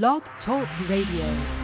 [0.00, 1.63] Blog Talk Radio.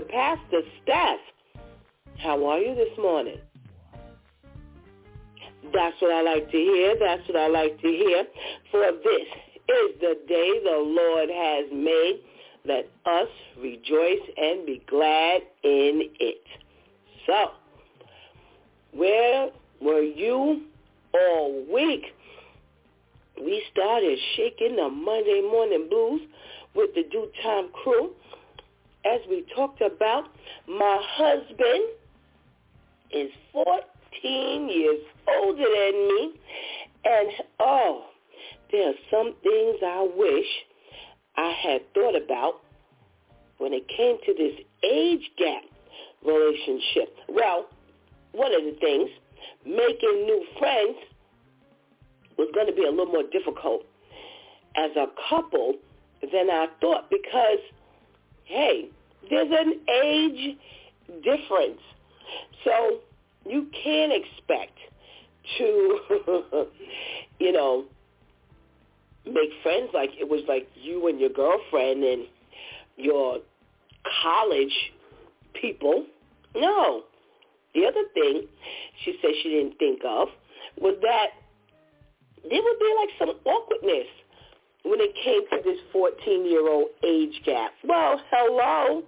[0.00, 1.18] With Pastor Steph.
[2.18, 3.36] How are you this morning?
[5.74, 6.96] That's what I like to hear.
[6.98, 8.24] That's what I like to hear.
[8.70, 9.26] For this
[9.68, 12.20] is the day the Lord has made.
[12.64, 13.28] Let us
[13.60, 16.44] rejoice and be glad in it.
[17.26, 17.50] So,
[18.92, 19.50] where
[19.82, 20.62] were you
[21.12, 22.04] all week?
[23.40, 26.20] we started shaking the Monday morning blues
[26.74, 28.10] with the DEW Time crew
[29.04, 30.24] as we talked about
[30.68, 31.84] my husband
[33.10, 35.00] is 14 years
[35.42, 36.34] older than me
[37.04, 38.04] and oh
[38.70, 40.46] there are some things I wish
[41.36, 42.60] I had thought about
[43.58, 45.62] when it came to this age gap
[46.24, 47.16] relationship.
[47.28, 47.66] Well,
[48.32, 49.10] one of the things,
[49.64, 50.96] making new friends
[52.38, 53.82] was going to be a little more difficult
[54.76, 55.74] as a couple
[56.22, 57.58] than I thought because,
[58.50, 58.88] hey,
[59.30, 59.74] there's an
[60.04, 60.56] age
[61.22, 61.80] difference.
[62.64, 62.98] So
[63.46, 64.76] you can't expect
[65.58, 65.98] to,
[67.38, 67.84] you know,
[69.24, 72.22] make friends like it was like you and your girlfriend and
[72.96, 73.38] your
[74.22, 74.92] college
[75.60, 76.04] people.
[76.54, 77.02] No.
[77.74, 78.46] The other thing
[79.04, 80.28] she said she didn't think of
[80.80, 81.28] was that
[82.42, 84.08] there would be like some awkwardness
[84.84, 87.72] when it came to this 14-year-old age gap.
[87.84, 89.02] Well, hello.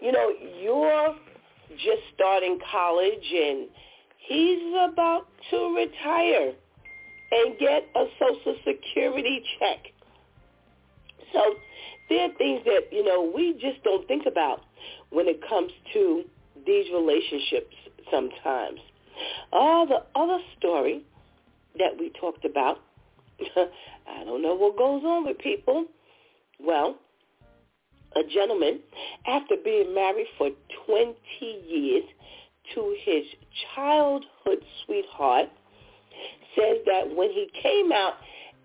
[0.00, 0.30] You know,
[0.60, 1.14] you're
[1.76, 3.68] just starting college and
[4.18, 6.52] he's about to retire
[7.32, 9.78] and get a Social Security check.
[11.32, 11.40] So
[12.08, 14.60] there are things that, you know, we just don't think about
[15.10, 16.24] when it comes to
[16.66, 17.74] these relationships
[18.10, 18.80] sometimes.
[19.52, 21.02] Oh, the other story
[21.78, 22.78] that we talked about.
[23.56, 25.86] I don't know what goes on with people.
[26.60, 26.96] Well,
[28.14, 28.80] a gentleman,
[29.26, 30.50] after being married for
[30.86, 31.16] 20
[31.68, 32.04] years
[32.74, 33.24] to his
[33.74, 35.48] childhood sweetheart,
[36.54, 38.14] says that when he came out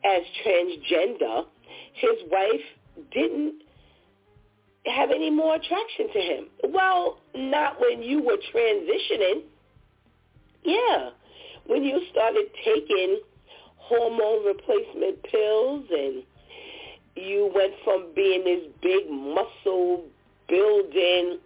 [0.06, 1.46] as transgender,
[1.94, 2.62] his wife
[3.12, 3.62] didn't
[4.86, 6.48] have any more attraction to him.
[6.70, 9.44] Well, not when you were transitioning.
[10.64, 11.10] Yeah
[11.66, 13.22] when you started taking
[13.92, 16.24] hormone replacement pills and
[17.16, 20.06] you went from being this big muscle
[20.48, 21.40] building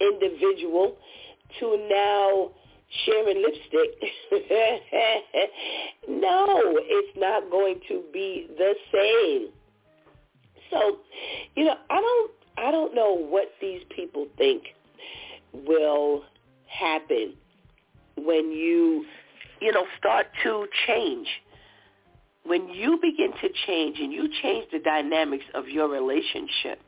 [0.00, 0.96] individual
[1.58, 2.50] to now
[3.04, 4.02] sharing lipstick.
[6.08, 6.46] no,
[6.84, 9.48] it's not going to be the same.
[10.70, 10.98] So,
[11.56, 14.64] you know, I don't I don't know what these people think
[15.52, 16.24] will
[16.68, 17.34] happen
[18.16, 19.06] when you
[19.60, 21.28] you know, start to change.
[22.44, 26.80] When you begin to change and you change the dynamics of your relationship,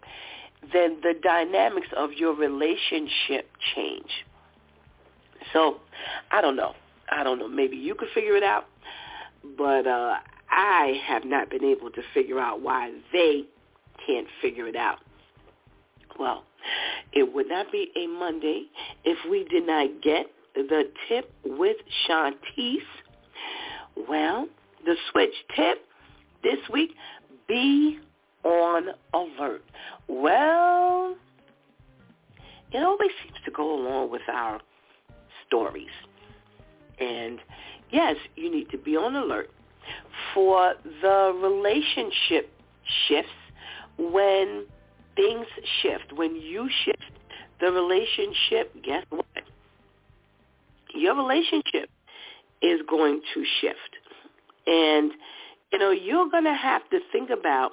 [0.72, 4.10] then the dynamics of your relationship change.
[5.52, 5.80] So,
[6.30, 6.74] I don't know.
[7.10, 7.48] I don't know.
[7.48, 8.66] Maybe you could figure it out,
[9.58, 10.16] but uh,
[10.50, 13.44] I have not been able to figure out why they
[14.06, 14.98] can't figure it out.
[16.18, 16.44] Well,
[17.12, 18.66] it would not be a Monday
[19.04, 21.76] if we did not get the tip with
[22.06, 22.78] Shantice.
[24.08, 24.48] Well,
[24.84, 25.84] the switch tip
[26.42, 26.94] this week,
[27.48, 27.98] be
[28.44, 29.64] on alert.
[30.08, 31.16] Well,
[32.72, 34.60] it always seems to go along with our
[35.46, 35.86] stories.
[36.98, 37.38] And
[37.90, 39.50] yes, you need to be on alert
[40.34, 42.50] for the relationship
[43.08, 43.30] shifts
[43.98, 44.64] when
[45.16, 45.46] things
[45.82, 46.12] shift.
[46.14, 47.12] When you shift
[47.60, 49.26] the relationship, guess what?
[50.94, 51.90] Your relationship
[52.60, 53.96] is going to shift.
[54.66, 55.12] And,
[55.72, 57.72] you know, you're going to have to think about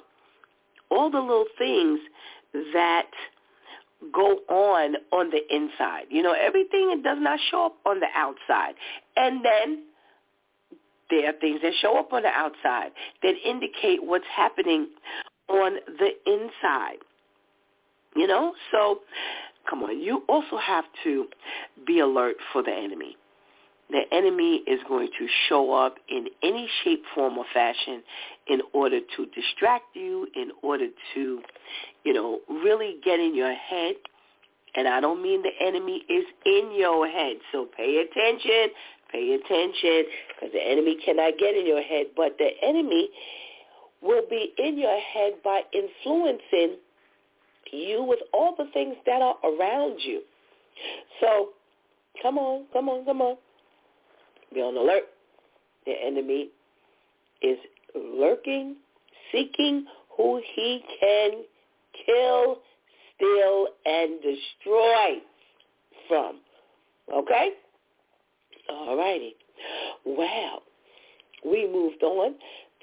[0.90, 2.00] all the little things
[2.72, 3.06] that
[4.12, 6.04] go on on the inside.
[6.10, 8.74] You know, everything does not show up on the outside.
[9.16, 9.84] And then
[11.10, 14.88] there are things that show up on the outside that indicate what's happening
[15.48, 16.98] on the inside.
[18.16, 19.00] You know, so
[19.68, 21.26] come on, you also have to
[21.86, 23.16] be alert for the enemy.
[23.90, 28.02] The enemy is going to show up in any shape, form, or fashion
[28.46, 31.40] in order to distract you, in order to,
[32.04, 33.96] you know, really get in your head.
[34.76, 37.36] And I don't mean the enemy is in your head.
[37.50, 38.72] So pay attention,
[39.10, 42.06] pay attention, because the enemy cannot get in your head.
[42.16, 43.08] But the enemy
[44.00, 46.76] will be in your head by influencing
[47.72, 50.22] you with all the things that are around you.
[51.20, 51.48] So
[52.22, 53.36] come on, come on, come on.
[54.52, 55.04] Be on alert.
[55.86, 56.48] The enemy
[57.42, 57.58] is
[57.94, 58.76] lurking,
[59.32, 59.86] seeking
[60.16, 61.30] who he can
[62.06, 62.58] kill,
[63.14, 65.20] steal, and destroy
[66.08, 66.40] from.
[67.12, 67.50] Okay?
[68.68, 69.34] All righty.
[70.04, 70.62] Well,
[71.44, 72.34] we moved on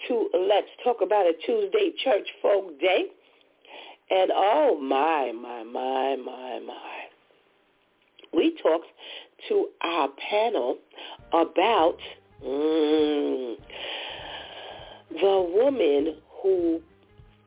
[0.08, 3.06] to Let's Talk About a Tuesday Church Folk Day.
[4.10, 6.98] And oh my, my, my, my, my.
[8.34, 8.86] We talked
[9.50, 10.78] to our panel
[11.34, 11.98] about
[12.44, 13.56] mm,
[15.12, 16.82] the woman who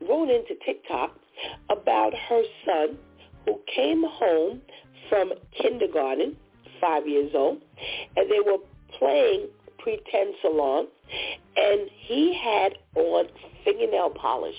[0.07, 1.15] wrote into TikTok
[1.69, 2.97] about her son
[3.45, 4.61] who came home
[5.09, 6.35] from kindergarten,
[6.79, 7.61] five years old,
[8.15, 8.57] and they were
[8.97, 9.47] playing
[9.79, 10.87] pretend salon,
[11.57, 13.25] and he had on
[13.65, 14.55] fingernail polish.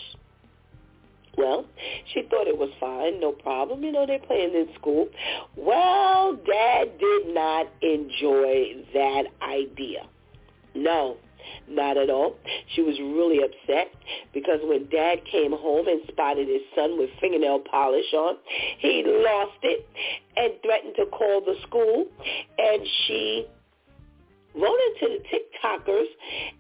[1.37, 1.65] Well,
[2.13, 3.83] she thought it was fine, no problem.
[3.83, 5.09] You know, they're playing in school.
[5.57, 10.07] Well, Dad did not enjoy that idea.
[10.75, 11.17] No,
[11.69, 12.37] not at all.
[12.75, 13.93] She was really upset
[14.33, 18.37] because when Dad came home and spotted his son with fingernail polish on,
[18.79, 19.87] he lost it
[20.37, 22.07] and threatened to call the school.
[22.59, 23.47] And she
[24.55, 26.07] wrote into the TikTokers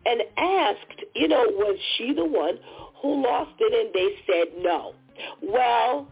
[0.06, 2.58] and asked, you know, was she the one
[3.02, 4.94] who lost it and they said no.
[5.42, 6.08] Well,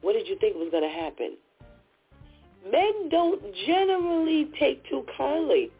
[0.00, 1.36] what did you think was going to happen?
[2.70, 5.70] Men don't generally take too kindly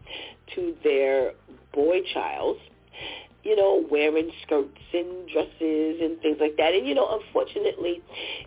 [0.54, 1.32] to their
[1.72, 2.60] boy childs,
[3.42, 6.74] you know, wearing skirts and dresses and things like that.
[6.74, 8.02] And, you know, unfortunately,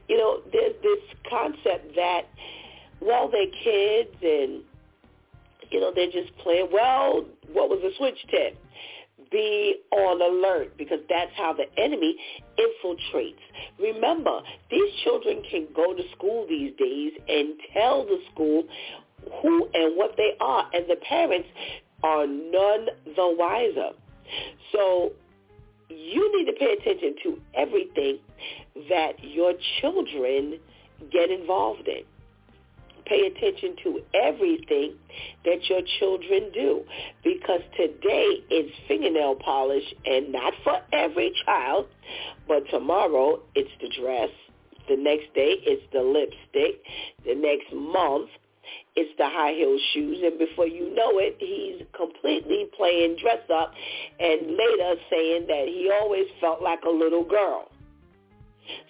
[0.07, 2.23] you know, there's this concept that,
[3.01, 4.61] well, they're kids and,
[5.71, 6.69] you know, they're just playing.
[6.71, 8.57] Well, what was the switch tip?
[9.31, 12.15] Be on alert because that's how the enemy
[12.57, 13.35] infiltrates.
[13.79, 18.63] Remember, these children can go to school these days and tell the school
[19.41, 21.49] who and what they are, and the parents
[22.03, 23.89] are none the wiser.
[24.71, 25.11] So
[25.89, 28.19] you need to pay attention to everything
[28.89, 30.59] that your children
[31.11, 32.03] get involved in
[33.07, 34.95] pay attention to everything
[35.45, 36.83] that your children do
[37.23, 41.87] because today it's fingernail polish and not for every child,
[42.47, 44.29] but tomorrow it's the dress.
[44.87, 46.81] The next day it's the lipstick.
[47.25, 48.29] The next month
[48.95, 53.71] it's the high heel shoes, and before you know it, he's completely playing dress up,
[54.19, 57.69] and later saying that he always felt like a little girl.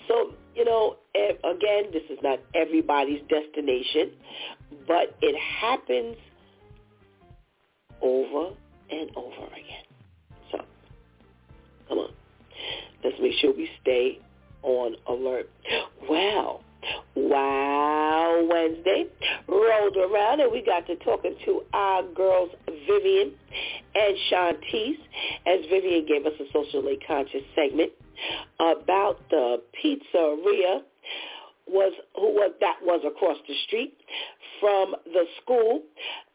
[0.08, 0.96] So you know,
[1.44, 4.12] again, this is not everybody's destination,
[4.88, 6.16] but it happens
[8.02, 8.56] over
[8.90, 9.86] and over again.
[10.52, 10.60] So,
[11.88, 12.12] come on.
[13.04, 14.20] Let's make sure we stay
[14.64, 15.50] on alert.
[16.10, 16.62] Well,
[17.16, 19.06] Wow Wednesday
[19.48, 22.50] rolled around and we got to talking to our girls
[22.88, 23.34] Vivian
[23.96, 24.98] and Shantice
[25.46, 27.92] as Vivian gave us a socially conscious segment
[28.60, 30.82] about the pizzeria
[31.70, 33.94] was who was that was across the street
[34.60, 35.82] from the school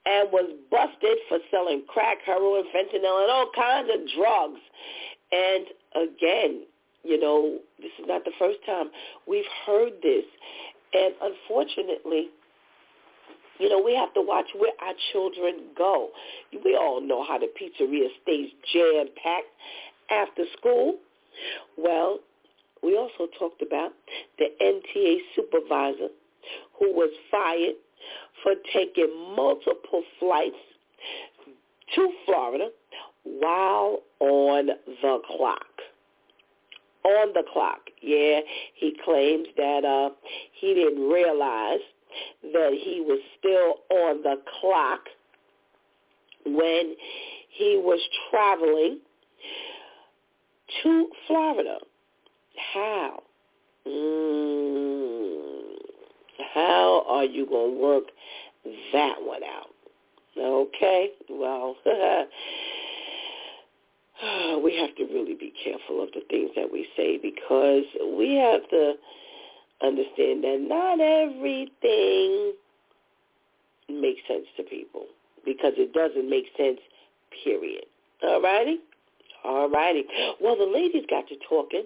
[0.04, 4.60] and was busted for selling crack, heroin, fentanyl, and all kinds of drugs.
[5.30, 6.62] And again,
[7.04, 8.86] you know, this is not the first time
[9.26, 10.24] we've heard this.
[10.94, 12.28] And unfortunately,
[13.58, 16.08] you know, we have to watch where our children go.
[16.64, 19.46] We all know how the pizzeria stays jam-packed
[20.10, 20.96] after school.
[21.78, 22.18] Well,
[22.82, 23.92] we also talked about
[24.38, 26.08] the NTA supervisor
[26.78, 27.74] who was fired
[28.42, 30.56] for taking multiple flights
[31.94, 32.68] to Florida
[33.24, 35.66] while on the clock.
[37.04, 37.80] On the clock.
[38.00, 38.40] Yeah,
[38.74, 40.10] he claims that uh,
[40.60, 41.80] he didn't realize
[42.42, 45.00] that he was still on the clock
[46.44, 46.94] when
[47.48, 48.98] he was traveling
[50.82, 51.78] to Florida.
[52.75, 53.23] How?
[53.87, 55.75] Mm,
[56.54, 58.04] how are you going to work
[58.92, 59.71] that one out?
[60.38, 61.76] Okay, well,
[64.62, 67.85] we have to really be careful of the things that we say because
[68.16, 68.94] we have to
[69.82, 72.54] understand that not everything
[73.90, 75.06] makes sense to people
[75.44, 76.78] because it doesn't make sense,
[77.44, 77.85] period.
[78.23, 78.78] All righty?
[79.44, 80.04] All righty.
[80.40, 81.84] Well, the ladies got to talking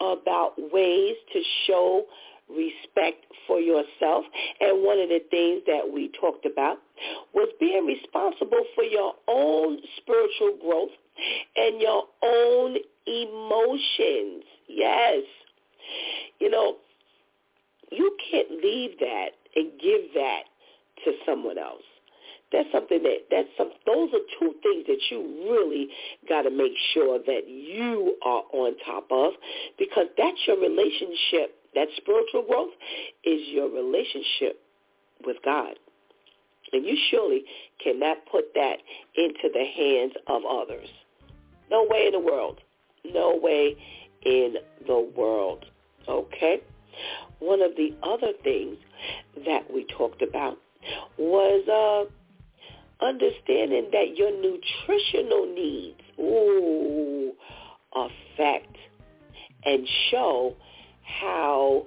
[0.00, 2.04] about ways to show
[2.48, 4.24] respect for yourself.
[4.60, 6.78] And one of the things that we talked about
[7.34, 10.90] was being responsible for your own spiritual growth
[11.56, 12.76] and your own
[13.06, 14.44] emotions.
[14.68, 15.22] Yes.
[16.38, 16.76] You know,
[17.90, 20.42] you can't leave that and give that
[21.04, 21.82] to someone else.
[22.50, 25.88] That's something that that's some those are two things that you really
[26.28, 29.34] got to make sure that you are on top of
[29.78, 31.54] because that's your relationship.
[31.74, 32.72] That spiritual growth
[33.24, 34.62] is your relationship
[35.26, 35.74] with God.
[36.72, 37.44] And you surely
[37.82, 38.76] cannot put that
[39.16, 40.88] into the hands of others.
[41.70, 42.60] No way in the world.
[43.04, 43.76] No way
[44.24, 44.54] in
[44.86, 45.64] the world.
[46.08, 46.60] Okay?
[47.38, 48.76] One of the other things
[49.46, 50.58] that we talked about
[51.16, 52.10] was uh,
[53.00, 57.32] understanding that your nutritional needs ooh,
[57.94, 58.76] affect
[59.64, 60.54] and show
[61.02, 61.86] how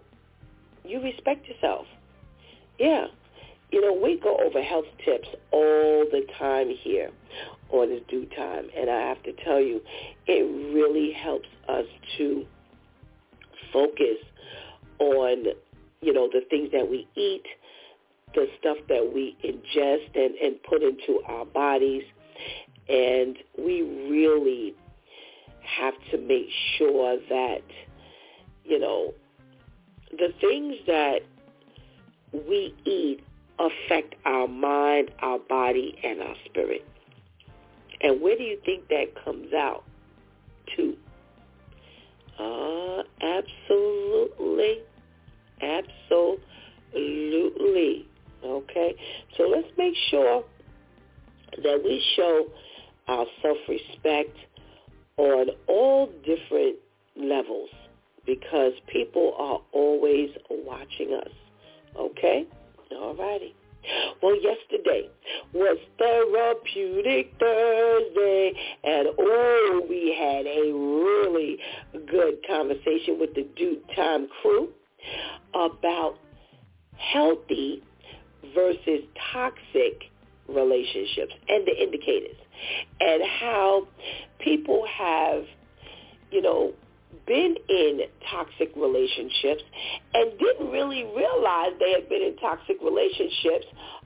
[0.85, 1.85] you respect yourself.
[2.79, 3.07] Yeah.
[3.71, 7.09] You know, we go over health tips all the time here
[7.69, 8.67] on his DEW time.
[8.75, 9.81] And I have to tell you,
[10.27, 11.85] it really helps us
[12.17, 12.45] to
[13.71, 14.17] focus
[14.99, 15.45] on,
[16.01, 17.43] you know, the things that we eat,
[18.33, 22.03] the stuff that we ingest and, and put into our bodies.
[22.89, 24.75] And we really
[25.61, 27.61] have to make sure that,
[28.63, 29.13] you know,
[30.11, 31.19] the things that
[32.33, 33.23] we eat
[33.59, 36.85] affect our mind, our body, and our spirit.
[38.01, 39.83] And where do you think that comes out
[40.75, 40.97] to?
[42.39, 44.81] Uh, absolutely.
[45.61, 48.07] Absolutely.
[48.43, 48.95] Okay?
[49.37, 50.43] So let's make sure
[51.63, 52.45] that we show
[53.07, 54.35] our self-respect
[55.17, 56.77] on all different
[57.15, 57.69] levels
[58.25, 61.31] because people are always watching us.
[61.97, 62.45] Okay?
[62.91, 63.55] All righty.
[64.21, 65.09] Well, yesterday
[65.53, 71.57] was Therapeutic Thursday, and oh, we had a really
[72.07, 74.69] good conversation with the DEW Time crew
[75.55, 76.19] about
[76.95, 77.81] healthy
[78.55, 80.03] versus toxic
[80.47, 82.37] relationships and the indicators
[82.99, 83.87] and how
[84.39, 85.43] people have,
[86.31, 86.73] you know,
[87.27, 89.63] been in toxic relationships
[90.13, 93.65] and didn't really realize they had been in toxic relationships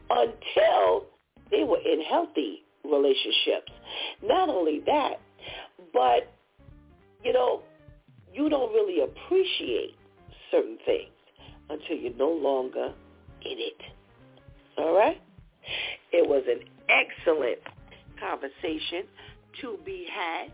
[0.10, 1.06] until
[1.52, 3.72] they were in healthy relationships.
[4.24, 5.20] Not only that,
[5.94, 6.32] but,
[7.24, 7.62] you know,
[8.34, 9.96] you don't really appreciate
[10.52, 11.10] certain things
[11.70, 12.94] until you're no longer
[13.44, 13.95] in it.
[14.78, 15.22] All right?
[16.12, 17.60] It was an excellent
[18.20, 19.04] conversation
[19.62, 20.52] to be had.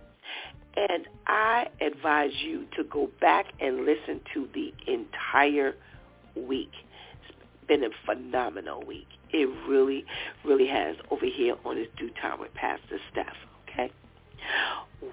[0.76, 5.76] And I advise you to go back and listen to the entire
[6.36, 6.72] week.
[7.28, 9.08] It's been a phenomenal week.
[9.32, 10.06] It really,
[10.46, 13.36] really has over here on this DEW time with Pastor Steph.
[13.70, 13.92] Okay?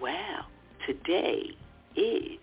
[0.00, 0.46] Well,
[0.86, 1.56] today
[1.96, 2.38] is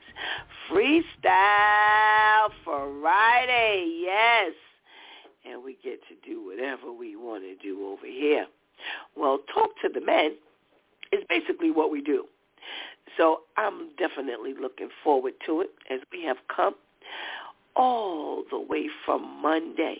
[0.69, 4.01] Freestyle Friday.
[4.03, 4.53] Yes.
[5.45, 8.47] And we get to do whatever we want to do over here.
[9.15, 10.35] Well, talk to the men
[11.11, 12.25] is basically what we do.
[13.17, 16.75] So I'm definitely looking forward to it as we have come
[17.75, 19.97] all the way from Monday.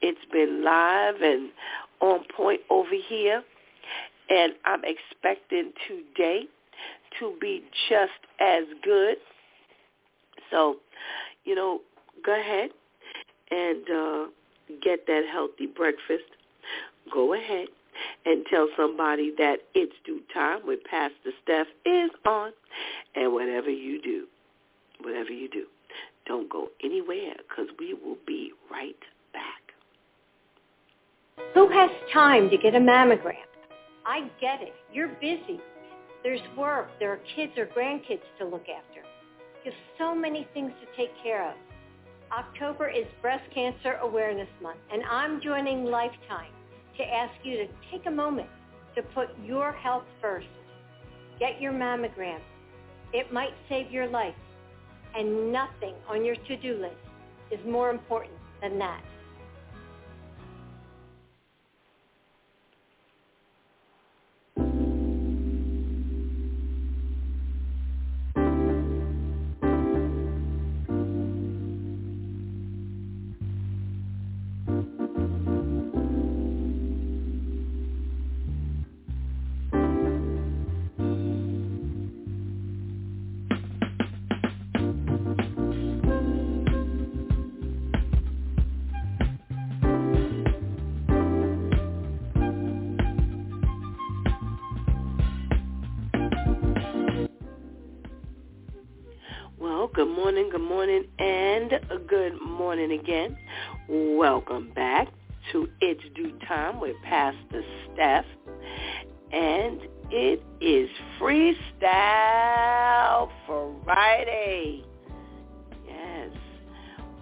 [0.00, 1.50] It's been live and
[2.00, 3.42] on point over here,
[4.28, 6.42] and I'm expecting today
[7.20, 8.10] to be just
[8.40, 9.16] as good.
[10.50, 10.76] So,
[11.44, 11.80] you know,
[12.24, 12.70] go ahead
[13.50, 14.24] and uh,
[14.80, 16.24] get that healthy breakfast.
[17.12, 17.68] Go ahead
[18.24, 22.52] and tell somebody that it's DEW time with Pastor Steph is on.
[23.14, 24.26] And whatever you do,
[25.00, 25.66] whatever you do,
[26.26, 28.96] don't go anywhere because we will be right
[29.32, 29.62] back.
[31.54, 33.34] Who has time to get a mammogram?
[34.06, 34.74] I get it.
[34.92, 35.60] You're busy.
[36.22, 36.88] There's work.
[36.98, 39.00] There are kids or grandkids to look after.
[39.64, 41.54] You have so many things to take care of.
[42.32, 46.50] October is Breast Cancer Awareness Month, and I'm joining Lifetime
[46.96, 48.48] to ask you to take a moment
[48.94, 50.46] to put your health first.
[51.38, 52.40] Get your mammogram.
[53.12, 54.34] It might save your life,
[55.14, 56.96] and nothing on your to-do list
[57.50, 59.02] is more important than that.
[100.52, 101.72] Good morning, and
[102.06, 103.38] good morning again.
[103.88, 105.08] Welcome back
[105.50, 107.62] to It's DEW Time with Pastor
[107.94, 108.26] Steph.
[109.32, 109.80] And
[110.10, 111.56] it is Freestyle
[113.82, 114.84] Friday.
[115.88, 116.32] Yes,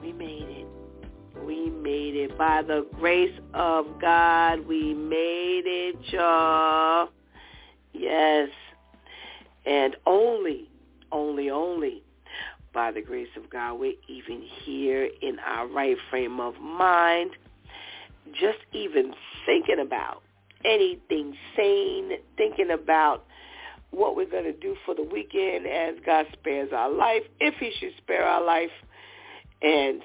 [0.03, 0.67] we made it.
[1.47, 2.37] We made it.
[2.37, 7.11] By the grace of God, we made it, y'all.
[7.93, 8.49] Yes.
[9.65, 10.69] And only,
[11.13, 12.03] only, only
[12.73, 17.33] by the grace of God, we're even here in our right frame of mind,
[18.33, 19.13] just even
[19.47, 20.23] thinking about
[20.65, 23.25] anything sane, thinking about
[23.91, 27.73] what we're going to do for the weekend as God spares our life, if he
[27.81, 28.71] should spare our life,
[29.63, 30.01] and,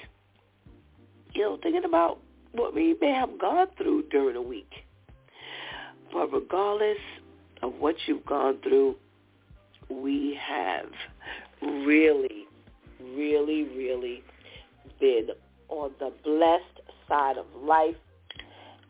[1.33, 2.19] you know, thinking about
[2.53, 4.71] what we may have gone through during the week.
[6.11, 6.97] But regardless
[7.61, 8.95] of what you've gone through,
[9.89, 10.87] we have
[11.61, 12.44] really
[12.99, 14.23] really, really
[14.99, 15.29] been
[15.69, 17.95] on the blessed side of life.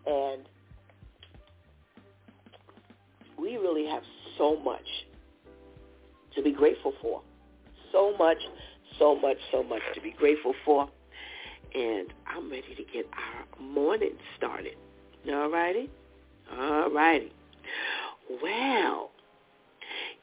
[0.05, 0.43] And
[3.39, 4.03] we really have
[4.37, 4.87] so much
[6.35, 7.21] to be grateful for.
[7.91, 8.39] So much,
[8.99, 10.89] so much, so much to be grateful for.
[11.73, 14.75] And I'm ready to get our morning started.
[15.29, 15.89] All righty?
[16.57, 17.31] All righty.
[18.41, 19.11] Well,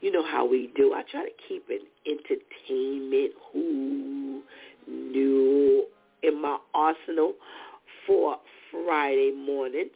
[0.03, 0.93] you know how we do.
[0.93, 4.43] I try to keep it entertainment, who
[4.89, 5.87] new
[6.23, 7.35] in my arsenal
[8.07, 8.37] for
[8.71, 9.91] Friday mornings.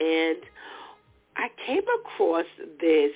[0.00, 0.38] And
[1.36, 2.46] I came across
[2.80, 3.12] this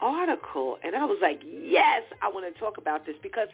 [0.00, 3.48] article and I was like, yes, I want to talk about this because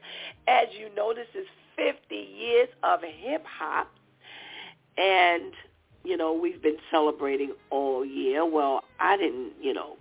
[0.49, 3.91] as you know, this is 50 years of hip hop
[4.97, 5.53] and
[6.03, 8.45] you know, we've been celebrating all year.
[8.47, 9.97] Well, I didn't, you know,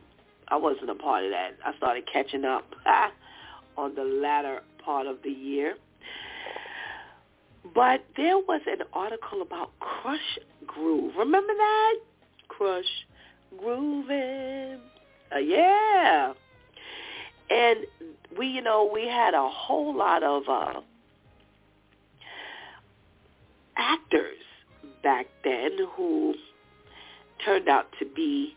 [0.51, 1.51] I wasn't a part of that.
[1.65, 2.65] I started catching up
[3.77, 5.75] on the latter part of the year.
[7.75, 11.13] But there was an article about Krush Groove.
[11.17, 11.95] Remember that?
[12.49, 12.83] Krush
[13.57, 14.79] Grooving.
[15.33, 16.33] Uh, yeah.
[17.49, 17.79] And
[18.37, 20.81] we, you know, we had a whole lot of uh,
[23.77, 24.37] actors
[25.03, 26.33] back then who
[27.43, 28.55] turned out to be,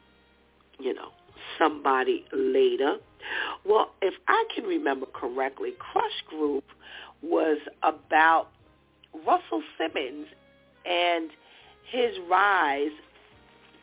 [0.79, 1.09] you know,
[1.59, 2.97] somebody later.
[3.65, 6.65] Well, if I can remember correctly, Krush Groove
[7.23, 8.49] was about
[9.27, 10.27] Russell Simmons
[10.85, 11.31] and
[11.91, 12.91] his rise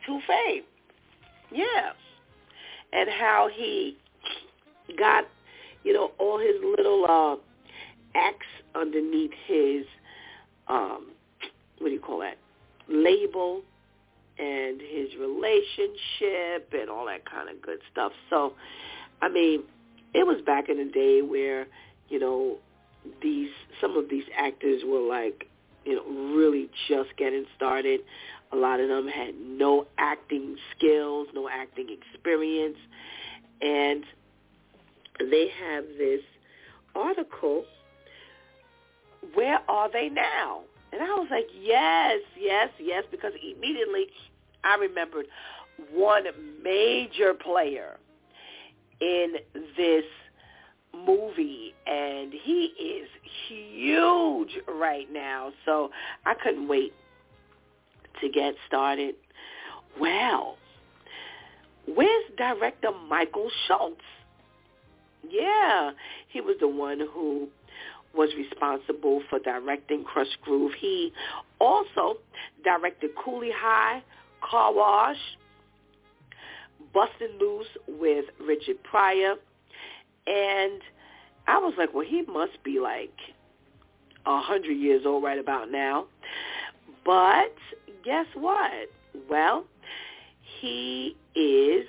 [0.05, 0.63] to fame.
[1.51, 1.91] Yeah.
[2.91, 3.97] And how he
[4.97, 5.25] got,
[5.83, 7.35] you know, all his little uh,
[8.17, 9.85] acts underneath his,
[10.67, 11.11] um,
[11.77, 12.37] what do you call that,
[12.87, 13.61] label
[14.39, 18.11] and his relationship and all that kind of good stuff.
[18.29, 18.53] So,
[19.21, 19.63] I mean,
[20.13, 21.67] it was back in the day where,
[22.07, 22.57] you know,
[23.21, 23.49] these
[23.81, 25.47] some of these actors were like,
[25.85, 28.01] you know, really just getting started.
[28.51, 32.77] A lot of them had no acting skills, no acting experience,
[33.61, 34.03] and
[35.19, 36.21] they have this
[36.95, 37.65] article,
[39.33, 40.61] Where Are They Now?
[40.91, 44.07] And I was like, yes, yes, yes, because immediately
[44.63, 45.27] I remembered
[45.91, 46.23] one
[46.63, 47.97] major player
[48.99, 49.35] in
[49.77, 50.03] this
[50.93, 53.07] movie and he is
[53.47, 55.91] huge right now so
[56.25, 56.93] I couldn't wait
[58.21, 59.15] to get started.
[59.99, 60.57] Well,
[61.85, 64.01] where's director Michael Schultz?
[65.29, 65.91] Yeah,
[66.27, 67.49] he was the one who
[68.15, 70.73] was responsible for directing Krush Groove.
[70.79, 71.11] He
[71.59, 72.17] also
[72.63, 74.03] directed Cooley High,
[74.41, 75.17] Car Wash,
[76.93, 79.35] Busting Loose with Richard Pryor.
[80.27, 80.81] And
[81.47, 83.13] I was like, well, he must be like
[84.25, 86.05] a hundred years old right about now.
[87.05, 87.53] But
[88.03, 88.89] guess what?
[89.29, 89.65] Well,
[90.59, 91.85] he is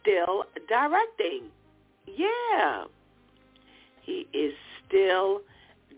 [0.00, 1.50] still directing.
[2.06, 2.84] Yeah.
[4.10, 4.54] He is
[4.86, 5.42] still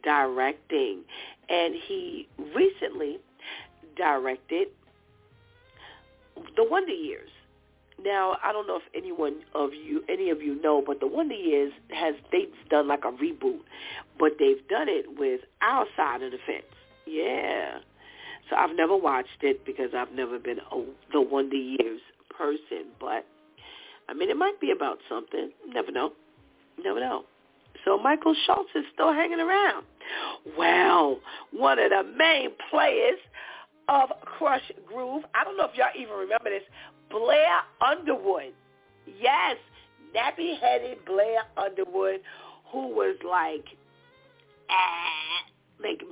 [0.05, 1.01] directing.
[1.49, 3.19] And he recently
[3.97, 4.69] directed
[6.57, 7.31] The Wonder Years.
[8.05, 11.35] Now, I don't know if anyone of you, any of you know, but The Wonder
[11.35, 13.61] Years has, they've done like a reboot,
[14.19, 16.65] but they've done it with our side of the fence.
[17.07, 17.79] Yeah.
[18.51, 22.01] So I've never watched it because I've never been a, the Wonder Years
[22.37, 23.25] person, but
[24.09, 25.53] I mean, it might be about something.
[25.69, 26.13] Never know.
[26.83, 27.25] Never know.
[27.85, 29.85] So Michael Schultz is still hanging around.
[30.57, 31.19] Well,
[31.53, 33.19] one of the main players
[33.89, 36.63] of Krush Groove, I don't know if y'all even remember this,
[37.11, 38.53] Blair Underwood.
[39.21, 39.57] Yes,
[40.17, 42.21] nappy-headed Blair Underwood,
[42.71, 43.65] who was like,
[44.71, 46.03] ah, like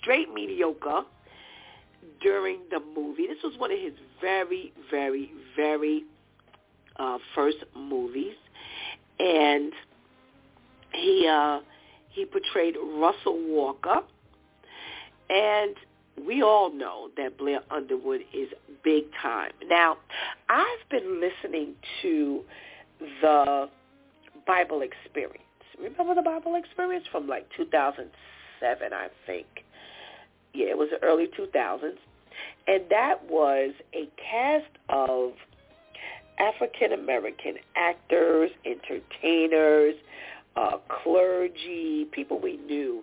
[0.00, 1.02] straight mediocre
[2.20, 3.26] during the movie.
[3.26, 6.04] This was one of his very, very, very
[6.98, 8.34] uh, first movies,
[9.18, 9.72] and
[10.98, 11.60] he uh,
[12.10, 14.00] he portrayed Russell Walker,
[15.30, 15.74] and
[16.26, 18.48] we all know that Blair Underwood is
[18.82, 19.52] big time.
[19.66, 19.98] Now,
[20.48, 22.42] I've been listening to
[23.22, 23.68] the
[24.46, 25.44] Bible Experience.
[25.80, 29.46] Remember the Bible Experience from like 2007, I think.
[30.54, 31.98] Yeah, it was the early 2000s.
[32.66, 35.32] And that was a cast of
[36.38, 39.94] African American actors, entertainers,
[40.58, 43.02] uh, clergy, people we knew,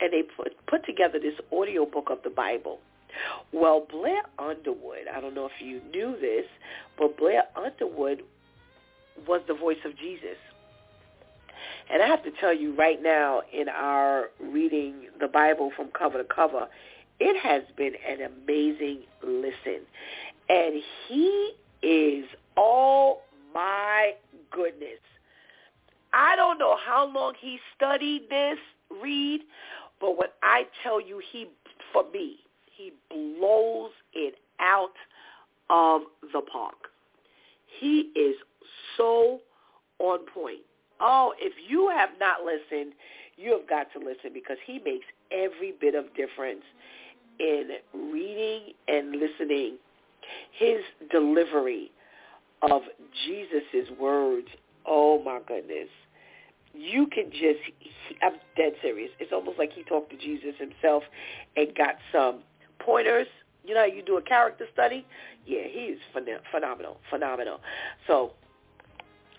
[0.00, 2.78] and they put put together this audio book of the Bible.
[3.52, 6.46] Well, Blair Underwood, I don't know if you knew this,
[6.98, 8.22] but Blair Underwood
[9.26, 10.36] was the voice of Jesus.
[11.90, 16.18] And I have to tell you right now in our reading the Bible from cover
[16.18, 16.66] to cover,
[17.20, 19.82] it has been an amazing listen.
[20.48, 20.74] And
[21.08, 21.52] he
[21.82, 22.24] is,
[22.56, 23.18] oh
[23.54, 24.12] my
[24.50, 24.98] goodness.
[26.14, 28.58] I don't know how long he studied this
[29.02, 29.40] read,
[30.00, 31.48] but when I tell you he,
[31.92, 32.36] for me,
[32.70, 34.94] he blows it out
[35.70, 36.76] of the park.
[37.80, 38.36] He is
[38.96, 39.40] so
[39.98, 40.60] on point.
[41.00, 42.92] Oh, if you have not listened,
[43.36, 46.62] you have got to listen because he makes every bit of difference
[47.40, 49.78] in reading and listening
[50.52, 50.78] his
[51.10, 51.90] delivery
[52.70, 52.82] of
[53.26, 54.46] Jesus' words,
[54.86, 55.88] oh my goodness.
[56.76, 57.60] You can just,
[58.22, 59.10] I'm dead serious.
[59.20, 61.04] It's almost like he talked to Jesus himself
[61.56, 62.40] and got some
[62.80, 63.28] pointers.
[63.64, 65.06] You know how you do a character study?
[65.46, 66.00] Yeah, he is
[66.50, 67.60] phenomenal, phenomenal.
[68.06, 68.32] So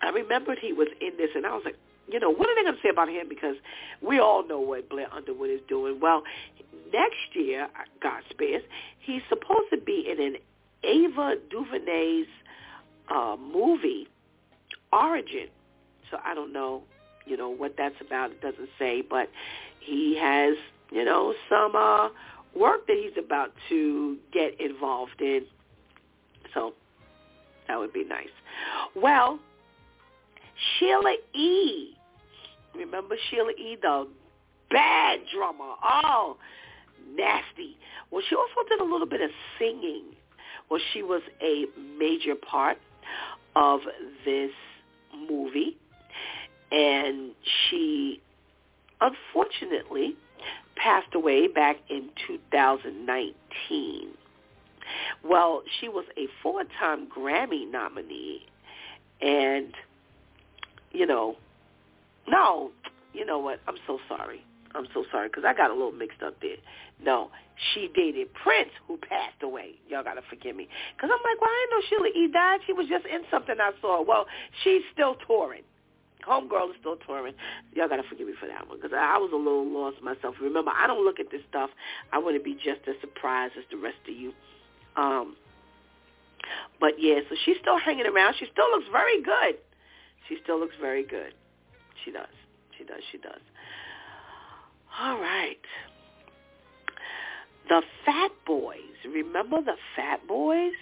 [0.02, 1.76] I remembered he was in this, and I was like,
[2.08, 3.28] you know, what are they going to say about him?
[3.28, 3.56] Because
[4.00, 5.98] we all know what Blair Underwood is doing.
[6.00, 6.22] Well,
[6.92, 7.68] next year,
[8.02, 8.62] God spares,
[9.00, 10.36] he's supposed to be in an
[10.84, 12.28] Ava DuVernay's
[13.08, 14.08] uh, movie,
[14.96, 15.48] Origin.
[16.10, 16.82] So I don't know,
[17.26, 18.30] you know, what that's about.
[18.30, 19.28] It doesn't say, but
[19.80, 20.56] he has,
[20.90, 22.08] you know, some uh,
[22.58, 25.42] work that he's about to get involved in.
[26.54, 26.74] So
[27.68, 28.28] that would be nice.
[28.94, 29.38] Well,
[30.78, 31.94] Sheila E.
[32.74, 34.06] Remember Sheila E., the
[34.70, 35.74] bad drummer.
[35.82, 36.36] Oh,
[37.14, 37.76] nasty.
[38.10, 40.16] Well, she also did a little bit of singing
[40.68, 41.66] well, she was a
[41.98, 42.78] major part
[43.54, 43.80] of
[44.24, 44.50] this
[45.30, 45.76] movie,
[46.70, 47.32] and
[47.68, 48.20] she
[49.00, 50.16] unfortunately
[50.76, 54.08] passed away back in 2019.
[55.24, 58.46] Well, she was a four-time Grammy nominee,
[59.20, 59.72] and,
[60.92, 61.36] you know,
[62.28, 62.70] no,
[63.12, 63.60] you know what?
[63.66, 64.44] I'm so sorry.
[64.76, 66.56] I'm so sorry because I got a little mixed up there.
[67.02, 67.30] No,
[67.72, 69.72] she dated Prince, who passed away.
[69.88, 72.32] Y'all gotta forgive me, because I'm like, well, I didn't know Sheila E.
[72.32, 72.60] died.
[72.66, 74.02] She was just in something I saw.
[74.02, 74.26] Well,
[74.62, 75.62] she's still touring.
[76.28, 77.34] Homegirl is still touring.
[77.72, 80.34] Y'all gotta forgive me for that one, because I was a little lost myself.
[80.40, 81.70] Remember, I don't look at this stuff.
[82.12, 84.32] I want to be just as surprised as the rest of you.
[84.96, 85.36] Um,
[86.80, 88.34] but yeah, so she's still hanging around.
[88.38, 89.56] She still looks very good.
[90.28, 91.32] She still looks very good.
[92.04, 92.32] She does.
[92.76, 93.02] She does.
[93.12, 93.40] She does.
[94.98, 95.58] All right.
[97.68, 98.78] The Fat Boys.
[99.04, 100.72] Remember the Fat Boys?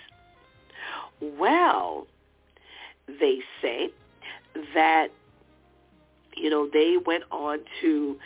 [1.21, 2.07] Well,
[3.09, 3.91] they say
[4.75, 5.09] that,
[6.37, 8.19] you know, they went on to,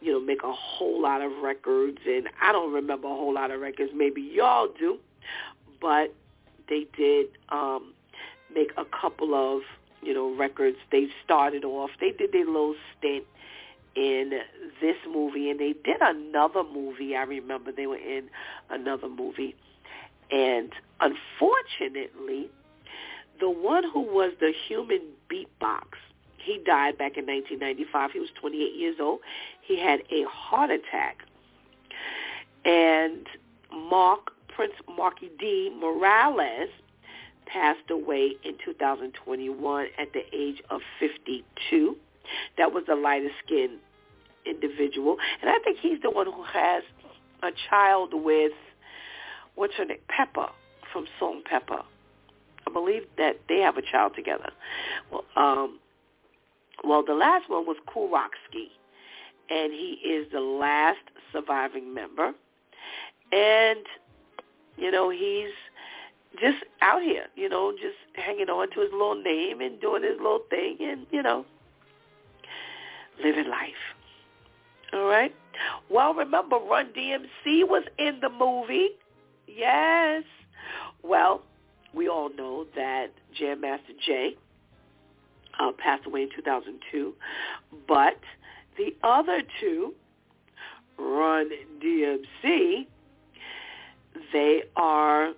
[0.00, 1.98] you know, make a whole lot of records.
[2.06, 3.92] And I don't remember a whole lot of records.
[3.94, 4.98] Maybe y'all do.
[5.80, 6.14] But
[6.68, 7.92] they did um,
[8.54, 9.62] make a couple of
[10.02, 10.76] you know records.
[10.90, 11.90] They started off.
[12.00, 13.24] They did their little stint
[13.96, 14.30] in
[14.80, 17.16] this movie, and they did another movie.
[17.16, 18.28] I remember they were in
[18.70, 19.56] another movie,
[20.30, 22.50] and unfortunately,
[23.40, 25.84] the one who was the human beatbox,
[26.38, 28.12] he died back in 1995.
[28.12, 29.20] He was 28 years old.
[29.62, 31.22] He had a heart attack,
[32.64, 33.26] and
[33.72, 36.70] Mark Prince Markie Dee Morales
[37.46, 41.96] passed away in 2021 at the age of 52.
[42.58, 43.78] That was the lightest skinned
[44.48, 45.16] individual.
[45.40, 46.82] And I think he's the one who has
[47.42, 48.52] a child with,
[49.54, 50.48] what's her name, Pepper
[50.92, 51.82] from Salt-N-Pepa.
[52.68, 54.50] I believe that they have a child together.
[55.10, 55.78] Well, um,
[56.84, 58.70] well, the last one was Kool Rock-Ski,
[59.50, 60.98] and he is the last
[61.32, 62.32] surviving member.
[63.32, 63.80] And,
[64.76, 65.50] you know, he's
[66.40, 70.16] just out here, you know, just hanging on to his little name and doing his
[70.18, 71.46] little thing and, you know,
[73.22, 73.95] living life.
[74.92, 75.34] All right.
[75.90, 78.90] Well, remember, Run DMC was in the movie.
[79.46, 80.24] Yes.
[81.02, 81.42] Well,
[81.94, 84.36] we all know that Jam Master Jay
[85.58, 87.14] uh, passed away in 2002,
[87.88, 88.18] but
[88.76, 89.94] the other two,
[90.98, 91.50] Run
[91.82, 92.86] DMC,
[94.32, 95.32] they are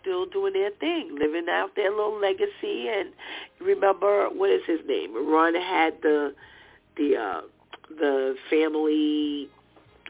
[0.00, 2.88] still doing their thing, living out their little legacy.
[2.88, 3.10] And
[3.60, 5.14] remember, what is his name?
[5.14, 6.34] Run had the
[6.96, 7.40] the uh,
[7.98, 9.48] the family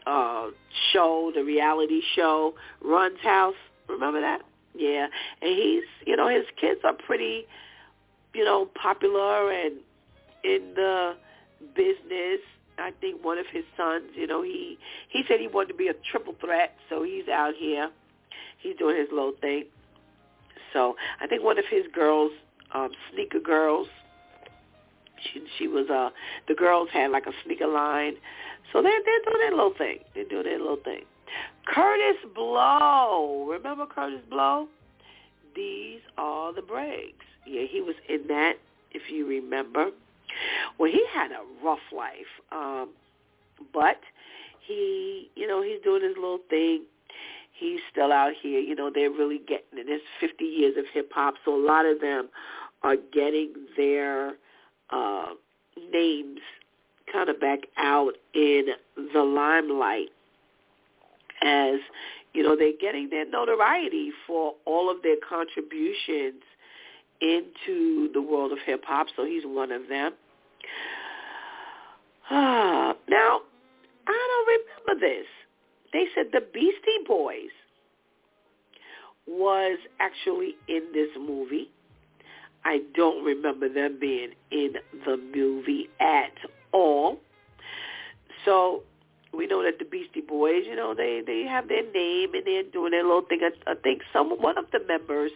[0.05, 0.47] uh,
[0.91, 3.55] show, the reality show, Run's House.
[3.87, 4.41] Remember that?
[4.75, 5.07] Yeah,
[5.41, 7.45] and he's you know his kids are pretty
[8.33, 9.75] you know popular and
[10.43, 11.15] in the
[11.75, 12.39] business.
[12.77, 14.77] I think one of his sons, you know, he
[15.09, 17.89] he said he wanted to be a triple threat, so he's out here.
[18.57, 19.65] He's doing his little thing.
[20.71, 22.31] So I think one of his girls,
[22.73, 23.87] um, sneaker girls,
[25.31, 26.09] she she was uh
[26.47, 28.15] the girls had like a sneaker line.
[28.71, 29.99] So they're they're doing their little thing.
[30.15, 31.03] They're doing their little thing.
[31.67, 33.47] Kurtis Blow.
[33.49, 34.67] Remember Kurtis Blow?
[35.55, 37.25] These are the breaks.
[37.45, 38.53] Yeah, he was in that,
[38.91, 39.89] if you remember.
[40.77, 42.41] Well, he had a rough life.
[42.51, 42.89] Um,
[43.73, 43.99] but
[44.65, 46.83] he, you know, he's doing his little thing.
[47.53, 48.59] He's still out here.
[48.59, 49.85] You know, they're really getting it.
[49.85, 52.29] There's 50 years of hip hop, so a lot of them
[52.81, 54.33] are getting their
[54.93, 55.33] uh,
[55.91, 56.39] names
[57.11, 58.67] kind of back out in
[59.13, 60.09] the limelight
[61.41, 61.75] as
[62.33, 66.41] you know they're getting their notoriety for all of their contributions
[67.21, 69.07] into the world of hip hop.
[69.15, 70.13] So he's one of them.
[72.29, 73.41] Uh, now,
[74.07, 75.25] I don't remember this.
[75.93, 77.51] They said the Beastie Boys
[79.27, 81.69] was actually in this movie.
[82.65, 86.33] I don't remember them being in the movie at
[86.71, 87.19] all.
[88.45, 88.83] So
[89.33, 92.63] we know that the Beastie Boys, you know, they they have their name and they're
[92.63, 93.41] doing their little thing.
[93.41, 95.31] I, I think some one of the members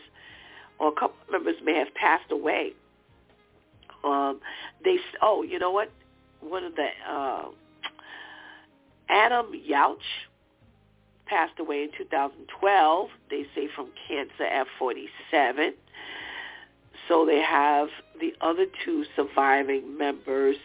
[0.80, 2.74] or a couple of members may have passed away.
[4.04, 4.40] Um,
[4.84, 5.92] they oh, you know what?
[6.42, 7.46] One of the uh,
[9.10, 9.98] Adam Yauch
[11.26, 13.10] passed away in 2012.
[13.30, 15.74] They say from cancer at 47.
[17.08, 17.88] So they have
[18.20, 20.58] the other two surviving members.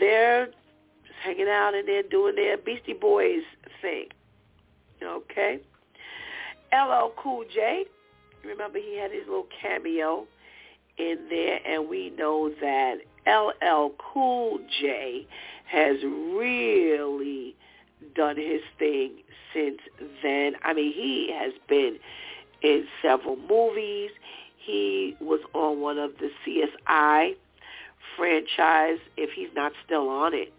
[0.00, 0.48] They're
[1.22, 3.42] hanging out and they're doing their Beastie Boys
[3.80, 4.06] thing.
[5.02, 5.60] Okay.
[6.72, 7.84] LL Cool J,
[8.44, 10.26] remember he had his little cameo
[10.96, 15.26] in there, and we know that LL Cool J
[15.66, 17.54] has really
[18.14, 19.12] done his thing
[19.52, 19.78] since
[20.22, 20.54] then.
[20.62, 21.98] I mean, he has been
[22.62, 24.10] in several movies.
[24.64, 27.34] He was on one of the CSI
[28.16, 30.52] franchise, if he's not still on it.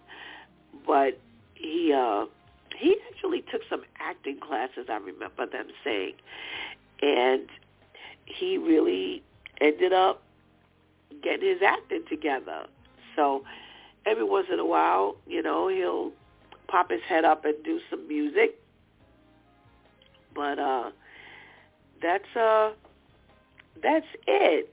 [0.86, 1.20] But
[1.56, 2.26] he uh
[2.78, 6.14] he actually took some acting classes, I remember them saying.
[7.02, 7.48] And
[8.26, 9.24] he really
[9.62, 10.22] ended up
[11.24, 12.66] getting his acting together.
[13.16, 13.44] So
[14.06, 16.12] every once in a while, you know, he'll
[16.68, 18.60] pop his head up and do some music.
[20.36, 20.92] But uh
[22.02, 22.74] that's uh
[23.82, 24.70] that's it.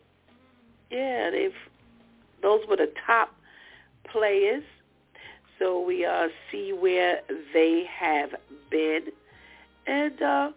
[0.91, 1.55] Yeah, they've
[2.43, 3.35] those were the top
[4.05, 4.65] players.
[5.59, 7.21] So we uh see where
[7.53, 8.31] they have
[8.71, 9.07] been
[9.87, 10.51] and uh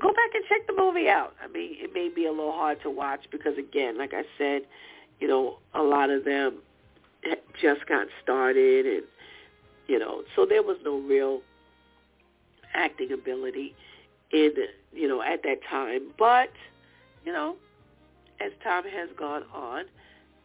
[0.00, 1.34] go back and check the movie out.
[1.42, 4.62] I mean, it may be a little hard to watch because again, like I said,
[5.20, 6.58] you know, a lot of them
[7.60, 9.02] just got started and
[9.86, 11.42] you know, so there was no real
[12.74, 13.74] acting ability
[14.32, 14.52] in
[14.92, 16.50] you know at that time, but
[17.26, 17.56] you know,
[18.40, 19.84] as time has gone on,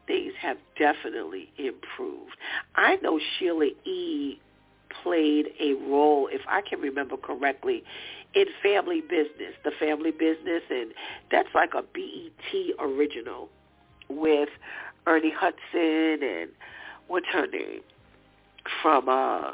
[0.07, 2.35] things have definitely improved.
[2.75, 4.39] I know Sheila E.
[5.03, 7.83] played a role, if I can remember correctly,
[8.33, 10.91] in Family Business, the Family Business, and
[11.29, 13.49] that's like a BET original
[14.09, 14.49] with
[15.05, 16.49] Ernie Hudson and
[17.07, 17.81] what's her name
[18.81, 19.51] from uh,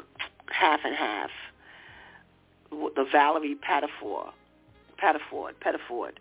[0.50, 1.30] Half and Half,
[2.70, 4.30] the Valerie Pettiford,
[5.02, 6.12] Pettiford, Pettiford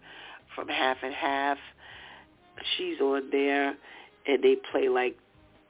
[0.57, 1.59] from Half and Half.
[2.75, 3.75] She's on there,
[4.25, 5.15] and they play like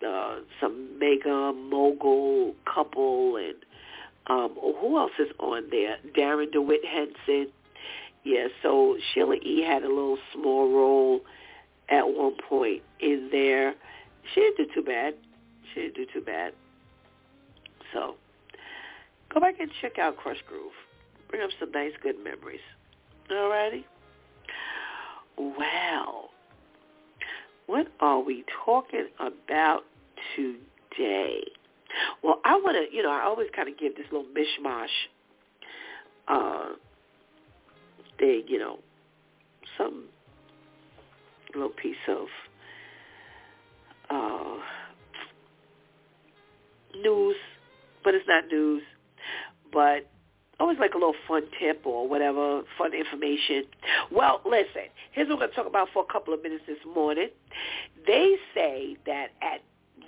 [0.08, 3.56] uh, some mega mogul couple, and
[4.28, 5.98] um, who else is on there?
[6.18, 7.52] Darren DeWitt Henson.
[8.24, 9.62] Yeah, so Sheila E.
[9.62, 11.22] had a little small role
[11.90, 13.76] at one point in there.
[14.34, 15.16] She didn't do too bad.
[15.74, 16.54] She didn't do too bad.
[17.94, 18.16] So
[19.34, 20.72] go back and check out Krush Groove.
[21.30, 22.62] Bring up some nice, good memories.
[23.30, 23.84] Alrighty?
[25.38, 26.30] Well,
[27.68, 29.82] what are we talking about
[30.36, 31.44] today?
[32.24, 34.88] Well, I want to, you know, I always kind of give this little mishmash
[36.28, 36.74] uh,
[38.20, 38.80] thing, you know,
[39.78, 40.06] some
[41.54, 42.28] little piece of
[44.10, 44.58] uh,
[47.02, 47.36] news,
[48.04, 48.84] but it's not news.
[49.72, 50.10] But
[50.60, 53.64] always like a little fun tip or whatever, fun information.
[54.12, 56.78] Well, listen, here's what we're going to talk about for a couple of minutes this
[56.94, 57.30] morning.
[58.06, 59.62] They say that at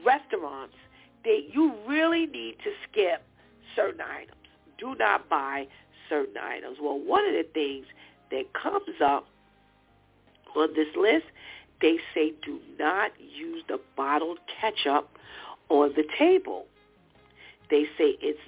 [0.06, 0.76] restaurants,
[1.24, 3.24] they, you really need to skip
[3.76, 4.38] certain items.
[4.78, 5.68] Do not buy
[6.08, 6.78] certain items.
[6.82, 7.86] Well, one of the things
[8.32, 9.28] that comes up
[10.56, 11.26] on this list,
[11.82, 15.10] they say do not use the bottled ketchup
[15.70, 16.66] on the table.
[17.70, 18.40] They say it's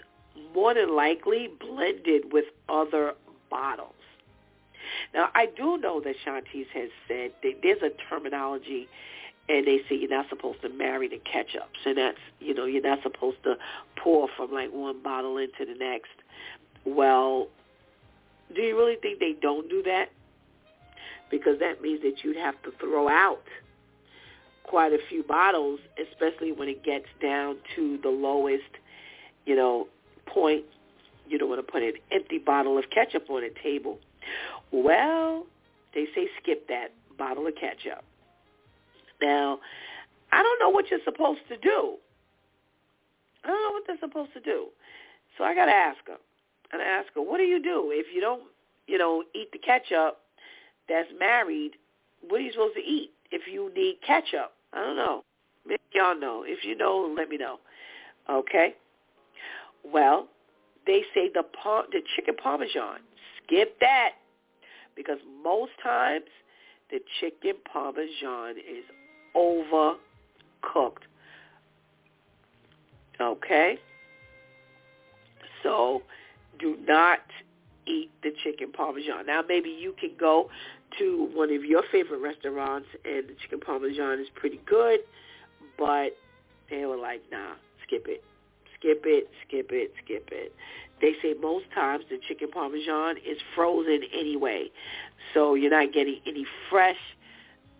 [0.53, 3.13] more than likely blended with other
[3.49, 3.93] bottles.
[5.13, 8.87] Now, I do know that Shantice has said that there's a terminology,
[9.49, 11.69] and they say you're not supposed to marry the ketchup.
[11.83, 13.55] So that's, you know, you're not supposed to
[13.97, 16.11] pour from like one bottle into the next.
[16.85, 17.47] Well,
[18.53, 20.09] do you really think they don't do that?
[21.29, 23.43] Because that means that you'd have to throw out
[24.63, 28.63] quite a few bottles, especially when it gets down to the lowest,
[29.45, 29.87] you know,
[30.25, 30.63] point.
[31.27, 33.99] You don't want to put an empty bottle of ketchup on a table.
[34.71, 35.45] Well,
[35.93, 38.03] they say skip that bottle of ketchup.
[39.21, 39.59] Now,
[40.31, 41.95] I don't know what you're supposed to do.
[43.43, 44.67] I don't know what they're supposed to do.
[45.37, 46.17] So I got to ask her.
[46.73, 48.43] And I ask her, what do you do if you don't,
[48.87, 50.19] you know, eat the ketchup
[50.87, 51.71] that's married?
[52.27, 54.53] What are you supposed to eat if you need ketchup?
[54.73, 55.23] I don't know.
[55.65, 56.43] Maybe y'all know.
[56.45, 57.59] If you know, let me know.
[58.29, 58.75] Okay?
[59.83, 60.27] Well,
[60.85, 62.99] they say the par- the chicken parmesan.
[63.43, 64.11] Skip that
[64.95, 66.25] because most times
[66.89, 68.83] the chicken parmesan is
[69.35, 71.05] overcooked.
[73.19, 73.77] Okay?
[75.63, 76.01] So
[76.59, 77.19] do not
[77.87, 79.25] eat the chicken parmesan.
[79.27, 80.49] Now maybe you can go
[80.99, 84.99] to one of your favorite restaurants and the chicken parmesan is pretty good,
[85.77, 86.17] but
[86.69, 87.53] they were like, nah,
[87.85, 88.23] skip it
[88.81, 90.53] skip it, skip it, skip it.
[91.01, 94.69] They say most times the chicken parmesan is frozen anyway,
[95.33, 96.97] so you're not getting any fresh,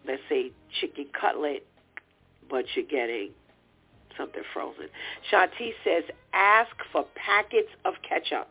[0.07, 1.65] let's say, chicken cutlet,
[2.49, 3.29] but you're getting
[4.17, 4.87] something frozen.
[5.31, 8.47] Shanti says, ask for packets of ketchup.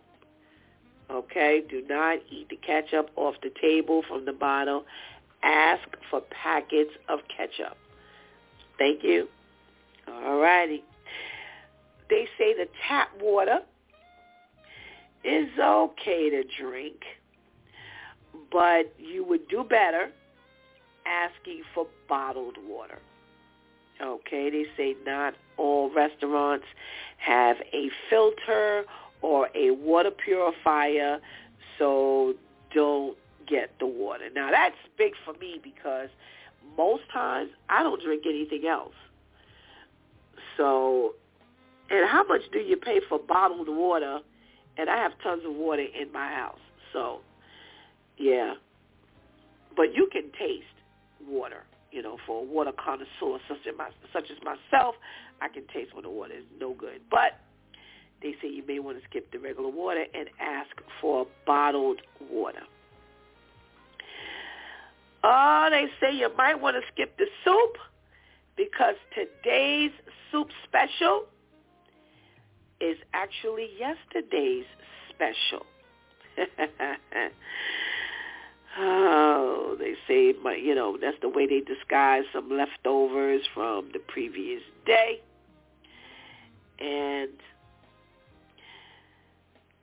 [1.11, 4.85] Okay, do not eat the ketchup off the table from the bottle.
[5.43, 7.77] Ask for packets of ketchup.
[8.79, 9.29] Thank you.
[10.07, 10.85] All righty
[12.11, 13.61] they say the tap water
[15.25, 17.03] is okay to drink,
[18.51, 20.11] but you would do better
[21.07, 22.99] asking for bottled water.
[24.03, 26.64] Okay, they say not all restaurants
[27.18, 28.85] have a filter
[29.23, 31.20] or a water purifier,
[31.79, 32.35] so
[32.75, 34.31] don't get the water.
[34.35, 36.08] Now that's big for me because
[36.77, 38.94] most times I don't drink anything else.
[40.56, 41.15] So
[41.91, 44.21] and how much do you pay for bottled water?
[44.79, 46.61] And I have tons of water in my house.
[46.93, 47.21] So,
[48.17, 48.55] yeah.
[49.77, 50.65] But you can taste
[51.27, 51.65] water.
[51.91, 54.95] You know, for a water connoisseur such as, my, such as myself,
[55.41, 57.01] I can taste when the water is no good.
[57.11, 57.41] But
[58.23, 60.71] they say you may want to skip the regular water and ask
[61.01, 62.63] for bottled water.
[65.25, 67.77] Oh, they say you might want to skip the soup
[68.57, 69.91] because today's
[70.31, 71.25] soup special–
[72.81, 74.64] is actually yesterday's
[75.10, 75.66] special.
[78.78, 84.62] Oh, they say, you know, that's the way they disguise some leftovers from the previous
[84.87, 85.20] day.
[86.78, 87.31] And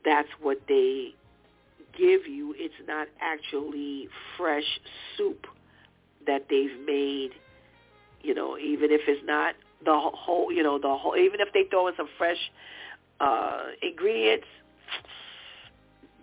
[0.05, 1.13] that's what they
[1.97, 2.55] give you.
[2.57, 4.79] It's not actually fresh
[5.17, 5.45] soup
[6.25, 7.31] that they've made,
[8.21, 11.65] you know, even if it's not the whole, you know, the whole, even if they
[11.69, 12.39] throw in some fresh
[13.19, 14.47] uh, ingredients,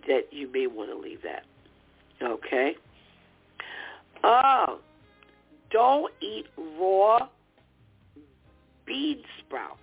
[0.07, 1.45] that you may want to leave that.
[2.21, 2.75] Okay.
[4.23, 4.79] Oh,
[5.71, 6.45] don't eat
[6.79, 7.27] raw
[8.85, 9.79] bean sprouts.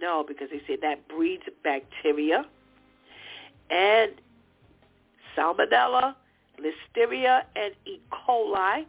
[0.00, 2.46] No, because they say that breeds bacteria
[3.70, 4.12] and
[5.36, 6.14] salmonella,
[6.58, 8.00] listeria, and E.
[8.10, 8.84] coli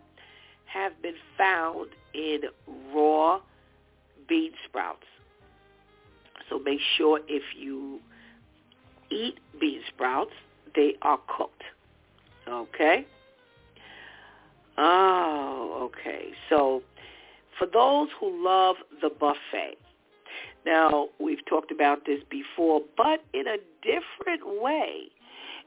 [0.65, 2.41] have been found in
[2.93, 3.39] raw
[4.27, 5.05] bean sprouts.
[6.51, 8.01] So make sure if you
[9.09, 10.33] eat bean sprouts,
[10.75, 11.63] they are cooked.
[12.47, 13.07] Okay?
[14.77, 16.31] Oh, okay.
[16.49, 16.83] So
[17.57, 19.77] for those who love the buffet,
[20.65, 25.07] now we've talked about this before, but in a different way.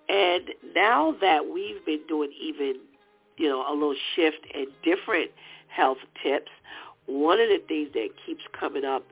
[0.09, 2.77] And now that we've been doing even,
[3.39, 5.31] you know, a little shift and different
[5.69, 6.51] health tips,
[7.07, 9.05] one of the things that keeps coming up,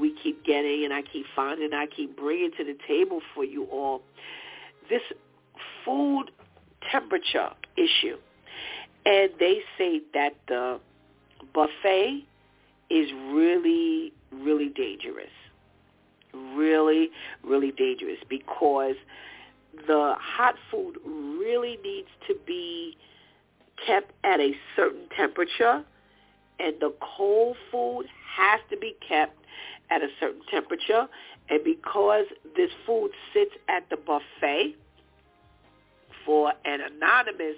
[0.00, 3.64] we keep getting and I keep finding, I keep bringing to the table for you
[3.64, 4.02] all,
[4.88, 5.02] this
[5.84, 6.26] food
[6.90, 8.16] temperature issue.
[9.04, 10.80] And they say that the
[11.54, 12.24] buffet
[12.90, 15.30] is really, really dangerous.
[16.32, 17.10] Really,
[17.44, 18.96] really dangerous because
[19.86, 22.96] the hot food really needs to be
[23.86, 25.84] kept at a certain temperature
[26.58, 29.36] and the cold food has to be kept
[29.90, 31.08] at a certain temperature.
[31.48, 32.26] And because
[32.56, 34.74] this food sits at the buffet
[36.24, 37.56] for an anonymous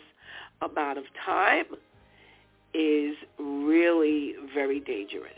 [0.61, 1.65] amount of time
[2.75, 5.33] is really very dangerous.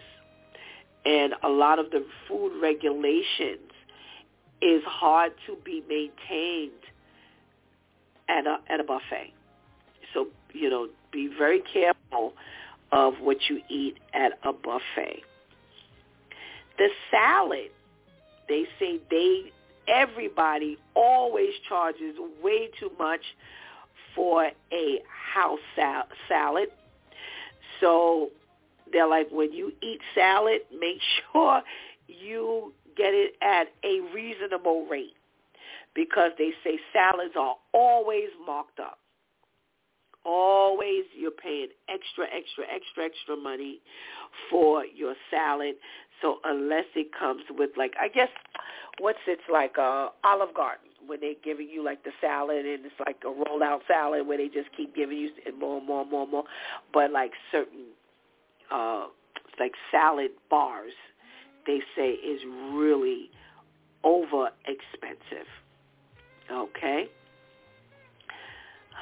[1.04, 3.70] And a lot of the food regulations
[4.60, 6.72] is hard to be maintained
[8.28, 9.32] at a, at a buffet.
[10.12, 12.34] So, you know, be very careful
[12.92, 15.22] of what you eat at a buffet.
[16.78, 17.70] The salad,
[18.48, 19.52] they say they
[19.88, 23.20] everybody always charges way too much
[24.14, 25.02] for a
[25.34, 26.68] house sal- salad.
[27.80, 28.30] So
[28.92, 31.00] they're like, when you eat salad, make
[31.32, 31.62] sure
[32.06, 35.14] you get it at a reasonable rate
[35.94, 38.98] because they say salads are always marked up.
[41.30, 43.80] You're paying extra, extra, extra, extra money
[44.50, 45.74] for your salad.
[46.22, 48.28] So unless it comes with like, I guess,
[48.98, 52.94] what's it's like uh, Olive Garden when they're giving you like the salad and it's
[53.06, 56.10] like a roll out salad where they just keep giving you more and more and
[56.10, 56.44] more and more.
[56.92, 57.86] But like certain
[58.70, 59.06] uh
[59.58, 60.92] like salad bars
[61.66, 62.40] they say is
[62.72, 63.30] really
[64.04, 65.46] over expensive.
[66.50, 67.08] Okay?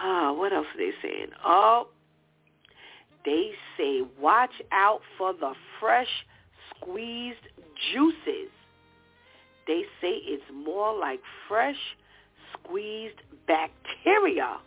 [0.01, 1.29] Ah, what else are they saying?
[1.45, 1.89] Oh,
[3.25, 6.09] they say watch out for the fresh
[6.71, 7.47] squeezed
[7.93, 8.51] juices.
[9.66, 11.77] They say it's more like fresh
[12.53, 14.59] squeezed bacteria.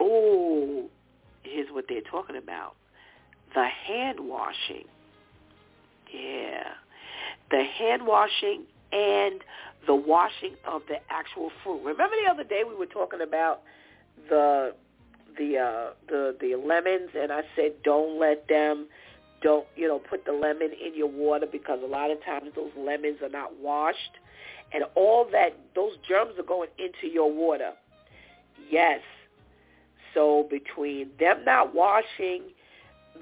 [0.00, 0.88] Oh,
[1.42, 2.74] here's what they're talking about.
[3.54, 4.84] The hand washing.
[6.12, 6.64] Yeah.
[7.50, 9.40] The hand washing and
[9.86, 11.82] the washing of the actual fruit.
[11.82, 13.62] Remember the other day we were talking about
[14.28, 14.74] the
[15.38, 18.86] the uh the the lemons and I said don't let them
[19.42, 22.72] don't you know put the lemon in your water because a lot of times those
[22.76, 24.18] lemons are not washed
[24.72, 27.72] and all that those germs are going into your water.
[28.70, 29.00] Yes.
[30.14, 32.42] So between them not washing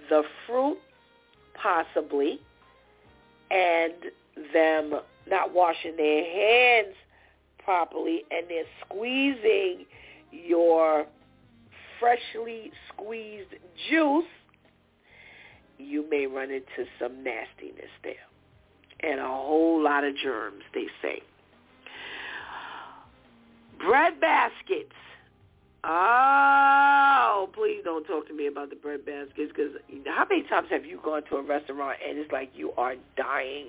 [0.09, 0.79] the fruit
[1.55, 2.41] possibly
[3.51, 3.93] and
[4.53, 4.93] them
[5.29, 6.95] not washing their hands
[7.63, 9.87] properly and they're squeezing
[10.31, 11.07] your
[12.01, 13.55] freshly squeezed
[13.89, 14.25] juice,
[15.79, 18.15] you may run into some nastiness there
[19.01, 21.23] and a whole lot of germs, they say.
[23.79, 24.95] Bread baskets.
[25.85, 29.73] Oh, please don't talk to me about the bread baskets because
[30.07, 33.67] how many times have you gone to a restaurant and it's like you are dying,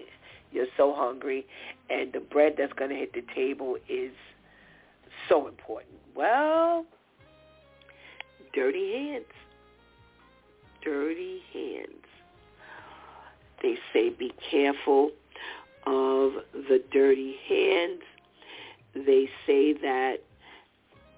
[0.52, 1.46] you're so hungry,
[1.90, 4.12] and the bread that's going to hit the table is
[5.30, 5.94] so important.
[6.16, 6.86] Well,
[8.58, 9.26] dirty hands.
[10.84, 12.06] Dirty hands.
[13.62, 15.12] They say be careful
[15.86, 18.02] of the dirty hands.
[18.96, 20.22] They say that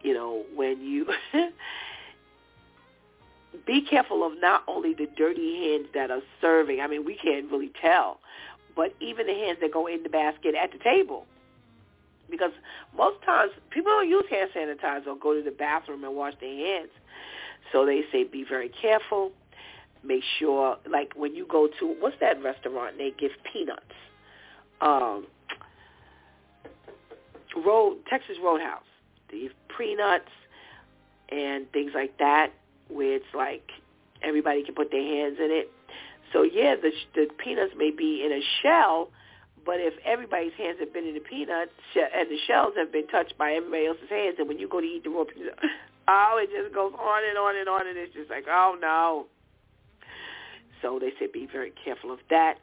[0.02, 1.08] you know, when you
[3.66, 6.82] be careful of not only the dirty hands that are serving.
[6.82, 8.20] I mean, we can't really tell,
[8.76, 11.26] but even the hands that go in the basket at the table.
[12.30, 12.52] Because
[12.96, 16.56] most times people don't use hand sanitizer or go to the bathroom and wash their
[16.56, 16.92] hands.
[17.72, 19.32] So they say be very careful.
[20.04, 22.98] Make sure, like when you go to, what's that restaurant?
[22.98, 23.84] They give peanuts.
[24.82, 25.28] Um,
[27.66, 28.84] Road Texas Roadhouse.
[29.32, 30.32] They give peanuts
[31.30, 32.52] and things like that
[32.88, 33.70] where it's like
[34.22, 35.72] everybody can put their hands in it.
[36.34, 39.10] So yeah, the the peanuts may be in a shell,
[39.66, 43.38] but if everybody's hands have been in the peanuts and the shells have been touched
[43.38, 45.58] by everybody else's hands, and when you go to eat the raw peanut,
[46.08, 49.28] oh, it just goes on and on and on, and it's just like, oh no.
[50.82, 52.56] So they say be very careful of that.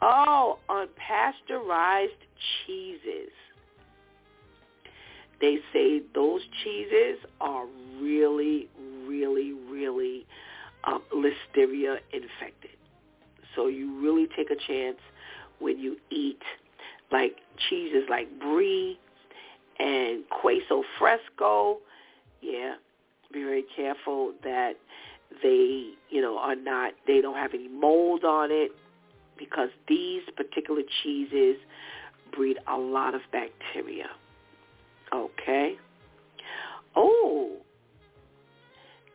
[0.00, 2.08] Oh, unpasteurized
[2.66, 3.30] cheeses.
[5.40, 7.66] They say those cheeses are
[8.00, 8.68] really,
[9.06, 10.26] really, really
[10.84, 12.76] um, listeria infected.
[13.54, 14.98] So you really take a chance
[15.62, 16.42] when you eat
[17.10, 17.36] like
[17.68, 18.98] cheeses like brie
[19.78, 21.78] and queso fresco.
[22.40, 22.74] Yeah,
[23.32, 24.74] be very careful that
[25.42, 28.72] they, you know, are not, they don't have any mold on it
[29.38, 31.56] because these particular cheeses
[32.34, 34.08] breed a lot of bacteria.
[35.12, 35.76] Okay.
[36.96, 37.56] Oh,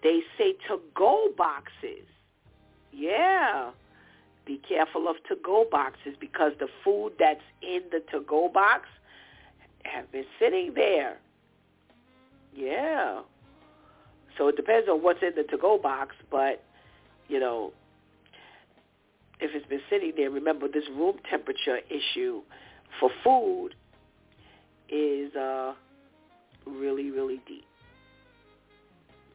[0.03, 2.05] they say to-go boxes.
[2.91, 3.71] Yeah.
[4.47, 8.87] Be careful of to-go boxes because the food that's in the to-go box
[9.83, 11.17] have been sitting there.
[12.55, 13.23] Yeah.
[14.37, 16.63] So it depends on what's in the to-go box, but,
[17.27, 17.73] you know,
[19.41, 22.41] if it's been sitting there, remember this room temperature issue
[22.99, 23.75] for food
[24.89, 25.73] is uh,
[26.65, 27.65] really, really deep.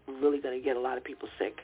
[0.09, 1.61] Really going to get a lot of people sick.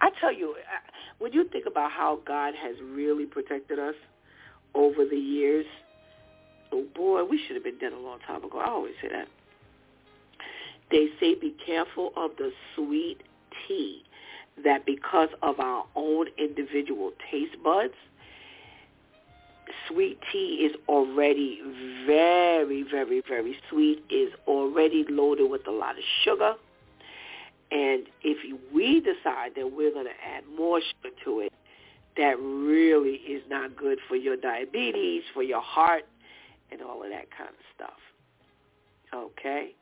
[0.00, 3.94] I tell you, uh, when you think about how God has really protected us
[4.74, 5.66] over the years,
[6.72, 8.58] oh boy, we should have been dead a long time ago.
[8.58, 9.28] I always say that.
[10.90, 13.22] They say be careful of the sweet
[13.66, 14.02] tea
[14.64, 17.94] that because of our own individual taste buds,
[19.88, 21.60] sweet tea is already
[22.06, 26.54] very, very, very sweet, is already loaded with a lot of sugar.
[27.72, 28.38] And if
[28.72, 31.52] we decide that we're going to add more sugar to it,
[32.16, 36.04] that really is not good for your diabetes, for your heart,
[36.70, 37.98] and all of that kind of stuff.
[39.14, 39.74] Okay?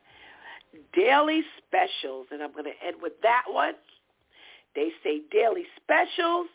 [0.94, 3.74] Daily specials, and I'm going to end with that one.
[4.76, 6.46] They say daily specials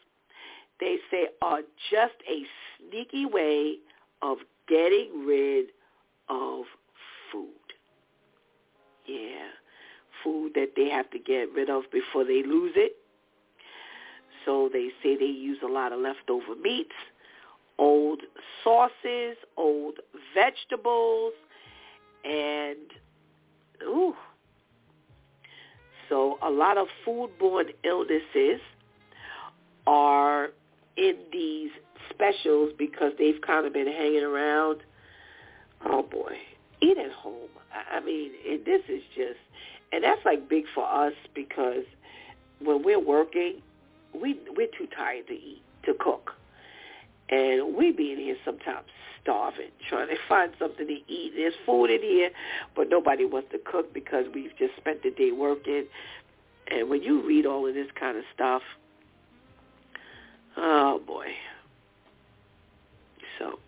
[0.79, 2.43] they say are just a
[2.77, 3.77] sneaky way
[4.21, 5.67] of getting rid
[6.29, 6.65] of
[7.31, 7.49] food.
[9.05, 9.47] Yeah,
[10.25, 12.97] food that they have to get rid of before they lose it.
[14.43, 16.95] So they say they use a lot of leftover meats,
[17.79, 18.21] old
[18.63, 19.99] sauces, old
[20.33, 21.33] vegetables,
[22.23, 22.77] and
[23.83, 24.15] ooh.
[26.09, 28.61] So a lot of foodborne illnesses
[29.87, 30.49] are
[30.97, 31.71] in these
[32.09, 34.81] specials because they've kind of been hanging around.
[35.83, 36.37] Oh boy,
[36.81, 37.49] eat at home.
[37.91, 39.39] I mean, and this is just,
[39.91, 41.83] and that's like big for us because
[42.59, 43.61] when we're working,
[44.13, 46.31] we we're too tired to eat to cook,
[47.29, 48.87] and we be in here sometimes
[49.21, 51.33] starving, trying to find something to eat.
[51.35, 52.29] There's food in here,
[52.75, 55.85] but nobody wants to cook because we've just spent the day working.
[56.67, 58.63] And when you read all of this kind of stuff,
[60.57, 61.27] Oh boy.
[63.39, 63.59] So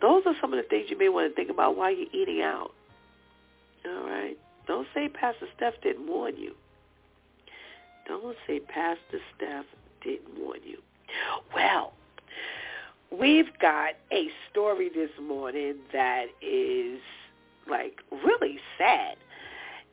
[0.00, 2.42] those are some of the things you may want to think about while you're eating
[2.42, 2.72] out.
[3.86, 4.36] All right.
[4.68, 6.54] Don't say Pastor Steph didn't warn you.
[8.06, 9.64] Don't say Pastor Steph
[10.04, 10.78] didn't warn you.
[11.54, 11.94] Well,
[13.10, 17.00] we've got a story this morning that is
[17.68, 19.16] like really sad.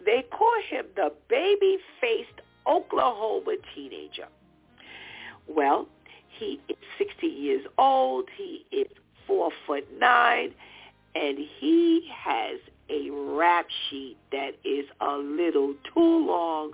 [0.05, 4.27] They call him the baby-faced Oklahoma teenager.
[5.47, 5.87] Well,
[6.37, 8.27] he is 60 years old.
[8.35, 8.87] He is
[9.25, 10.53] four foot nine,
[11.15, 12.59] and he has
[12.89, 16.71] a rap sheet that is a little too long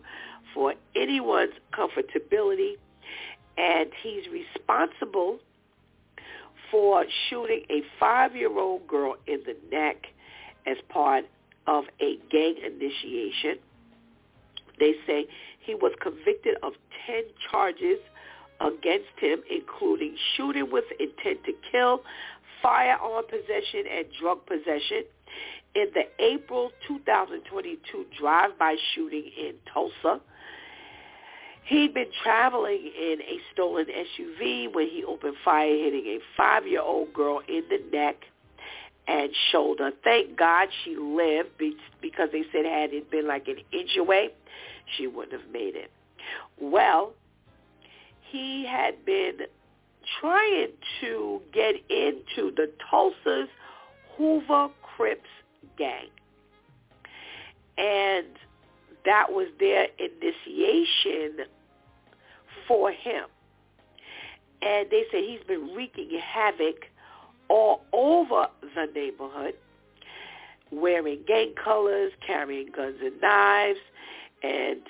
[0.54, 2.74] for anyone's comfortability,
[3.58, 5.40] and he's responsible
[6.70, 10.08] for shooting a five-year-old girl in the neck
[10.66, 11.26] as part
[11.68, 13.58] of a gang initiation.
[14.80, 15.28] They say
[15.60, 16.74] he was convicted of
[17.06, 18.00] 10 charges
[18.60, 22.04] against him, including shooting with intent to kill,
[22.62, 25.04] firearm possession, and drug possession.
[25.76, 30.22] In the April 2022 drive-by shooting in Tulsa.
[31.64, 37.42] He'd been traveling in a stolen SUV when he opened fire, hitting a five-year-old girl
[37.48, 38.16] in the neck
[39.08, 39.92] and shoulder.
[40.04, 41.50] Thank God she lived
[42.02, 44.30] because they said had it been like an inch away,
[44.98, 45.92] she wouldn't have made it.
[46.60, 47.14] Well,
[48.30, 49.38] he had been
[50.20, 50.70] trying
[51.02, 53.50] to get into the Tulsa's
[54.18, 55.30] Hoover Crips
[55.78, 56.08] gang.
[57.78, 58.28] And
[59.06, 61.46] that was their initiation
[62.68, 63.26] for him.
[64.62, 66.86] And they say he's been wreaking havoc
[67.50, 69.56] all over the neighborhood,
[70.72, 73.80] wearing gang colors, carrying guns and knives,
[74.44, 74.82] and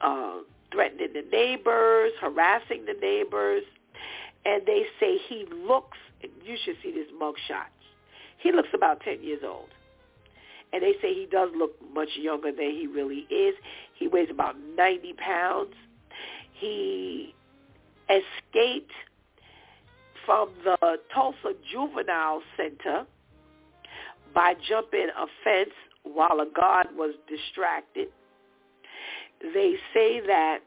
[0.00, 0.34] uh,
[0.70, 3.64] threatening the neighbors, harassing the neighbors.
[4.44, 7.72] And they say he looks, you should see this mugshot.
[8.38, 9.68] He looks about 10 years old.
[10.72, 13.54] And they say he does look much younger than he really is.
[13.94, 15.74] He weighs about 90 pounds.
[16.52, 17.34] He
[18.08, 18.92] escaped
[20.26, 23.06] from the Tulsa Juvenile Center
[24.34, 28.08] by jumping a fence while a guard was distracted.
[29.40, 30.58] They say that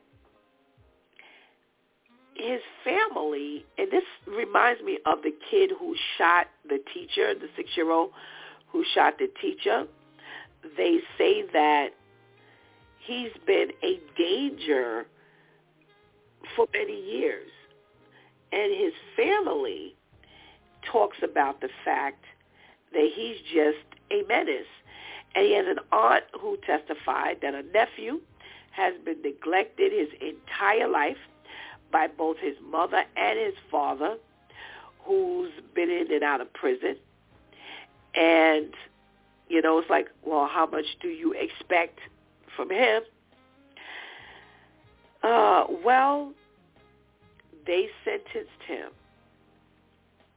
[2.36, 8.12] his family, and this reminds me of the kid who shot the teacher, the six-year-old
[8.78, 9.88] who shot the teacher.
[10.78, 11.90] They say that
[13.00, 15.08] he's been a danger
[16.56, 17.50] for many years.
[18.52, 19.96] And his family
[20.92, 22.24] talks about the fact
[22.94, 24.68] that he's just a menace.
[25.34, 28.22] And he has an aunt who testified that a nephew
[28.72, 31.18] has been neglected his entire life
[31.92, 34.18] by both his mother and his father,
[35.04, 36.98] who's been in and out of prison.
[38.18, 38.74] And,
[39.48, 42.00] you know, it's like, well, how much do you expect
[42.56, 43.04] from him?
[45.24, 46.34] Uh, well,
[47.66, 48.90] they sentenced him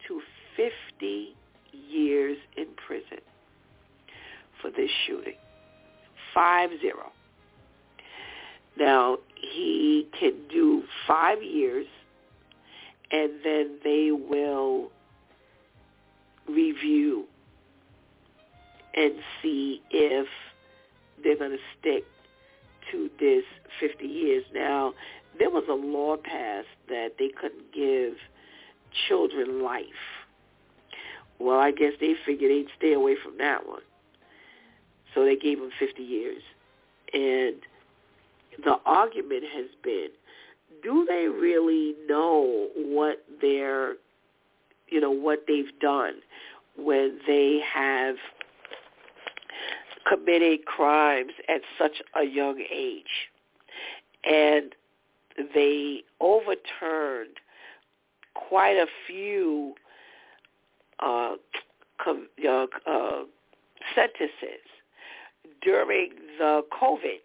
[0.08, 0.20] to
[0.56, 1.34] 50
[1.72, 3.18] years in prison
[4.60, 5.36] for this shooting.
[6.34, 7.12] Five zero.
[8.78, 11.86] Now, he can do five years,
[13.10, 14.90] and then they will
[16.48, 17.26] review
[18.94, 20.26] and see if
[21.22, 22.04] they're going to stick
[22.90, 23.44] to this
[23.78, 24.44] 50 years.
[24.54, 24.94] Now,
[25.38, 28.14] there was a law passed that they couldn't give
[29.08, 29.84] children life.
[31.38, 33.82] Well, I guess they figured they'd stay away from that one.
[35.14, 36.42] So they gave him 50 years.
[37.12, 37.56] And
[38.64, 40.08] the argument has been,
[40.82, 43.94] do they really know what they're,
[44.88, 46.14] you know, what they've done
[46.76, 48.16] when they have
[50.08, 53.30] committed crimes at such a young age?
[54.24, 54.74] And
[55.54, 57.38] they overturned
[58.34, 59.74] quite a few
[61.00, 61.34] uh,
[62.02, 63.22] com, uh, uh,
[63.94, 64.66] sentences
[65.62, 67.20] during the COVID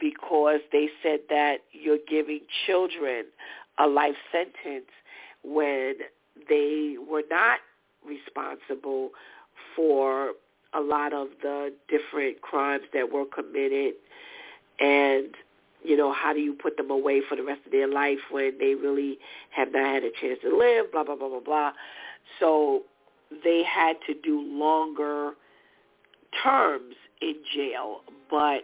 [0.00, 3.24] because they said that you're giving children
[3.78, 4.90] a life sentence
[5.44, 5.94] when
[6.48, 7.60] they were not
[8.06, 9.10] responsible
[9.76, 10.32] for
[10.74, 13.94] a lot of the different crimes that were committed
[14.80, 15.34] and
[15.84, 18.52] you know, how do you put them away for the rest of their life when
[18.58, 19.18] they really
[19.50, 21.72] have not had a chance to live, blah, blah, blah, blah, blah.
[22.38, 22.82] So
[23.42, 25.32] they had to do longer
[26.42, 28.00] terms in jail,
[28.30, 28.62] but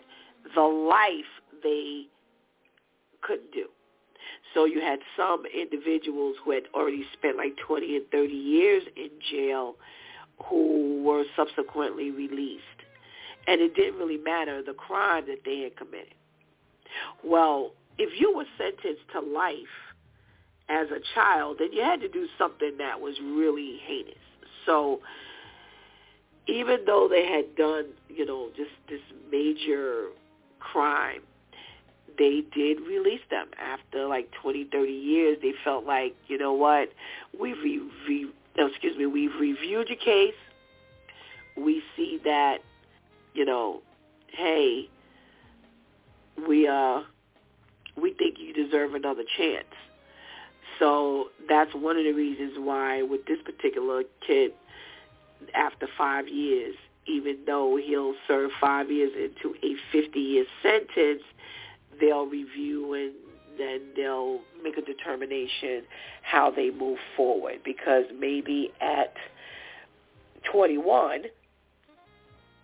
[0.55, 1.27] the life
[1.63, 2.05] they
[3.23, 3.67] couldn't do.
[4.55, 9.11] So you had some individuals who had already spent like 20 and 30 years in
[9.31, 9.75] jail
[10.45, 12.63] who were subsequently released.
[13.47, 16.15] And it didn't really matter the crime that they had committed.
[17.25, 19.57] Well, if you were sentenced to life
[20.69, 24.15] as a child, then you had to do something that was really heinous.
[24.67, 25.01] So
[26.47, 30.09] even though they had done, you know, just this major
[30.61, 31.23] crime,
[32.19, 35.39] they did release them after like 20, 30 years.
[35.41, 36.91] They felt like, you know what,
[37.39, 38.33] we've re-
[38.67, 40.35] excuse me, we've reviewed your case.
[41.57, 42.59] We see that,
[43.35, 43.83] you know,
[44.29, 44.89] hey,
[46.47, 47.03] we uh
[47.97, 49.67] we think you deserve another chance.
[50.79, 54.53] So that's one of the reasons why with this particular kid,
[55.55, 61.23] after five years, even though he'll serve five years into a 50-year sentence,
[62.01, 63.13] they'll review and
[63.59, 65.83] then they'll make a determination
[66.23, 69.15] how they move forward because maybe at
[70.51, 71.25] 21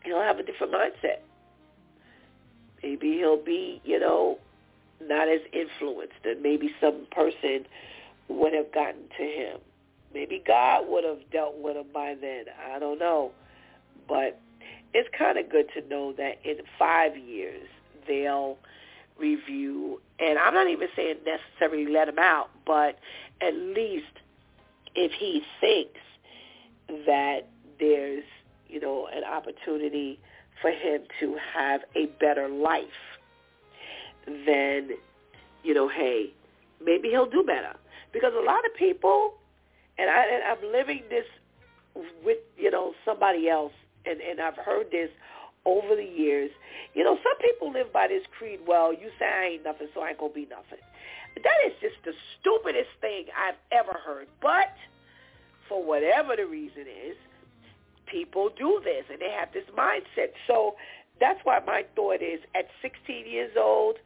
[0.05, 1.21] he'll have a different mindset.
[2.83, 4.39] Maybe he'll be, you know,
[5.03, 7.67] not as influenced, and maybe some person
[8.29, 9.59] would have gotten to him.
[10.13, 12.45] Maybe God would have dealt with him by then.
[12.73, 13.33] I don't know.
[14.09, 14.41] But
[14.93, 17.67] it's kind of good to know that in five years
[18.07, 18.57] they'll
[19.19, 22.99] review, and I'm not even saying necessarily let him out, but
[23.41, 24.07] at least
[24.95, 26.01] if he thinks
[27.07, 27.49] that
[27.79, 28.25] there's,
[28.69, 30.19] you know, an opportunity
[30.61, 32.85] for him to have a better life,
[34.47, 34.91] then,
[35.63, 36.33] you know, hey,
[36.85, 37.75] maybe he'll do better.
[38.13, 39.35] Because a lot of people,
[39.99, 41.25] and, I, and I'm living this
[42.25, 43.73] with, you know, somebody else,
[44.07, 45.11] and, and I've heard this
[45.67, 46.51] over the years.
[46.95, 50.01] You know, some people live by this creed, well, you say I ain't nothing, so
[50.01, 50.79] I ain't going to be nothing.
[51.37, 54.29] That is just the stupidest thing I've ever heard.
[54.41, 54.73] But
[55.69, 57.17] for whatever the reason is,
[58.07, 60.33] people do this and they have this mindset.
[60.47, 60.77] So
[61.21, 63.97] that's why my thought is at 16 years old,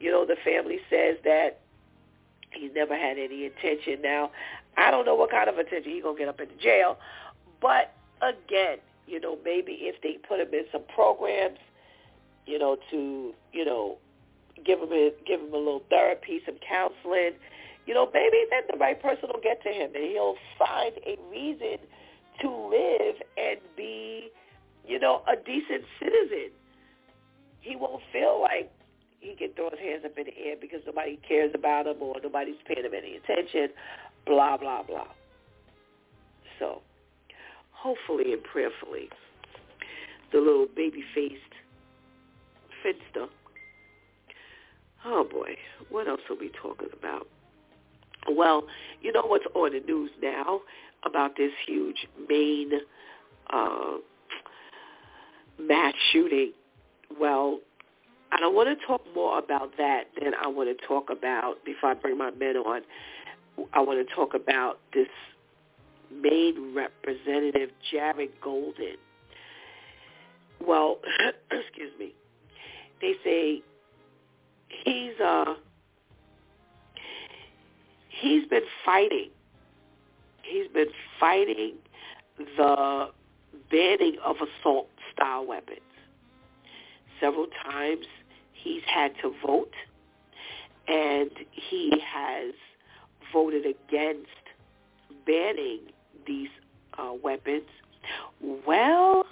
[0.00, 1.60] you know, the family says that
[2.52, 4.00] he's never had any intention.
[4.02, 4.30] Now,
[4.76, 6.98] I don't know what kind of attention he's going to get up into jail.
[7.60, 7.92] But
[8.22, 8.78] again,
[9.08, 11.58] you know, maybe if they put him in some programs,
[12.46, 13.98] you know, to, you know,
[14.64, 17.32] give him a, give him a little therapy, some counseling,
[17.86, 21.16] you know, maybe then the right person will get to him and he'll find a
[21.30, 21.78] reason
[22.40, 24.30] to live and be,
[24.86, 26.50] you know, a decent citizen.
[27.60, 28.70] He won't feel like
[29.20, 32.16] he can throw his hands up in the air because nobody cares about him or
[32.22, 33.68] nobody's paying him any attention,
[34.26, 35.08] blah, blah, blah.
[36.58, 36.82] So
[37.80, 39.08] hopefully and prayerfully,
[40.32, 41.54] the little baby-faced
[42.82, 43.26] finster.
[45.04, 45.56] Oh boy,
[45.90, 47.26] what else are we talking about?
[48.30, 48.64] Well,
[49.00, 50.60] you know what's on the news now
[51.04, 52.72] about this huge Maine
[53.50, 53.96] uh,
[55.58, 56.52] mass shooting?
[57.18, 57.60] Well,
[58.32, 61.90] I don't want to talk more about that than I want to talk about, before
[61.90, 62.82] I bring my men on,
[63.72, 65.08] I want to talk about this
[66.12, 68.96] Maine Representative Jared Golden.
[70.64, 70.98] Well,
[71.50, 72.14] excuse me.
[73.00, 73.62] They say
[74.84, 75.54] he's uh
[78.08, 79.30] he's been fighting.
[80.42, 80.88] He's been
[81.20, 81.74] fighting
[82.56, 83.10] the
[83.70, 85.80] banning of assault style weapons.
[87.20, 88.06] Several times
[88.52, 89.72] he's had to vote
[90.88, 92.54] and he has
[93.32, 94.28] voted against
[95.26, 95.80] banning
[96.28, 96.50] these
[96.98, 97.64] uh, weapons.
[98.66, 99.24] Well,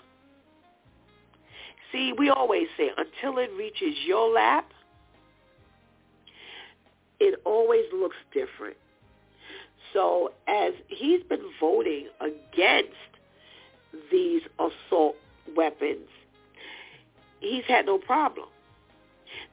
[1.93, 4.73] see, we always say until it reaches your lap,
[7.21, 8.77] it always looks different.
[9.93, 12.91] So as he's been voting against
[14.11, 15.17] these assault
[15.57, 16.09] weapons,
[17.41, 18.49] he's had no problem.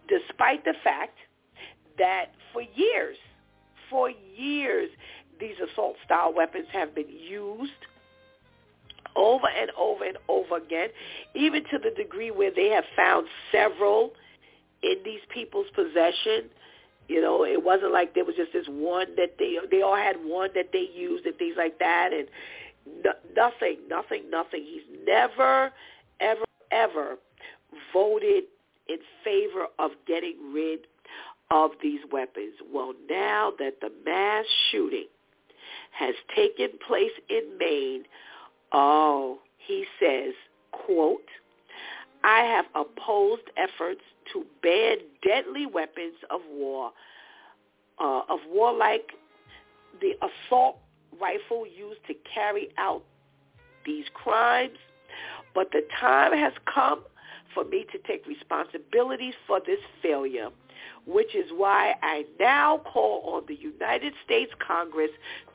[0.09, 1.17] Despite the fact
[1.97, 3.17] that for years,
[3.89, 4.89] for years,
[5.39, 7.71] these assault style weapons have been used
[9.15, 10.89] over and over and over again,
[11.35, 14.13] even to the degree where they have found several
[14.81, 16.49] in these people's possession.
[17.07, 20.15] You know, it wasn't like there was just this one that they they all had
[20.23, 22.27] one that they used and things like that, and
[23.03, 24.63] no, nothing, nothing, nothing.
[24.63, 25.71] He's never,
[26.19, 27.17] ever, ever
[27.91, 28.45] voted
[28.87, 30.79] in favor of getting rid
[31.51, 32.53] of these weapons.
[32.73, 35.07] Well, now that the mass shooting
[35.91, 38.03] has taken place in Maine,
[38.71, 40.33] oh, he says,
[40.71, 41.21] quote,
[42.23, 44.01] I have opposed efforts
[44.31, 46.91] to ban deadly weapons of war,
[47.99, 49.11] uh, of war like
[50.01, 50.77] the assault
[51.21, 53.03] rifle used to carry out
[53.85, 54.77] these crimes.
[55.53, 57.03] But the time has come
[57.53, 60.49] for me to take responsibilities for this failure
[61.05, 65.11] which is why I now call on the United States Congress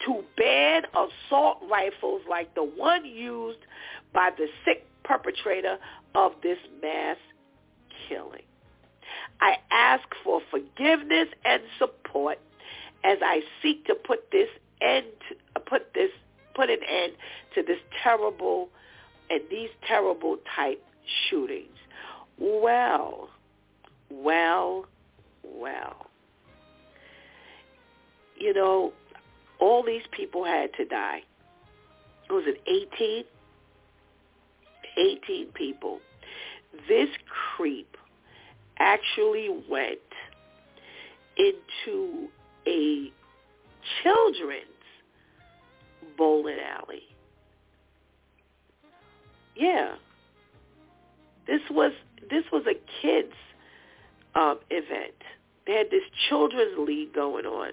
[0.07, 3.61] to ban assault rifles like the one used
[4.13, 5.79] by the sick perpetrator
[6.15, 7.17] of this mass
[8.09, 8.43] killing.
[9.41, 12.39] I ask for forgiveness and support
[13.05, 14.49] as I seek to put this
[14.81, 15.07] end
[15.57, 16.11] uh, put this
[16.55, 17.13] put an end
[17.55, 18.69] to this terrible
[19.31, 20.83] and these terrible type
[21.29, 21.77] shootings.
[22.39, 23.29] Well,
[24.11, 24.87] well,
[25.55, 26.07] well.
[28.37, 28.93] You know,
[29.59, 31.23] all these people had to die.
[32.31, 33.25] Was it 18?
[34.97, 36.01] 18 people.
[36.89, 37.09] This
[37.57, 37.97] creep
[38.79, 39.99] actually went
[41.37, 42.29] into
[42.67, 43.13] a
[44.03, 44.65] children's
[46.17, 47.03] bowling alley.
[49.57, 49.95] Yeah.
[51.47, 51.93] This was
[52.31, 53.33] this was a kids
[54.35, 55.15] um, event.
[55.69, 57.73] They had this children's league going on.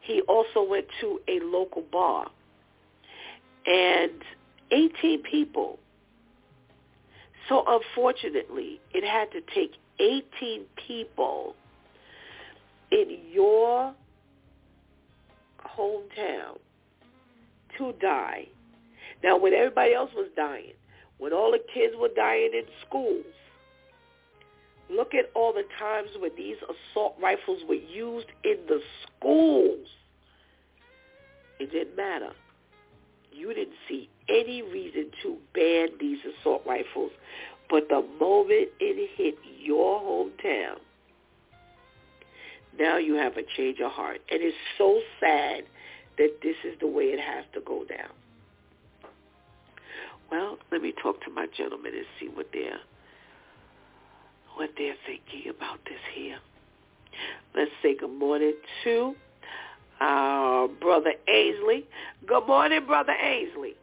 [0.00, 2.28] He also went to a local bar,
[3.66, 4.12] and
[4.70, 5.78] 18 people.
[7.50, 11.54] So unfortunately, it had to take 18 people
[12.90, 13.92] in your
[15.76, 16.56] hometown
[17.76, 18.48] to die.
[19.22, 20.72] Now, when everybody else was dying,
[21.18, 23.26] when all the kids were dying in schools,
[24.90, 29.86] look at all the times when these assault rifles were used in the schools.
[31.58, 32.30] It didn't matter.
[33.32, 37.12] You didn't see any reason to ban these assault rifles.
[37.68, 40.78] But the moment it hit your hometown,
[42.78, 44.20] now you have a change of heart.
[44.30, 45.64] And it's so sad
[46.18, 48.10] that this is the way it has to go down.
[50.30, 52.80] Well, let me talk to my gentlemen and see what they're
[54.60, 56.36] what they're thinking about this here.
[57.56, 58.52] Let's say good morning
[58.84, 59.14] to
[60.02, 61.86] our brother Ainsley.
[62.26, 63.74] Good morning, brother Ainsley.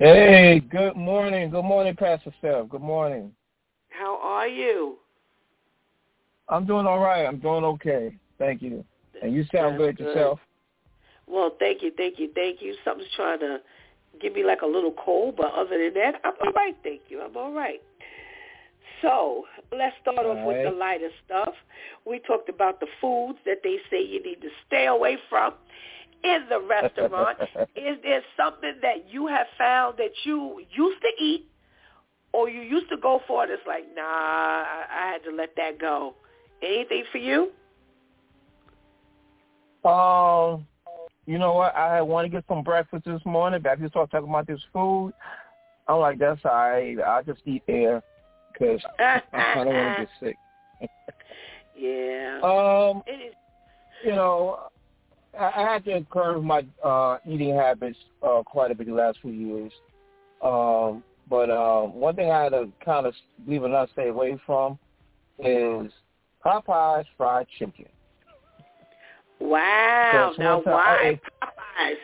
[0.00, 1.50] Hey, good morning.
[1.50, 2.68] Good morning, Pastor Steph.
[2.68, 3.30] Good morning.
[3.90, 4.96] How are you?
[6.48, 7.24] I'm doing all right.
[7.24, 8.16] I'm doing okay.
[8.36, 8.84] Thank you.
[9.22, 10.40] And you sound That's good yourself.
[11.28, 12.74] Well, thank you, thank you, thank you.
[12.84, 13.58] Something's trying to
[14.20, 16.74] give me like a little cold, but other than that, I'm all right.
[16.82, 17.22] Thank you.
[17.22, 17.80] I'm all right.
[19.04, 19.44] So
[19.76, 21.52] let's start All off with the lighter stuff.
[22.06, 25.52] We talked about the foods that they say you need to stay away from
[26.22, 27.38] in the restaurant.
[27.76, 31.46] Is there something that you have found that you used to eat
[32.32, 33.50] or you used to go for it?
[33.50, 36.14] It's like, nah, I, I had to let that go.
[36.62, 37.50] Anything for you?
[39.86, 40.66] Um,
[41.26, 41.76] you know what?
[41.76, 44.60] I want to get some breakfast this morning, but after you start talking about this
[44.72, 45.12] food,
[45.88, 46.96] I'm like, that's all right.
[47.06, 48.02] I'll just eat air
[48.54, 49.22] because I
[49.56, 50.38] don't want to get sick.
[51.76, 52.40] yeah.
[52.42, 53.34] Um, it is.
[54.04, 54.60] you know,
[55.38, 59.18] I, I had to curb my uh, eating habits uh, quite a bit the last
[59.20, 59.72] few years.
[60.42, 64.08] Um, but um, one thing I had to kind of, believe it or not, stay
[64.08, 64.78] away from
[65.38, 65.90] is
[66.44, 67.86] Popeye's fried chicken.
[69.40, 70.32] Wow.
[70.38, 71.94] Now I why ate- Popeyes?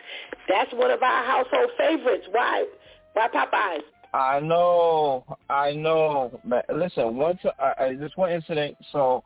[0.49, 2.27] That's one of our household favorites.
[2.31, 2.65] Why?
[3.13, 3.81] Why Popeyes?
[4.13, 6.39] I know, I know.
[6.43, 8.75] Man, listen, one I, I, this one incident.
[8.91, 9.23] So,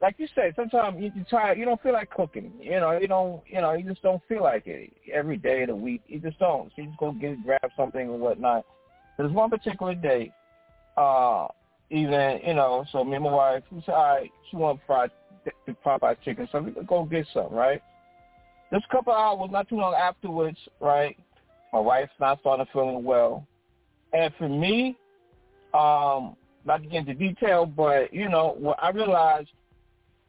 [0.00, 1.58] like you said, sometimes you, you tired.
[1.58, 2.52] You don't feel like cooking.
[2.60, 3.42] You know, you don't.
[3.46, 6.02] You know, you just don't feel like it every day of the week.
[6.08, 6.70] You just don't.
[6.74, 8.64] So you just go get grab something or whatnot.
[9.16, 10.32] There's one particular day,
[10.96, 11.46] uh,
[11.90, 12.84] even you know.
[12.90, 15.10] So me and my wife, we said, all right, she want fried
[15.84, 17.82] Popeye chicken, so we go get some, right?
[18.72, 21.16] Just a couple hours, not too long afterwards, right?
[21.72, 23.46] My wife's not starting feeling well.
[24.12, 24.96] And for me,
[25.74, 29.48] um, not to get into detail, but you know, what I realized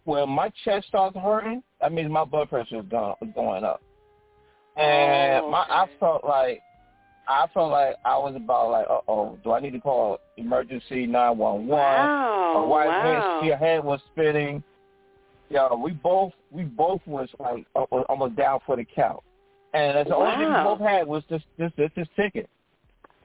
[0.05, 3.81] when my chest starts hurting, that means my blood pressure is going going up.
[4.75, 6.61] And Oh, my I felt like
[7.27, 11.05] I felt like I was about like, uh oh, do I need to call emergency
[11.05, 11.79] nine one one?
[11.79, 12.53] Wow.
[12.55, 13.39] My wife wow.
[13.41, 14.63] head, her head was spinning.
[15.49, 19.21] Yo, we both we both was like uh, almost down for the count.
[19.73, 22.49] And that's the only thing we both had was this this this, this ticket.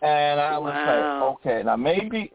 [0.03, 0.87] And I was Wow.
[0.87, 2.33] like, okay, now maybe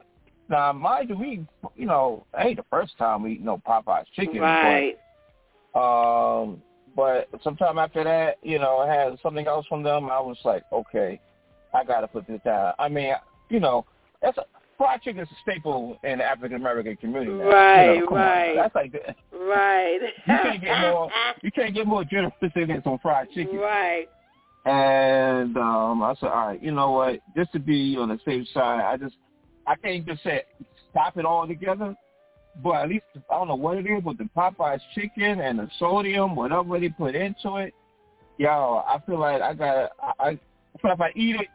[0.50, 1.46] now mind you, we
[1.76, 4.98] you know, ain't the first time we eat no Popeye's chicken, Right.
[5.74, 6.62] but um
[6.96, 10.64] but sometime after that, you know, I had something else from them, I was like,
[10.72, 11.20] okay,
[11.74, 12.74] I gotta put this down.
[12.78, 13.14] I mean,
[13.50, 13.86] you know,
[14.22, 14.44] that's a
[14.78, 17.32] fried chicken is a staple in the African American community.
[17.32, 17.46] Now.
[17.50, 18.50] Right, you know, right.
[18.52, 18.94] On, that's like
[19.32, 20.00] Right.
[20.28, 21.10] you can't get more
[21.42, 23.58] you can't get more generous than some fried chicken.
[23.58, 24.08] Right.
[24.66, 27.20] And um I said, all right, you know what?
[27.36, 29.16] Just to be on the safe side, I just
[29.68, 30.44] I can't just say
[30.90, 31.96] stop it all together.
[32.62, 35.70] But at least I don't know what it is but the Popeyes chicken and the
[35.80, 37.74] sodium, whatever they put into it.
[38.38, 40.30] Yo, I feel like I got I, I
[40.82, 41.48] feel like if I eat it,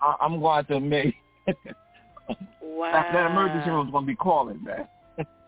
[0.00, 1.14] I, I'm going to make
[2.76, 2.90] Wow.
[2.92, 4.86] that, that emergency room's going to be calling, man.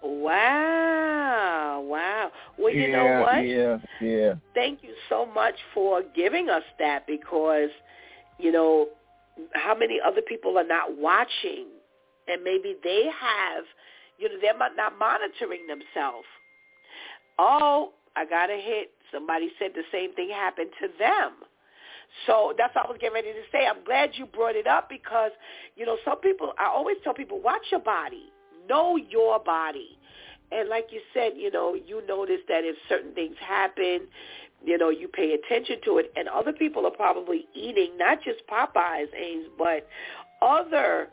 [0.02, 1.84] Wow.
[1.86, 2.30] Wow.
[2.58, 3.46] Well, you yeah, know what?
[3.46, 4.34] Yeah, yeah.
[4.54, 7.70] Thank you so much for giving us that because,
[8.38, 8.88] you know,
[9.54, 11.66] how many other people are not watching
[12.26, 13.64] and maybe they have,
[14.18, 16.26] you know, they're not not monitoring themselves.
[17.38, 18.90] Oh, I got a hit.
[19.12, 21.32] Somebody said the same thing happened to them.
[22.26, 23.66] So that's what I was getting ready to say.
[23.66, 25.30] I'm glad you brought it up because,
[25.76, 28.32] you know, some people, I always tell people, watch your body.
[28.68, 29.98] Know your body.
[30.50, 34.06] And like you said, you know, you notice that if certain things happen,
[34.64, 36.12] you know, you pay attention to it.
[36.16, 39.86] And other people are probably eating not just Popeyes, Ames, but
[40.40, 41.08] other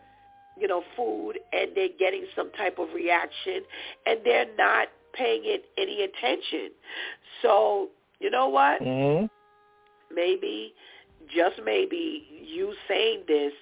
[0.57, 3.61] you know, food and they're getting some type of reaction
[4.05, 6.71] and they're not paying it any attention.
[7.41, 7.89] So,
[8.19, 8.81] you know what?
[8.81, 9.25] Mm-hmm.
[10.13, 10.73] Maybe,
[11.33, 13.53] just maybe, you saying this,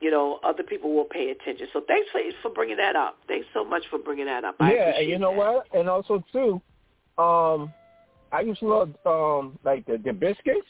[0.00, 1.66] you know, other people will pay attention.
[1.72, 3.18] So thanks for for bringing that up.
[3.28, 4.56] Thanks so much for bringing that up.
[4.60, 5.38] I yeah, and you know that.
[5.38, 5.66] what?
[5.74, 6.60] And also too,
[7.22, 7.72] um,
[8.32, 10.66] I used to love um like the, the biscuits.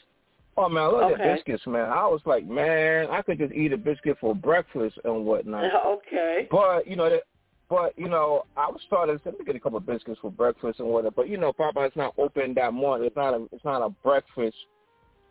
[0.57, 1.23] Oh man, I love Okay.
[1.23, 1.89] the biscuits, man.
[1.89, 5.71] I was like, man, I could just eat a biscuit for breakfast and whatnot.
[5.85, 6.47] Okay.
[6.51, 7.23] But you know that.
[7.69, 10.89] But you know, I was starting to get a couple of biscuits for breakfast and
[10.89, 11.15] whatnot.
[11.15, 13.07] But you know, Popeye's not open that morning.
[13.07, 14.57] It's not a it's not a breakfast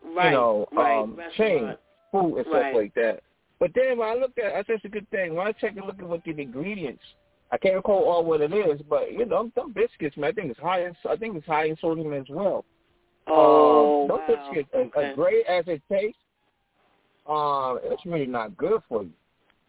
[0.02, 0.26] Right.
[0.26, 1.00] you know right.
[1.00, 1.74] um, chain
[2.10, 3.20] food and stuff like that.
[3.60, 5.34] But then when I looked at, I said it's a good thing.
[5.34, 7.02] When I check and look at what the ingredients,
[7.52, 10.50] I can't recall all what it is, but you know, some biscuits, man, I think
[10.50, 12.64] it's high in, I think it's high in sodium as well.
[13.26, 14.50] Oh, um, those wow.
[14.50, 15.10] biscuits, as- okay.
[15.10, 16.18] as great as it tastes,
[17.28, 19.12] um, it's really not good for you.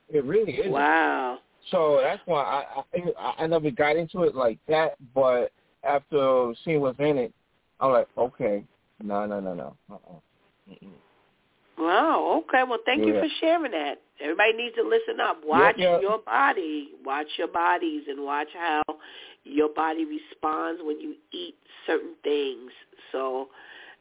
[0.09, 0.71] It really isn't.
[0.71, 1.39] Wow.
[1.69, 4.95] So that's why I, I I never got into it like that.
[5.13, 5.51] But
[5.83, 7.33] after seeing what's in it,
[7.79, 8.63] I'm like, okay,
[9.01, 9.75] no, no, no, no.
[9.91, 10.71] Uh-uh.
[10.71, 10.91] Mm-mm.
[11.81, 12.43] Wow.
[12.47, 12.61] Okay.
[12.67, 14.01] Well, thank you for sharing that.
[14.21, 15.41] Everybody needs to listen up.
[15.43, 15.99] Watch yeah.
[15.99, 16.91] your body.
[17.03, 18.83] Watch your bodies and watch how
[19.43, 21.55] your body responds when you eat
[21.87, 22.69] certain things.
[23.11, 23.47] So,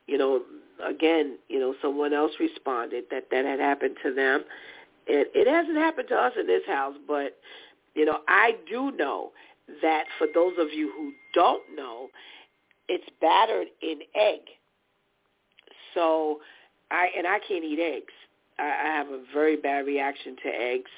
[0.07, 0.43] you know,
[0.87, 4.45] again, you know, someone else responded that that had happened to them.
[5.07, 7.39] It it hasn't happened to us in this house, but
[7.95, 9.33] you know, I do know
[9.81, 12.09] that for those of you who don't know,
[12.89, 14.41] it's battered in egg.
[15.95, 16.41] So
[16.91, 18.13] I and I can't eat eggs.
[18.59, 20.91] I, I have a very bad reaction to eggs,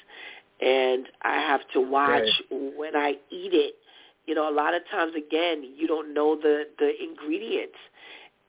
[0.61, 3.75] and I have to watch when I eat it.
[4.25, 7.77] You know, a lot of times again, you don't know the the ingredients,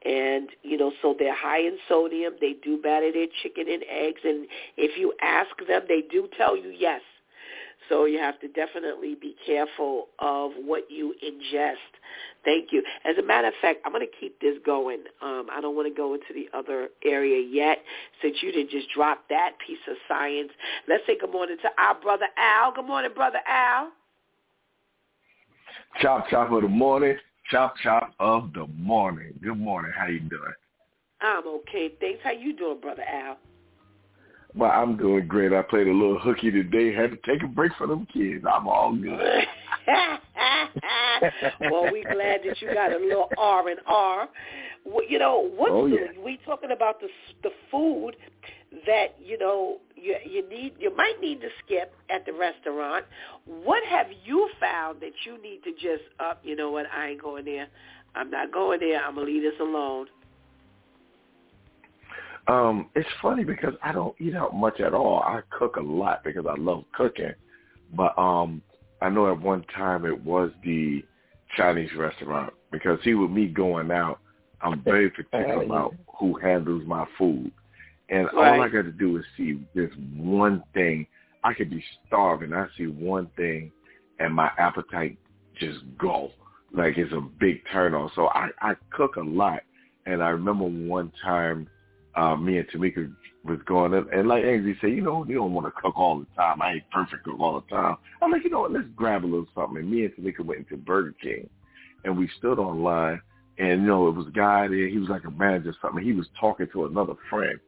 [0.04, 2.34] and you know, so they're high in sodium.
[2.40, 6.56] They do batter their chicken and eggs, and if you ask them, they do tell
[6.56, 7.00] you yes.
[7.88, 11.74] So you have to definitely be careful of what you ingest.
[12.44, 12.82] Thank you.
[13.04, 15.04] As a matter of fact, I'm going to keep this going.
[15.22, 17.78] Um, I don't want to go into the other area yet
[18.22, 20.50] since you didn't just drop that piece of science.
[20.88, 22.72] Let's say good morning to our brother Al.
[22.72, 23.90] Good morning, brother Al.
[26.00, 27.16] Chop chop of the morning,
[27.50, 29.32] chop chop of the morning.
[29.42, 29.92] Good morning.
[29.96, 30.54] How you doing?
[31.20, 31.92] I'm okay.
[32.00, 32.20] Thanks.
[32.22, 33.38] How you doing, brother Al?
[34.56, 35.52] Well, I'm doing great.
[35.52, 36.94] I played a little hooky today.
[36.94, 38.44] Had to take a break for them kids.
[38.50, 39.46] I'm all good.
[41.60, 44.28] well, we glad that you got a little R and R.
[45.08, 46.06] You know, what Oh, yeah.
[46.24, 47.08] we talking about the
[47.42, 48.12] the food
[48.86, 53.04] that you know you you need you might need to skip at the restaurant.
[53.46, 56.40] What have you found that you need to just up?
[56.44, 56.86] you know what?
[56.94, 57.66] I ain't going there.
[58.14, 59.02] I'm not going there.
[59.02, 60.06] I'm gonna leave this alone.
[62.46, 65.20] Um, it's funny because I don't eat out much at all.
[65.20, 67.32] I cook a lot because I love cooking.
[67.96, 68.62] But um
[69.00, 71.04] I know at one time it was the
[71.56, 74.18] Chinese restaurant because see with me going out,
[74.60, 77.50] I'm very particular about who handles my food.
[78.08, 81.06] And all I got to do is see this one thing.
[81.42, 82.52] I could be starving.
[82.52, 83.70] I see one thing
[84.18, 85.16] and my appetite
[85.58, 86.30] just go.
[86.72, 88.10] Like it's a big turn on.
[88.14, 89.60] So I, I cook a lot.
[90.06, 91.68] And I remember one time
[92.16, 93.12] uh, me and Tamika
[93.44, 96.18] was going up, and like Angie said, you know, you don't want to cook all
[96.18, 96.62] the time.
[96.62, 97.96] I ain't perfect cook all the time.
[98.22, 99.78] I'm like, you know what, let's grab a little something.
[99.78, 101.48] And me and Tamika went into Burger King,
[102.04, 103.20] and we stood on line,
[103.58, 104.88] and you know, it was a guy there.
[104.88, 106.04] He was like a manager or something.
[106.04, 107.58] He was talking to another friend,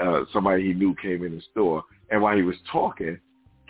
[0.00, 3.18] uh, somebody he knew came in the store, and while he was talking,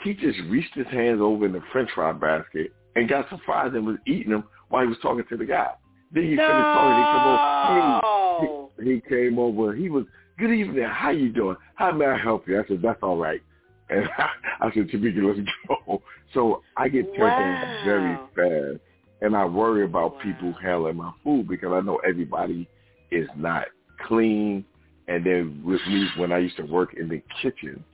[0.02, 3.72] he just reached his hands over in the French fry basket and got some fries
[3.74, 5.70] and was eating them while he was talking to the guy.
[6.12, 6.96] Then he finished talking.
[6.96, 7.38] He come over.
[7.66, 8.63] Hey, No.
[8.82, 9.74] He, came over.
[9.74, 10.04] He was,
[10.38, 10.84] good evening.
[10.84, 11.56] How you doing?
[11.74, 12.60] How may I help you?
[12.60, 13.40] I said, that's all right.
[13.90, 14.08] And
[14.60, 16.02] I said, Tamika, let's go.
[16.32, 18.80] So I get turned on very fast.
[19.20, 20.18] And I worry about Wow.
[20.20, 22.68] people handling my food because I know everybody
[23.12, 23.66] is not
[24.06, 24.64] clean.
[25.06, 27.84] And then with me, when I used to work in the kitchen,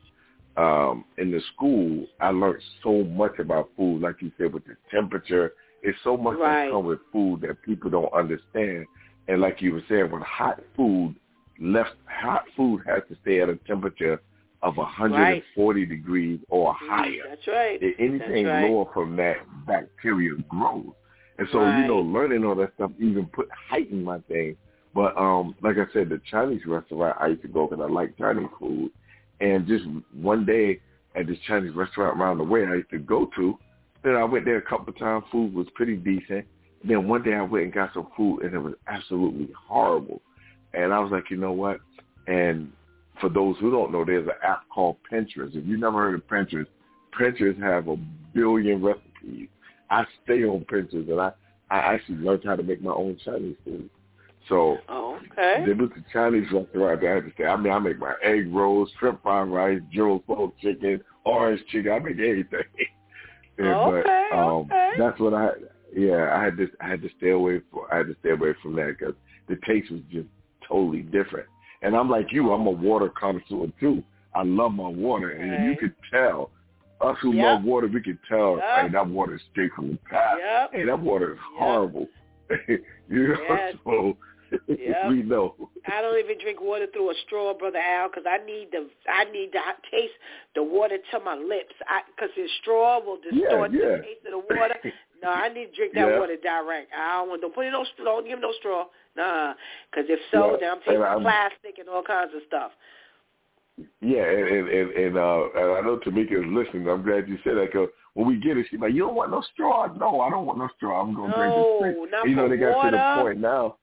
[0.56, 4.00] um, in the school, I learned so much about food.
[4.00, 5.52] Like you said, with the temperature,
[5.82, 6.64] it's so much Right.
[6.64, 8.86] that comes with food that people don't understand.
[9.30, 11.14] And like you were saying, with hot food,
[11.60, 14.20] left hot food has to stay at a temperature
[14.60, 17.22] of 140 degrees or higher.
[17.28, 17.78] That's right.
[17.80, 18.68] If anything right.
[18.68, 19.36] lower from that,
[19.68, 20.92] bacteria grows.
[21.38, 21.80] And so, Right.
[21.80, 24.56] you know, learning all that stuff even put heightened my thing.
[24.96, 28.18] But um, like I said, the Chinese restaurant I used to go because I like
[28.18, 28.90] Chinese food.
[29.40, 30.80] And just one day
[31.14, 33.56] at this Chinese restaurant around the way I used to go to,
[34.02, 35.24] then I went there a couple of times.
[35.30, 36.46] Food was pretty decent.
[36.82, 40.22] Then one day I went and got some food, and it was absolutely horrible.
[40.72, 41.80] And I was like, you know what?
[42.26, 42.72] And
[43.20, 45.54] for those who don't know, there's an app called Pinterest.
[45.54, 46.66] If you've never heard of Pinterest,
[47.18, 47.96] Pinterest have a
[48.34, 49.48] billion recipes.
[49.90, 51.32] I stay on Pinterest, and I
[51.70, 53.88] I actually learned how to make my own Chinese food.
[54.48, 55.62] So oh, okay.
[55.64, 57.44] there was a Chinese restaurant that I had to stay.
[57.44, 61.92] I mean, I make my egg rolls, shrimp fried rice, Joe smoked chicken, orange chicken.
[61.92, 62.64] I make anything.
[63.58, 64.92] and, okay, but um, okay.
[64.98, 65.50] that's what I.
[65.94, 66.68] Yeah, I had to.
[66.80, 67.82] I had to stay away from.
[67.92, 69.14] I had to stay away from that because
[69.48, 70.28] the taste was just
[70.66, 71.46] totally different.
[71.82, 72.52] And I'm like you.
[72.52, 74.02] I'm a water connoisseur too.
[74.34, 76.50] I love my water, and you could tell.
[77.00, 77.44] Us who Yep.
[77.44, 78.58] love water, we could tell.
[78.58, 78.64] Yep.
[78.76, 80.38] Hey, that water is straight from the tap.
[80.38, 80.72] Yep.
[80.72, 81.58] Hey, that water is Yep.
[81.58, 82.08] horrible.
[83.08, 83.74] you know, Yes.
[83.84, 84.18] so
[84.68, 85.08] Yep.
[85.08, 85.54] we know.
[85.86, 89.24] I don't even drink water through a straw, brother Al, because I need the I
[89.24, 89.60] need to
[89.90, 90.12] taste
[90.54, 91.74] the water to my lips.
[92.14, 93.96] Because the straw will distort yeah.
[93.96, 94.74] the taste of the water.
[95.22, 96.18] No, I need to drink that Yeah.
[96.18, 96.92] water direct.
[96.96, 98.04] I don't want don't put it no straw.
[98.04, 98.86] Don't give me no straw.
[99.16, 99.54] Nah,
[99.90, 102.72] because if so, Yeah, then I'm taking and I'm- plastic and all kinds of stuff.
[104.00, 106.88] Yeah, and and and, and, uh, and I know Tamika is listening.
[106.88, 109.30] I'm glad you said that because when we get it, she's like, "You don't want
[109.30, 109.86] no straw?
[109.94, 111.00] No, I don't want no straw.
[111.00, 113.76] I'm gonna drink No, this straight." not you know, they got to the point now,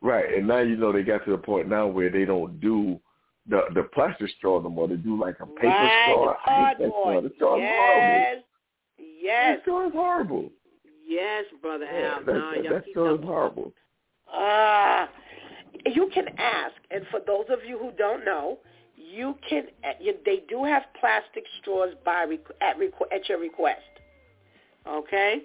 [0.00, 0.34] right?
[0.34, 3.00] And now you know they got to the point now where they don't do
[3.46, 4.88] the the plastic straw no more.
[4.88, 6.34] They do like a paper right, straw.
[6.44, 7.20] the I hate that straw.
[7.20, 8.18] The straw is horrible.
[8.18, 8.42] yes,
[8.98, 10.50] yes, That straw is horrible.
[11.08, 12.24] Yes, brother Yeah, Al.
[12.24, 13.72] that, no, that, that keep straw is them- horrible.
[14.30, 15.08] Ah,
[15.86, 18.58] you can ask, and for those of you who don't know,
[18.96, 19.64] you can.
[20.00, 22.26] You, they do have plastic straws by
[22.60, 22.76] at
[23.12, 23.80] at your request.
[24.86, 25.42] Okay,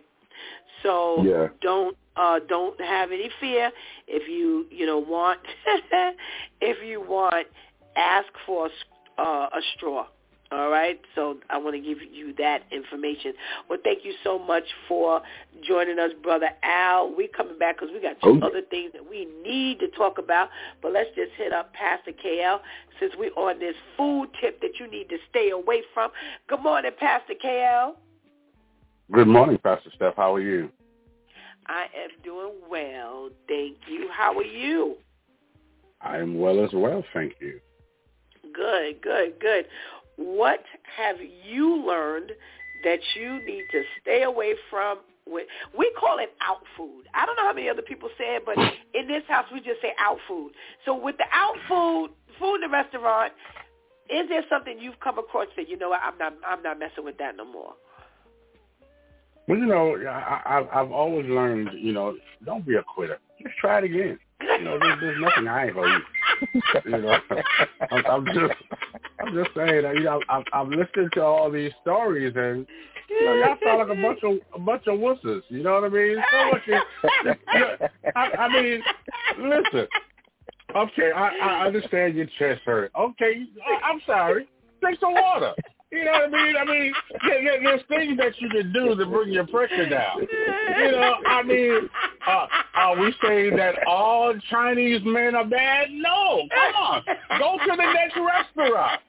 [0.82, 1.47] so Yeah.
[1.61, 3.72] don't uh, don't have any fear
[4.07, 5.39] if you you know want
[6.61, 7.47] if you want
[7.95, 10.07] ask for a, uh, a straw.
[10.54, 13.34] All right, so I want to give you that information.
[13.68, 15.20] Well, thank you so much for
[15.68, 17.12] joining us, brother Al.
[17.16, 18.45] We're coming back because we got two Okay.
[18.45, 20.49] other things that we need to talk about.
[20.80, 22.62] But let's just hit up Pastor KL
[22.99, 26.12] since we're on this food tip that you need to stay away from.
[26.47, 27.95] Good morning, Pastor KL.
[29.12, 30.16] Good morning, Pastor Steph.
[30.18, 30.70] How are you?
[31.66, 34.08] I am doing well, thank you.
[34.12, 34.97] How are you?
[36.01, 37.60] I am well as well, thank you.
[38.54, 39.66] Good, good, good.
[40.18, 40.64] What
[40.97, 42.32] have you learned
[42.84, 44.99] that you need to stay away from?
[45.26, 47.03] We call it out food.
[47.14, 48.57] I don't know how many other people say it, but
[48.93, 50.51] in this house we just say out food.
[50.86, 52.09] So with the out food,
[52.39, 53.34] food in the restaurant,
[54.09, 57.05] is there something you've come across that you know what, I'm not I'm not messing
[57.05, 57.74] with that no more?
[59.47, 63.20] Well, you know, I, I, I've always learned, you know, don't be a quitter.
[63.41, 64.18] Just try it again.
[64.60, 66.64] You know, there's, there's nothing I ain't gonna eat.
[66.86, 67.18] You know,
[67.91, 68.54] I'm, I'm just,
[69.20, 69.84] I'm just saying.
[69.96, 72.66] You know, I've, I've listened to all these stories, and
[73.10, 75.41] you know, y'all sound like a bunch of a bunch of wusses.
[75.50, 76.18] You know what I mean?
[76.32, 76.82] So what you,
[77.54, 77.66] you
[78.16, 78.84] I, I mean,
[79.39, 79.88] listen.
[80.76, 82.91] Okay, I, I understand your chest hurt.
[83.00, 84.48] Okay, I, I'm sorry.
[84.82, 85.54] Drink some water.
[85.94, 86.56] You know what I mean?
[86.58, 86.94] I mean,
[87.28, 90.22] there, there, there's things that you can do to bring your pressure down.
[90.80, 91.88] You know, I mean,
[92.28, 95.89] uh, are we saying that all Chinese men are bad?
[95.91, 97.04] No, come on,
[97.38, 99.02] go to the next restaurant.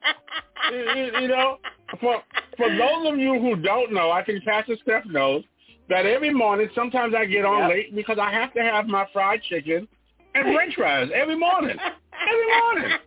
[0.71, 1.59] You, you- you know,
[2.01, 2.23] for
[2.59, 5.43] for those of you who don't know, I think Pastor Steph knows
[5.89, 7.71] that every morning, sometimes I get on Yep.
[7.71, 9.89] late because I have to have my fried chicken
[10.35, 12.99] and French fries every morning, every morning.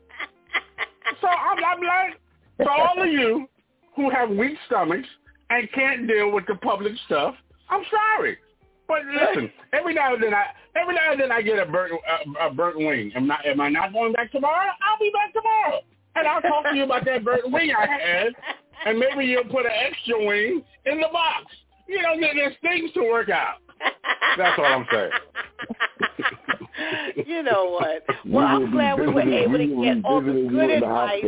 [1.22, 2.19] So I'm, I'm like,
[2.57, 3.47] for all of you
[3.98, 5.07] who have weak stomachs
[5.49, 7.36] and can't deal with the public stuff,
[7.69, 8.38] I'm sorry.
[8.88, 10.45] But listen, every now and then I
[10.80, 11.91] every now and then I get a burnt
[12.40, 13.11] a, a burnt wing.
[13.15, 14.72] Am not am I not going back tomorrow?
[14.88, 15.82] I'll be back tomorrow,
[16.15, 18.34] and I'll talk to you about that burnt wing I had,
[18.86, 21.45] and maybe you'll put an extra wing in the box.
[21.90, 23.57] You know, there's things to work out.
[24.38, 25.11] That's all I'm saying.
[27.26, 28.03] you know what?
[28.26, 30.76] Well, will I'm be glad we were able to get all the good in the
[30.76, 31.24] advice.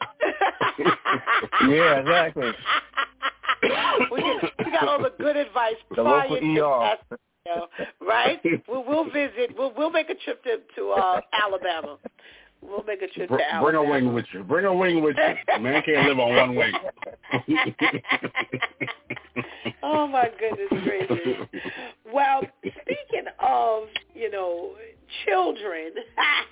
[0.00, 0.92] Hospital.
[1.68, 2.50] Yeah, exactly.
[4.12, 6.96] we, get, we got all the good advice The prior local to ER.
[7.10, 7.66] that, you know,
[8.06, 8.40] right?
[8.68, 9.54] We'll, we'll visit.
[9.56, 11.98] We'll we'll make a trip to to uh, Alabama.
[12.60, 14.42] We'll make a trip Br- to bring a wing with you.
[14.44, 15.34] Bring a wing with you.
[15.60, 16.72] Man can't live on one wing.
[19.82, 21.48] oh my goodness gracious!
[22.12, 23.84] Well, speaking of
[24.14, 24.74] you know
[25.26, 25.92] children,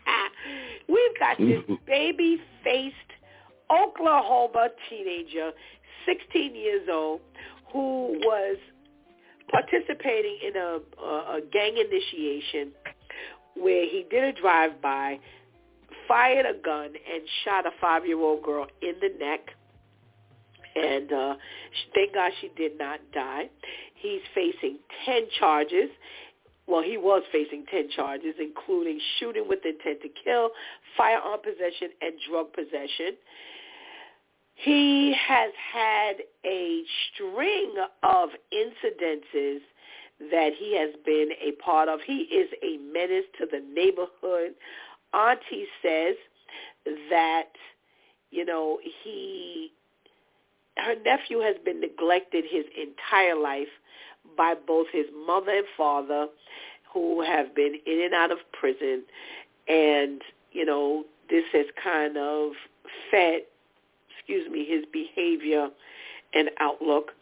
[0.88, 2.94] we've got this baby-faced
[3.70, 5.52] Oklahoma teenager,
[6.06, 7.20] 16 years old,
[7.72, 8.56] who was
[9.50, 12.72] participating in a, a, a gang initiation
[13.56, 15.18] where he did a drive-by,
[16.06, 19.40] fired a gun, and shot a five-year-old girl in the neck.
[20.76, 21.34] And uh,
[21.94, 23.48] thank God she did not die.
[23.94, 25.88] He's facing 10 charges.
[26.66, 30.50] Well, he was facing 10 charges, including shooting with intent to kill,
[30.96, 33.16] firearm possession, and drug possession.
[34.56, 36.14] He has had
[36.46, 39.58] a string of incidences
[40.30, 42.00] that he has been a part of.
[42.04, 44.54] He is a menace to the neighborhood.
[45.12, 46.16] Auntie says
[47.10, 47.48] that,
[48.30, 49.72] you know, he,
[50.78, 53.68] her nephew has been neglected his entire life
[54.38, 56.28] by both his mother and father
[56.92, 59.04] who have been in and out of prison.
[59.68, 60.22] And,
[60.52, 62.52] you know, this has kind of
[63.10, 63.42] fed,
[64.26, 65.68] excuse me, his behavior
[66.34, 67.12] and outlook.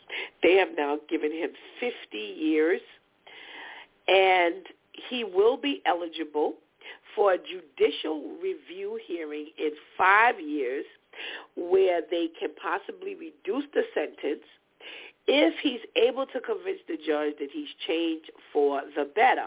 [0.43, 1.51] They have now given him
[1.81, 2.81] 50 years,
[4.09, 4.65] and
[5.11, 6.55] he will be eligible
[7.15, 10.85] for a judicial review hearing in five years
[11.57, 14.45] where they can possibly reduce the sentence
[15.27, 19.47] if he's able to convince the judge that he's changed for the better.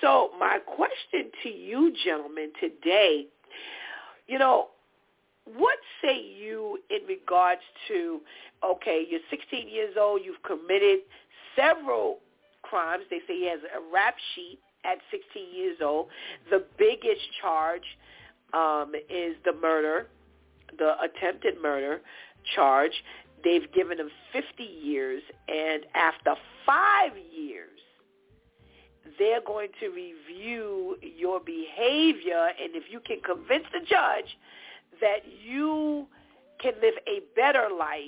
[0.00, 3.26] So my question to you gentlemen today,
[4.26, 4.68] you know,
[5.54, 8.20] what say you in regards to,
[8.64, 11.00] okay, you're 16 years old, you've committed
[11.54, 12.18] several
[12.62, 13.04] crimes.
[13.10, 16.08] They say he has a rap sheet at 16 years old.
[16.50, 17.84] The biggest charge
[18.52, 20.08] um, is the murder,
[20.78, 22.00] the attempted murder
[22.54, 22.92] charge.
[23.44, 27.70] They've given him 50 years, and after five years,
[29.18, 34.36] they're going to review your behavior, and if you can convince the judge
[35.00, 36.06] that you
[36.60, 38.00] can live a better life,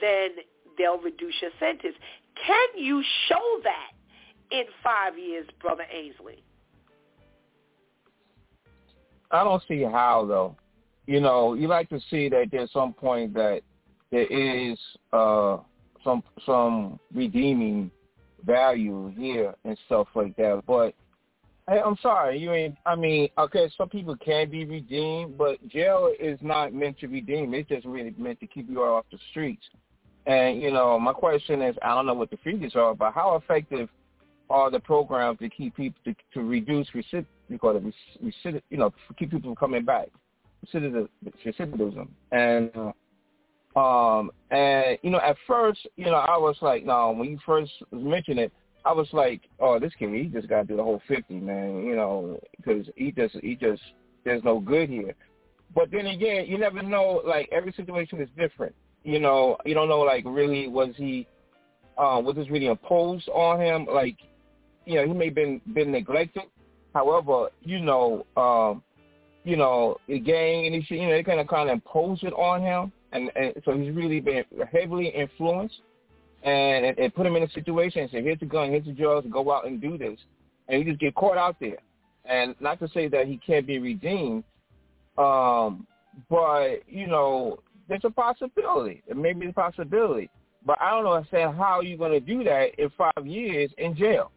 [0.00, 0.30] then
[0.78, 1.94] they'll reduce your sentence.
[2.46, 3.92] Can you show that
[4.50, 6.42] in five years, Brother Ainsley?
[9.30, 10.56] I don't see how though.
[11.06, 13.62] You know, you like to see that there's some point that
[14.10, 14.78] there is
[15.12, 15.58] uh,
[16.04, 17.90] some some redeeming
[18.44, 20.62] value here and stuff like that.
[20.66, 20.94] But
[21.72, 22.76] hey, I'm sorry, you ain't.
[22.84, 27.54] I mean, okay, some people can be redeemed, but jail is not meant to redeem.
[27.54, 29.62] It's just really meant to keep you off the streets.
[30.26, 33.36] And you know, my question is, I don't know what the figures are, but how
[33.36, 33.88] effective
[34.50, 37.82] are the programs to keep people to, to reduce recid, you call it
[38.20, 40.08] recid, you know, keep people from coming back,
[40.74, 42.92] recidivism, and uh,
[43.78, 47.72] um, and you know, at first, you know, I was like, no, when you first
[47.90, 48.52] mentioned it,
[48.84, 51.84] I was like, oh, this kid, he just got to do the whole fifty, man.
[51.84, 53.82] You know, because he just, he just,
[54.24, 55.14] there's no good here.
[55.74, 57.22] But then again, you never know.
[57.24, 58.74] Like every situation is different.
[59.04, 60.00] You know, you don't know.
[60.00, 61.26] Like really, was he,
[61.98, 63.86] uh, was this really imposed on him?
[63.92, 64.16] Like,
[64.84, 66.44] you know, he may have been been neglected.
[66.94, 68.82] However, you know, um,
[69.44, 72.32] you know, the gang and he, you know, they kind of kind of imposed it
[72.34, 75.80] on him and, and so he's really been heavily influenced,
[76.42, 78.92] and, and, and put him in a situation and say, here's the gun, here's the
[78.92, 80.18] drugs, go out and do this,
[80.68, 81.78] and he just get caught out there.
[82.24, 84.44] And not to say that he can't be redeemed,
[85.18, 85.86] um,
[86.28, 87.58] but you know,
[87.88, 89.02] there's a possibility.
[89.06, 90.30] It may be a possibility,
[90.64, 94.30] but I don't understand how you're going to do that in five years in jail.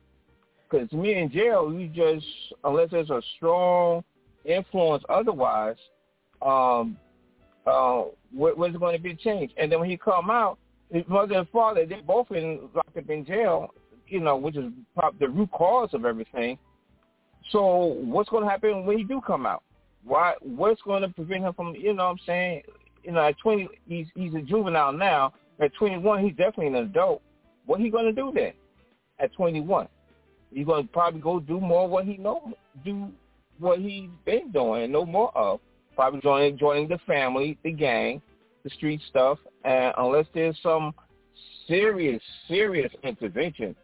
[0.70, 2.26] Because to me, in jail, you just
[2.64, 4.04] unless there's a strong
[4.46, 5.78] influence otherwise,
[6.42, 6.98] um,
[7.68, 9.54] uh, what, what's going to be changed?
[9.58, 10.58] And then when he come out,
[11.08, 13.70] mother and father, they both in locked up in jail,
[14.08, 14.72] you know, which is
[15.20, 16.58] the root cause of everything.
[17.52, 19.64] So what's going to happen when he do come out?
[20.04, 20.34] Why?
[20.42, 22.62] What's going to prevent him from, you know what I'm saying?
[23.04, 25.34] You know, at 20, he's, he's a juvenile now.
[25.60, 27.22] At 21, he's definitely an adult.
[27.66, 28.54] What he going to do then
[29.20, 29.88] at 21?
[30.52, 32.54] He's going to probably go do more what he know,
[32.84, 33.10] do
[33.60, 35.60] what he's been doing, no more of
[35.96, 38.22] probably joining joining the family, the gang,
[38.66, 40.94] the street stuff, and unless there's some
[41.68, 43.76] serious, serious intervention,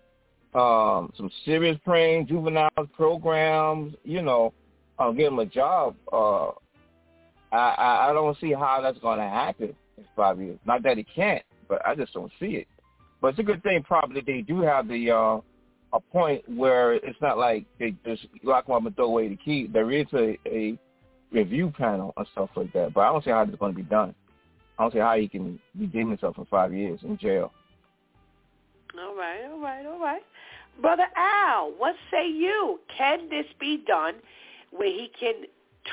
[0.56, 4.54] um, some serious praying juvenile programs, you know,
[5.00, 5.96] uh, give them a job.
[6.12, 6.48] Uh,
[7.52, 10.58] I, I I don't see how that's going to happen in five years.
[10.66, 12.68] Not that it can't, but I just don't see it.
[13.22, 15.40] But it's a good thing probably they do have the uh,
[15.94, 19.36] a point where it's not like they just lock them up and throw away the
[19.36, 19.70] key.
[19.72, 20.78] There is a, a
[21.32, 22.94] review panel and stuff like that.
[22.94, 24.16] But I don't see how it's going to be done.
[24.82, 27.52] I don't see how he can redeem himself for five years in jail.
[29.00, 30.24] All right, all right, all right.
[30.82, 32.80] Brother Al, what say you?
[32.98, 34.16] Can this be done
[34.72, 35.44] where he can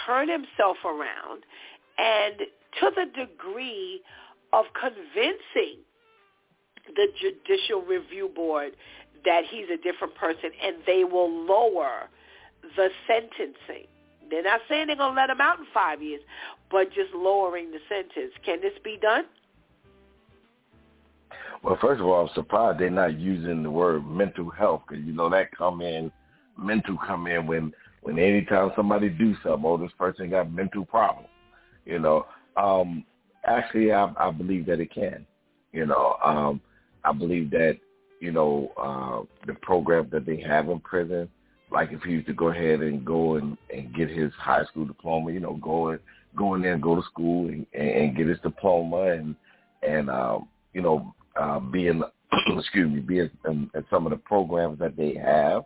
[0.06, 1.42] turn himself around
[1.98, 2.38] and
[2.80, 4.00] to the degree
[4.54, 5.80] of convincing
[6.96, 8.72] the Judicial Review Board
[9.26, 12.08] that he's a different person and they will lower
[12.74, 13.86] the sentencing?
[14.30, 16.20] They're not saying they're going to let him out in five years,
[16.70, 18.32] but just lowering the sentence.
[18.44, 19.24] Can this be done?
[21.62, 25.12] Well, first of all, I'm surprised they're not using the word mental health because you
[25.12, 26.12] know that come in,
[26.56, 27.72] mental come in when
[28.02, 31.28] when anytime somebody do something, oh, this person got mental problems.
[31.84, 32.26] You know,
[32.56, 33.04] um,
[33.44, 35.26] actually, I, I believe that it can.
[35.72, 36.60] You know, um,
[37.04, 37.78] I believe that
[38.20, 41.28] you know uh, the program that they have in prison.
[41.70, 44.86] Like if he was to go ahead and go and, and get his high school
[44.86, 46.00] diploma, you know, go and
[46.36, 49.34] go in there and go to school and, and get his diploma and
[49.82, 52.02] and um, you know uh, be in
[52.58, 55.64] excuse me be in, in, in some of the programs that they have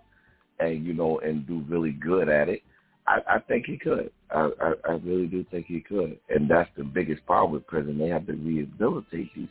[0.61, 2.63] and you know and do really good at it.
[3.07, 4.13] I, I think he could.
[4.31, 7.99] I, I, I really do think he could, and that's the biggest problem with prison.
[7.99, 9.49] They have to rehabilitate these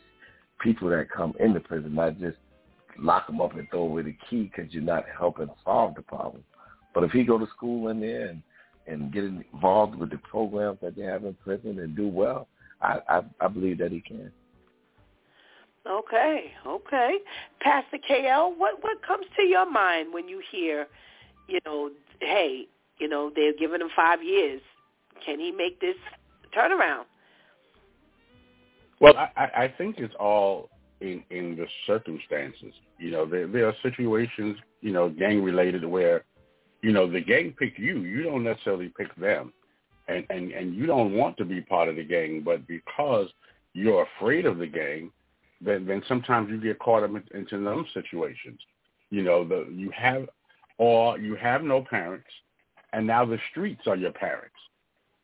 [0.60, 2.38] people that come into prison, not just
[2.98, 6.42] lock him up and throw away the key because you're not helping solve the problem.
[6.94, 8.42] But if he go to school in there and
[8.86, 12.48] and get involved with the programs that they have in prison and do well,
[12.80, 14.32] I I, I believe that he can.
[15.88, 17.18] Okay, okay.
[17.60, 20.86] Pastor KL, what what comes to your mind when you hear,
[21.48, 21.90] you know,
[22.20, 22.66] hey,
[22.98, 24.60] you know, they're giving him five years.
[25.24, 25.96] Can he make this
[26.56, 27.04] turnaround?
[29.00, 30.70] Well, I, I think it's all
[31.02, 32.72] in in the circumstances.
[32.98, 36.24] You know, there there are situations, you know, gang related where,
[36.82, 38.00] you know, the gang picked you.
[38.00, 39.52] You don't necessarily pick them,
[40.08, 43.28] and and and you don't want to be part of the gang, but because
[43.74, 45.10] you're afraid of the gang,
[45.60, 48.60] then then sometimes you get caught up into those situations.
[49.10, 50.28] You know, the you have
[50.78, 52.30] or you have no parents,
[52.92, 54.54] and now the streets are your parents.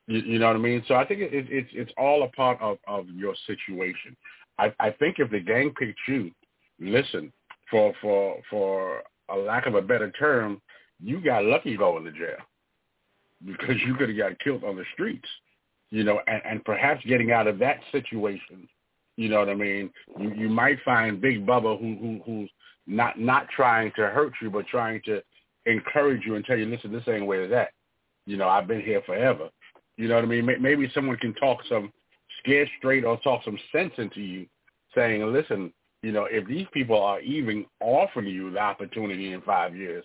[0.07, 0.83] You, you know what I mean?
[0.89, 4.17] So I think it, it, it's it's all a part of of your situation.
[4.59, 6.31] I, I think if the gang picked you,
[6.81, 7.33] listen,
[7.71, 10.61] for for for a lack of a better term,
[11.01, 12.39] you got lucky going to jail
[13.45, 15.29] because you could have got killed on the streets,
[15.91, 18.69] you know, and, and perhaps getting out of that situation,
[19.17, 19.91] you know what I mean.
[20.19, 22.51] You you might find Big Bubba who who who's
[22.87, 25.23] not not trying to hurt you, but trying to
[25.67, 27.71] encourage you and tell you, listen, this ain't where it's at.
[28.27, 29.51] You know, I've been here forever.
[29.97, 30.47] You know what I mean?
[30.61, 31.93] Maybe someone can talk some
[32.39, 34.47] scared straight or talk some sense into you,
[34.95, 39.75] saying, listen, you know, if these people are even offering you the opportunity in five
[39.77, 40.05] years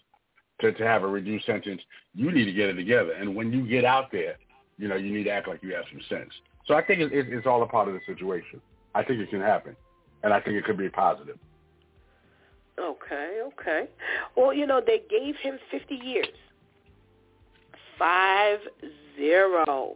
[0.61, 1.81] to, to have a reduced sentence,
[2.15, 3.11] you need to get it together.
[3.11, 4.37] And when you get out there,
[4.77, 6.31] you know, you need to act like you have some sense.
[6.65, 8.61] So I think it, it, it's all a part of the situation.
[8.95, 9.75] I think it can happen,
[10.23, 11.37] and I think it could be positive.
[12.79, 13.87] Okay, okay.
[14.35, 16.27] Well, you know, they gave him 50 years.
[17.99, 18.59] Five
[19.15, 19.95] zero.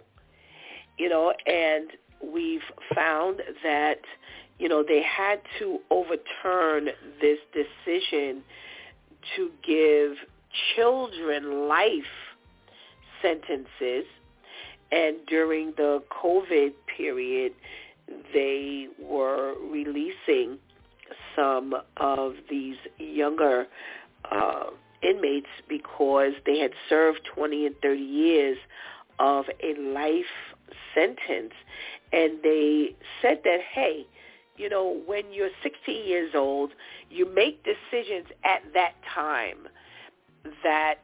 [0.97, 1.89] You know, and
[2.23, 2.61] we've
[2.93, 3.99] found that,
[4.59, 6.89] you know, they had to overturn
[7.21, 8.43] this decision
[9.35, 10.17] to give
[10.75, 12.03] children life
[13.21, 14.05] sentences.
[14.91, 17.53] And during the COVID period,
[18.33, 20.59] they were releasing
[21.35, 23.67] some of these younger
[24.31, 24.67] uh,
[25.01, 28.57] inmates because they had served 20 and 30 years
[29.19, 30.25] of a life
[30.93, 31.53] sentence.
[32.11, 34.05] And they said that, hey,
[34.57, 36.71] you know, when you're 16 years old,
[37.09, 39.67] you make decisions at that time
[40.63, 41.03] that,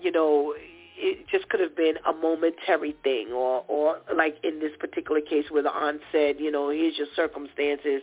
[0.00, 0.54] you know,
[0.98, 5.44] it just could have been a momentary thing or or like in this particular case
[5.50, 8.02] where the aunt said you know here's your circumstances.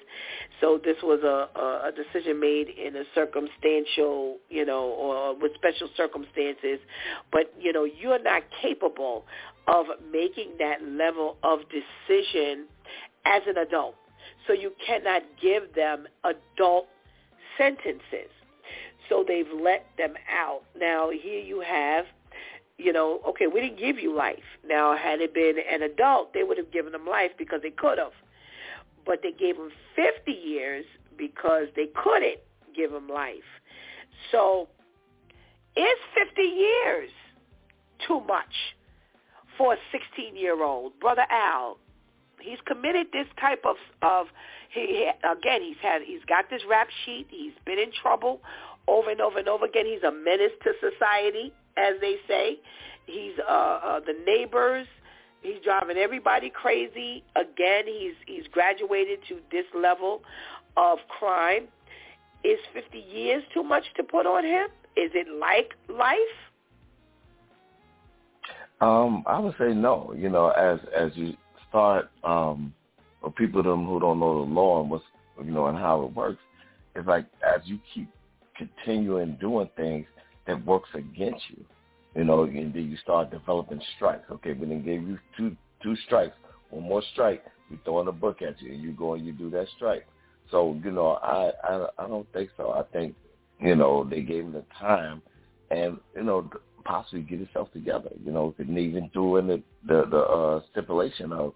[0.62, 5.54] So this was a a, a decision made in a circumstantial you know or with
[5.56, 6.80] special circumstances.
[7.32, 9.26] But you know you're not capable
[9.68, 12.66] of making that level of decision
[13.26, 13.96] as an adult
[14.48, 16.88] so you cannot give them adult
[17.58, 18.30] sentences
[19.10, 22.06] so they've let them out now here you have
[22.78, 24.44] you know, okay, we didn't give you life.
[24.68, 27.98] Now, had it been an adult, they would have given them life because they could
[27.98, 28.14] have.
[29.06, 30.86] But they gave them 50 years
[31.18, 32.40] because they couldn't
[32.76, 33.44] give them life.
[34.32, 34.68] So
[35.76, 37.10] is 50 years
[38.08, 38.54] too much
[39.58, 41.00] for a 16-year-old?
[41.00, 41.78] Brother Al,
[42.40, 44.28] he's committed this type of, of
[44.70, 47.28] he, again, he's had, he's got this rap sheet.
[47.30, 48.42] He's been in trouble
[48.88, 49.86] over and over and over again.
[49.86, 52.60] He's a menace to society as they say.
[53.06, 54.88] He's uh, uh, the neighbors.
[55.42, 57.24] He's driving everybody crazy.
[57.36, 60.24] Again, he's he's graduated to this level
[60.78, 61.68] of crime.
[62.44, 64.68] Is 50 years too much to put on him?
[64.96, 66.18] Is it like life?
[68.84, 70.14] Um, I would say no.
[70.18, 71.36] You know, as as you
[71.70, 72.74] start, um,
[73.22, 75.06] for people them who don't know the law and what's
[75.42, 76.42] you know and how it works,
[76.94, 78.10] it's like as you keep
[78.58, 80.06] continuing doing things
[80.48, 81.64] that works against you,
[82.14, 84.30] you know, and then you start developing strikes.
[84.30, 86.36] Okay, we then gave you two two strikes.
[86.70, 89.50] One more strike, we throwing a book at you, and you go and you do
[89.52, 90.06] that strike.
[90.52, 92.72] So you know, I I, I don't think so.
[92.72, 93.16] I think
[93.62, 95.22] you know they gave him the time,
[95.72, 96.50] and you know
[96.84, 98.10] possibly get himself together.
[98.24, 101.54] You know, and even do in the the, the uh, stipulation of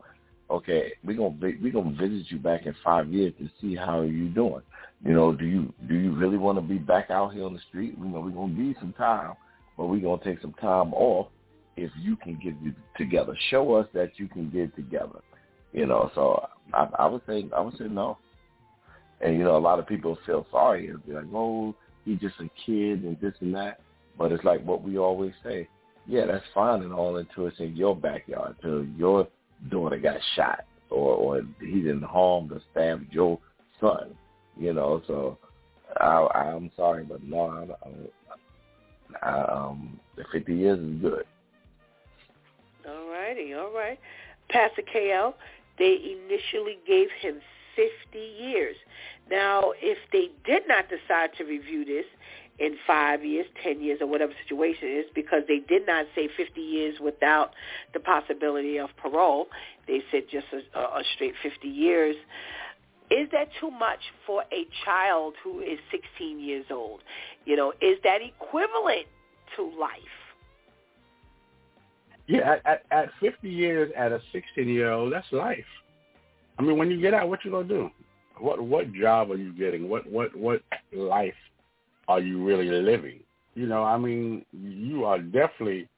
[0.49, 4.29] okay, we're gonna we're gonna visit you back in five years to see how you
[4.29, 4.61] doing.
[5.03, 7.59] You know, do you do you really want to be back out here on the
[7.69, 7.95] street?
[7.97, 9.33] You know, we're gonna you some time,
[9.75, 11.27] but we're gonna take some time off
[11.75, 13.37] if you can get it together.
[13.49, 15.19] Show us that you can get it together.
[15.73, 18.17] You know, so I, I would say I would say no.
[19.21, 21.75] And you know, a lot of people feel sorry and be like, "Oh,
[22.05, 23.81] he's just a kid and this and that."
[24.17, 25.67] But it's like what we always say.
[26.07, 29.27] Yeah, that's fine and all until it's in your backyard, until your
[29.69, 33.39] daughter got shot or or he didn't harm or stabbed your
[33.81, 34.15] son.
[34.57, 35.37] You know, so
[35.99, 37.41] I, I'm sorry, but no,
[39.21, 41.25] I, I, I, um, the 50 years is good.
[42.87, 43.99] All righty, all right.
[44.49, 45.33] Pastor KL,
[45.77, 47.39] they initially gave him
[47.75, 48.75] 50 years.
[49.29, 52.05] Now, if they did not decide to review this
[52.59, 56.59] in five years, 10 years, or whatever situation is, because they did not say 50
[56.59, 57.51] years without
[57.93, 59.47] the possibility of parole,
[59.87, 62.15] they said just a, a straight 50 years.
[63.09, 67.01] Is that too much for a child who is 16 years old?
[67.45, 69.07] You know, is that equivalent
[69.55, 69.91] to life?
[72.27, 75.63] Yeah, at, at 50 years, at a 16-year-old, that's life.
[76.59, 77.89] I mean, when you get out, what you gonna do?
[78.39, 79.89] What what job are you getting?
[79.89, 80.61] What what what
[80.93, 81.33] life
[82.07, 83.19] are you really living?
[83.55, 85.89] You know, I mean, you are definitely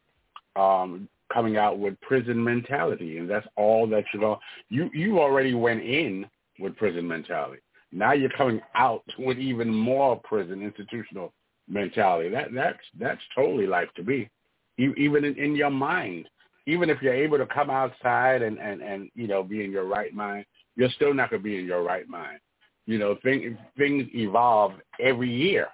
[0.56, 4.40] um, coming out with prison mentality, and that's all that you're going.
[4.70, 6.26] You you already went in
[6.60, 7.62] with prison mentality.
[7.92, 11.34] Now you're coming out with even more prison institutional
[11.68, 12.30] mentality.
[12.30, 14.30] That that's that's totally life to be,
[14.78, 16.28] even in, in your mind
[16.70, 19.86] even if you're able to come outside and, and, and you know, be in your
[19.86, 20.46] right mind,
[20.76, 22.40] you're still not going to be in your right mind.
[22.86, 25.68] You know, things, things evolve every year,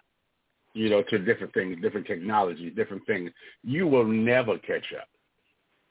[0.76, 3.32] you know, to different things, different technologies, different things.
[3.64, 5.08] You will never catch up.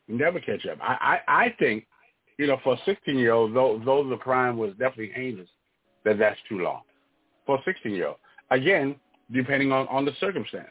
[0.06, 0.78] Never catch up.
[0.80, 1.86] I, I, I think,
[2.38, 5.48] you know, for a 16-year-old, though, though the crime was definitely heinous,
[6.04, 6.82] that that's too long.
[7.46, 8.18] For a 16-year-old.
[8.52, 8.94] Again,
[9.32, 10.68] depending on, on the circumstance.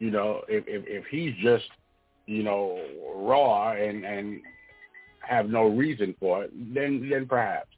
[0.00, 1.64] You know, if, if, if he's just–
[2.26, 2.80] you know,
[3.14, 4.40] raw and and
[5.20, 7.68] have no reason for it, then then perhaps.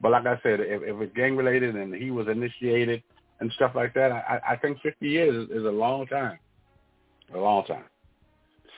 [0.00, 3.02] But like I said, if, if it's gang related and he was initiated
[3.40, 6.38] and stuff like that, I, I think 50 years is, a long time.
[7.34, 7.84] A long time.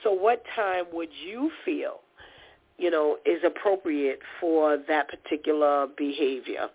[0.03, 1.99] So what time would you feel,
[2.77, 6.69] you know, is appropriate for that particular behavior?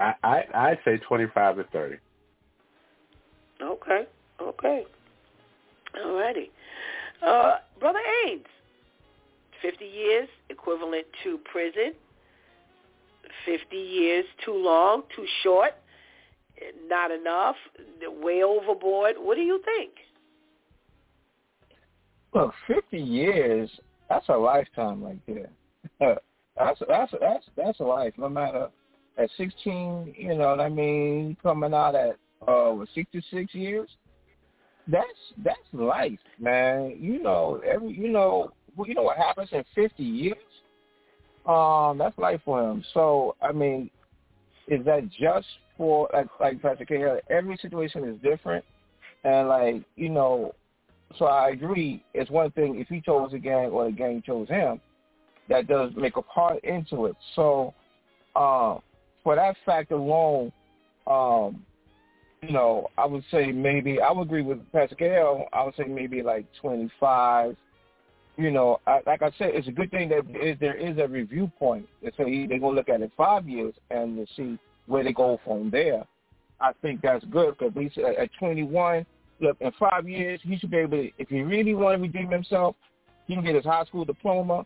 [0.00, 1.96] I, I I'd say 25 to 30.
[3.62, 4.06] Okay.
[4.40, 4.84] Okay.
[6.04, 6.50] All righty.
[7.26, 8.44] Uh, Brother Ains,
[9.62, 11.94] 50 years equivalent to prison.
[13.44, 15.72] 50 years too long, too short,
[16.88, 17.56] not enough,
[18.22, 19.14] way overboard.
[19.18, 19.92] What do you think?
[22.34, 23.70] Look, 50 years,
[24.08, 25.50] that's a lifetime right there.
[26.58, 28.12] that's that's that's that's life.
[28.18, 28.68] No matter
[29.18, 32.16] at 16, you know what I mean, coming out at
[32.46, 33.88] uh 66 years,
[34.88, 35.06] that's
[35.44, 36.96] that's life, man.
[36.98, 38.52] You know, every you know,
[38.84, 40.36] you know what happens in fifty years.
[41.46, 42.84] Um, that's life for him.
[42.92, 43.88] So, I mean,
[44.66, 45.46] is that just
[45.76, 47.18] for like like Pastor KL?
[47.30, 48.64] Every situation is different,
[49.24, 50.54] and like you know,
[51.18, 52.04] so I agree.
[52.14, 54.80] It's one thing if he chose a gang or the gang chose him,
[55.48, 57.16] that does make a part into it.
[57.34, 57.74] So,
[58.34, 58.80] um,
[59.22, 60.52] for that fact alone,
[61.06, 61.64] um,
[62.42, 65.46] you know, I would say maybe I would agree with Pastor KL.
[65.52, 67.56] I would say maybe like twenty five.
[68.38, 71.08] You know, I, like I said, it's a good thing that is, there is a
[71.08, 71.86] review point.
[72.02, 75.70] So they're gonna look at it five years and to see where they go from
[75.70, 76.04] there.
[76.60, 79.04] I think that's good because at at 21,
[79.40, 81.10] look, in five years he should be able to.
[81.18, 82.76] If he really want to redeem himself,
[83.26, 84.64] he can get his high school diploma.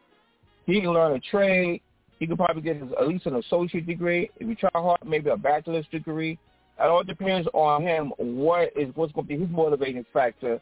[0.67, 1.83] He can learn a trade.
[2.19, 4.31] He could probably get his, at least an associate degree.
[4.37, 6.39] If he try hard, maybe a bachelor's degree
[6.81, 8.13] it all depends on him.
[8.17, 10.61] What is what's going to be his motivating factor,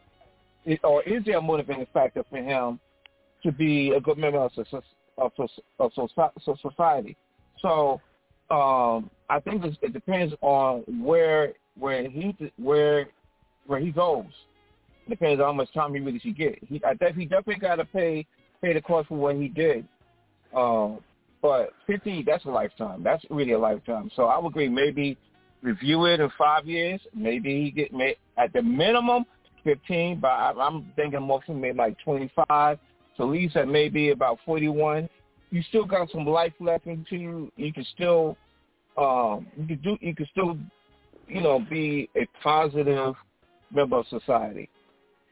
[0.83, 2.79] or is there a motivating factor for him
[3.43, 4.51] to be a good member of,
[5.17, 5.31] of,
[5.79, 7.15] of society?
[7.61, 8.01] So
[8.51, 13.07] um, I think it depends on where where he where
[13.67, 14.25] where he goes.
[15.05, 16.59] It depends on how much time he really should get.
[16.67, 18.25] He I think he definitely got to pay
[18.61, 19.87] pay the cost for what he did.
[20.55, 20.99] Um,
[21.41, 23.01] but 50, that's a lifetime.
[23.03, 24.11] That's really a lifetime.
[24.15, 25.17] So I would agree maybe
[25.61, 26.99] review it in five years.
[27.13, 29.25] Maybe he get may, at the minimum
[29.63, 32.79] fifteen, but I, I'm thinking more for maybe like twenty five.
[33.17, 35.09] So at least at maybe about forty one.
[35.51, 37.51] You still got some life left into you.
[37.55, 38.37] You can still,
[38.97, 40.57] um, you can do, you can still,
[41.27, 43.15] you know, be a positive
[43.71, 44.69] member of society.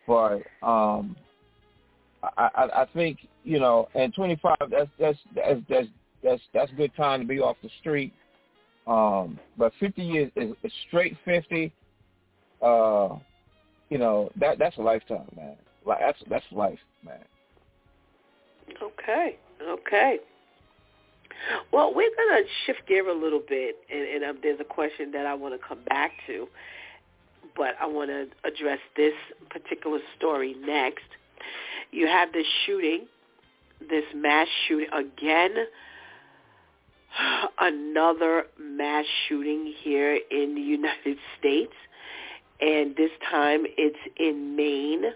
[0.07, 1.15] But um,
[2.23, 5.87] I, I, I think you know, and 25 that's that's that's that's
[6.23, 8.13] that's that's good time to be off the street.
[8.87, 11.71] Um, but 50 years is, is straight 50.
[12.61, 13.17] Uh,
[13.89, 15.55] you know that that's a lifetime, man.
[15.85, 17.19] Like that's that's life, man.
[18.81, 20.19] Okay, okay.
[21.71, 25.11] Well, we're going to shift gear a little bit, and, and um, there's a question
[25.11, 26.47] that I want to come back to,
[27.55, 29.13] but I want to address this
[29.49, 31.05] particular story next.
[31.91, 33.07] You have this shooting,
[33.79, 35.51] this mass shooting again.
[37.59, 41.73] Another mass shooting here in the United States,
[42.59, 45.11] and this time it's in Maine,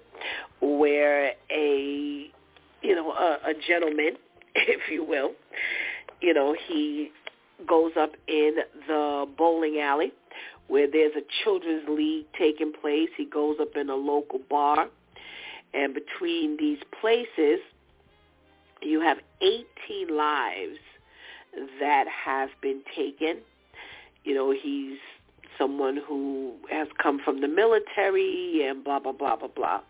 [0.62, 2.32] where a
[2.82, 4.18] you know a, a gentleman,
[4.56, 5.32] if you will,
[6.22, 7.12] you know he
[7.68, 8.56] goes up in
[8.88, 10.12] the bowling alley
[10.68, 13.10] where there's a children's league taking place.
[13.18, 14.88] He goes up in a local bar
[15.74, 17.60] and between these places,
[18.82, 20.80] you have 18 lives
[21.80, 23.38] that have been taken.
[24.24, 24.98] You know, he's
[25.58, 29.82] someone who has come from the military and blah, blah, blah, blah, blah.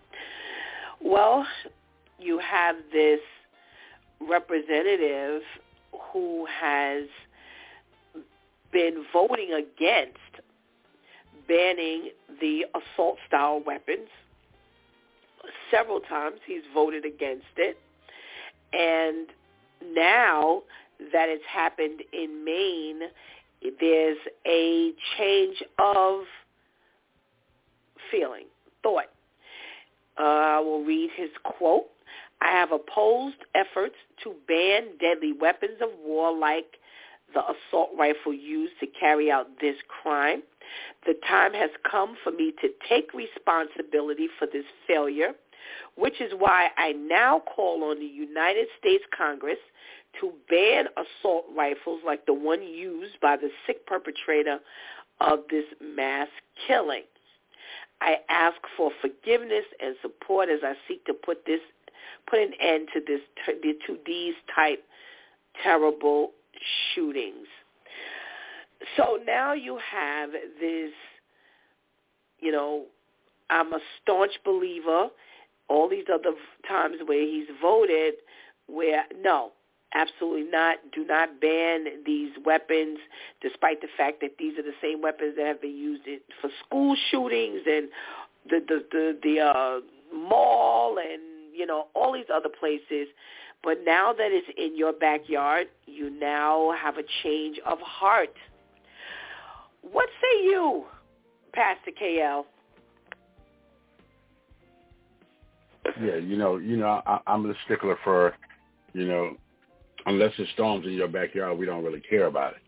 [1.01, 1.45] Well,
[2.19, 3.19] you have this
[4.29, 5.41] representative
[6.11, 7.03] who has
[8.71, 10.17] been voting against
[11.47, 14.07] banning the assault style weapons
[15.69, 16.37] several times.
[16.45, 17.77] He's voted against it.
[18.73, 19.27] And
[19.95, 20.63] now
[21.11, 23.09] that it's happened in Maine,
[23.79, 24.17] there's
[24.47, 26.21] a change of
[28.09, 28.45] feeling,
[28.83, 29.05] thought.
[30.19, 31.87] Uh, I will read his quote.
[32.41, 36.77] I have opposed efforts to ban deadly weapons of war like
[37.33, 40.43] the assault rifle used to carry out this crime.
[41.05, 45.31] The time has come for me to take responsibility for this failure,
[45.95, 49.59] which is why I now call on the United States Congress
[50.19, 54.59] to ban assault rifles like the one used by the sick perpetrator
[55.21, 56.27] of this mass
[56.67, 57.03] killing.
[58.01, 61.61] I ask for forgiveness and support as I seek to put this
[62.29, 64.83] put an end to this to these type
[65.63, 66.31] terrible
[66.93, 67.47] shootings.
[68.97, 70.91] So now you have this,
[72.39, 72.85] you know,
[73.49, 75.09] I'm a staunch believer.
[75.67, 76.35] All these other
[76.67, 78.15] times where he's voted,
[78.67, 79.51] where no,
[79.93, 80.77] absolutely not.
[80.93, 82.97] Do not ban these weapons,
[83.41, 86.03] despite the fact that these are the same weapons that have been used
[86.41, 87.89] for school shootings and
[88.49, 89.79] the the the, the uh,
[90.13, 91.21] mall and
[91.61, 93.07] you know all these other places.
[93.63, 98.33] But now that it's in your backyard, you now have a change of heart.
[99.83, 100.85] What say you,
[101.53, 102.45] Pastor KL?
[106.01, 108.33] Yeah, you know, you know, I, I'm a stickler for,
[108.93, 109.35] you know,
[110.07, 112.61] unless it storms in your backyard, we don't really care about it,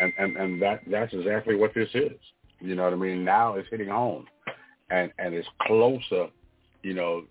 [0.00, 2.18] and and and that that's exactly what this is.
[2.60, 3.24] You know what I mean?
[3.24, 4.26] Now it's hitting home,
[4.90, 6.28] and and it's closer,
[6.82, 7.24] you know,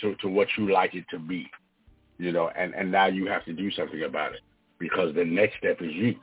[0.00, 1.50] to to what you like it to be,
[2.18, 4.40] you know, and and now you have to do something about it
[4.78, 6.16] because the next step is you.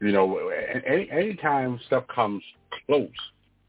[0.00, 0.48] You know,
[0.84, 2.42] any anytime stuff comes
[2.86, 3.08] close,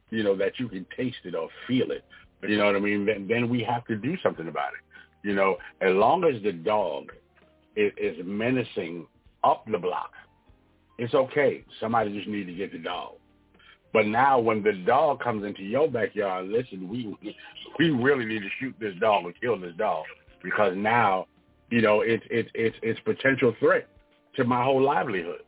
[0.09, 2.03] you know, that you can taste it or feel it,
[2.47, 5.27] you know what I mean, then, then we have to do something about it.
[5.27, 7.11] You know, as long as the dog
[7.75, 9.07] is, is menacing
[9.43, 10.11] up the block,
[10.97, 11.63] it's okay.
[11.79, 13.13] Somebody just need to get the dog.
[13.93, 17.15] But now when the dog comes into your backyard, listen, we
[17.77, 20.05] we really need to shoot this dog or kill this dog
[20.43, 21.27] because now,
[21.69, 23.87] you know, it's it's it's it's potential threat
[24.35, 25.41] to my whole livelihood.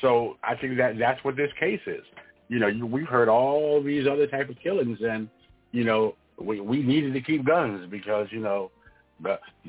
[0.00, 2.04] So I think that that's what this case is.
[2.48, 5.28] You know, you, we've heard all these other type of killings, and
[5.72, 8.70] you know, we we needed to keep guns because you know,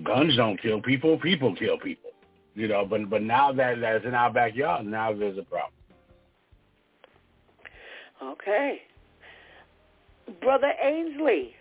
[0.04, 2.12] guns don't kill people, people kill people.
[2.54, 5.74] You know, but but now that that's in our backyard, now there's a problem.
[8.32, 8.82] Okay,
[10.42, 11.56] brother Ainsley,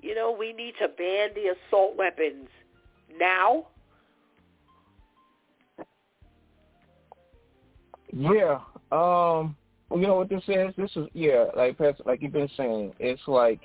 [0.00, 2.48] you know we need to ban the assault weapons
[3.18, 3.66] now.
[8.12, 8.60] Yeah.
[8.90, 9.56] Um.
[9.90, 10.74] You know what this is?
[10.76, 12.92] This is yeah, like like you've been saying.
[12.98, 13.60] It's like,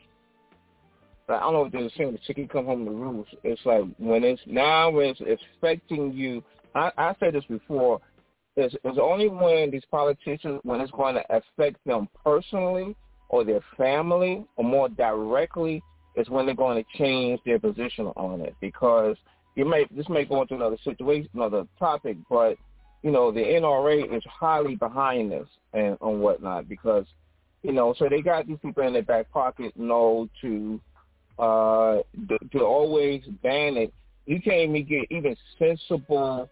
[1.27, 2.13] I don't know what they're saying.
[2.13, 3.31] The chicken come home to roost.
[3.43, 6.43] It's like when it's now it's affecting you.
[6.75, 7.99] I I said this before.
[8.55, 12.95] It's, it's only when these politicians when it's going to affect them personally
[13.29, 15.81] or their family or more directly
[16.15, 19.17] is when they're going to change their position on it because
[19.55, 22.57] you may this may go into another situation, another topic, but
[23.03, 27.05] you know, the NRA is highly behind this and on whatnot because,
[27.61, 30.79] you know, so they got these people in their back pocket know to
[31.37, 31.97] uh,
[32.29, 33.93] to, to always ban it.
[34.25, 36.49] You can't even get even sensible,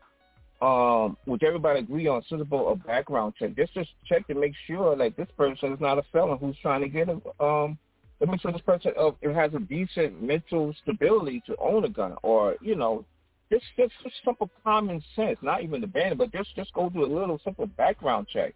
[0.62, 3.56] um, which everybody agree on, sensible a background check.
[3.56, 6.82] Just just check to make sure like this person is not a felon who's trying
[6.82, 7.78] to get a um.
[8.20, 11.90] Let me sure this person uh, it has a decent mental stability to own a
[11.90, 13.04] gun, or you know,
[13.52, 15.40] just just, just simple common sense.
[15.42, 18.54] Not even the ban, but just just go do a little simple background check.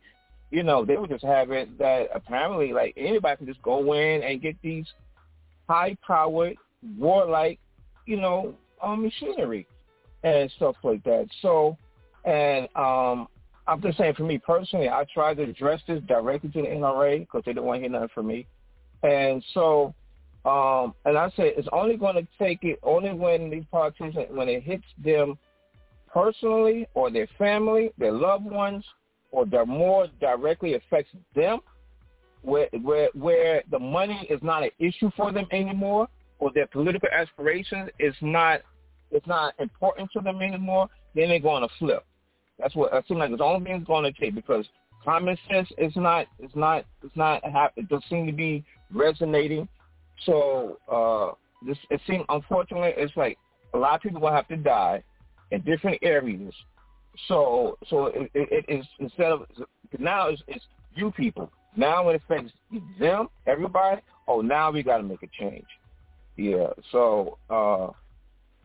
[0.52, 4.22] You know, they would just have it that apparently like anybody can just go in
[4.22, 4.86] and get these
[5.68, 6.56] high-powered,
[6.98, 7.60] warlike,
[8.06, 9.68] you know, um, machinery
[10.23, 11.27] and stuff like that.
[11.41, 11.77] So,
[12.26, 13.27] and um,
[13.68, 17.19] I'm just saying for me personally, I tried to address this directly to the NRA
[17.19, 18.47] because they didn't want to hear nothing from me.
[19.03, 19.93] And so,
[20.45, 24.49] um, and I said it's only going to take it only when these politicians, when
[24.49, 25.38] it hits them
[26.11, 28.84] personally or their family, their loved ones,
[29.31, 31.60] or their more directly affects them
[32.41, 36.07] where where where the money is not an issue for them anymore,
[36.39, 38.61] or their political aspirations is not
[39.11, 42.06] it's not important to them anymore, then they're going to flip.
[42.60, 43.32] That's what it seems like.
[43.32, 44.65] It's the only thing it's going to take because
[45.03, 47.41] common sense is not it's not it's not
[47.76, 49.68] it doesn't seem to be resonating.
[50.26, 53.38] So uh, this it seems unfortunately it's like
[53.73, 55.03] a lot of people will have to die
[55.52, 56.53] in different areas.
[57.27, 59.45] So so it, it, it is instead of
[59.99, 60.65] now it's, it's
[60.95, 62.52] you people now it affects
[62.99, 65.65] them, everybody, oh, now we got to make a change.
[66.38, 66.68] Yeah.
[66.91, 67.88] So, uh,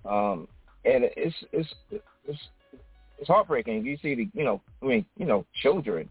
[0.09, 0.49] um,
[0.85, 1.69] and it's it's
[2.27, 2.39] it's
[3.21, 3.85] it's heartbreaking.
[3.85, 6.09] You see the you know I mean you know children,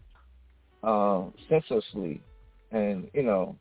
[0.82, 2.20] uh, senselessly,
[2.70, 3.56] and you know,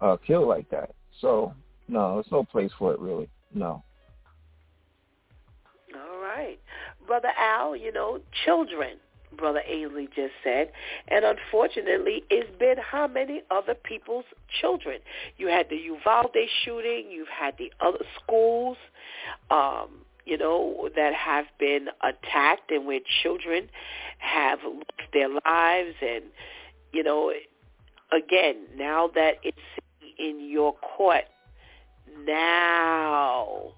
[0.00, 0.90] uh, killed like that.
[1.20, 1.54] So
[1.88, 3.28] no, there's no place for it really.
[3.52, 3.82] No.
[5.94, 6.58] All right,
[7.06, 7.74] brother Al.
[7.74, 8.98] You know, children
[9.36, 10.70] Brother Ainsley just said.
[11.08, 14.24] And unfortunately, it's been how many other people's
[14.60, 15.00] children?
[15.36, 17.10] You had the Uvalde shooting.
[17.10, 18.76] You've had the other schools,
[19.50, 19.88] um,
[20.24, 23.68] you know, that have been attacked and where children
[24.18, 25.94] have lost their lives.
[26.00, 26.24] And,
[26.92, 27.32] you know,
[28.12, 29.58] again, now that it's
[30.18, 31.24] in your court,
[32.26, 33.72] now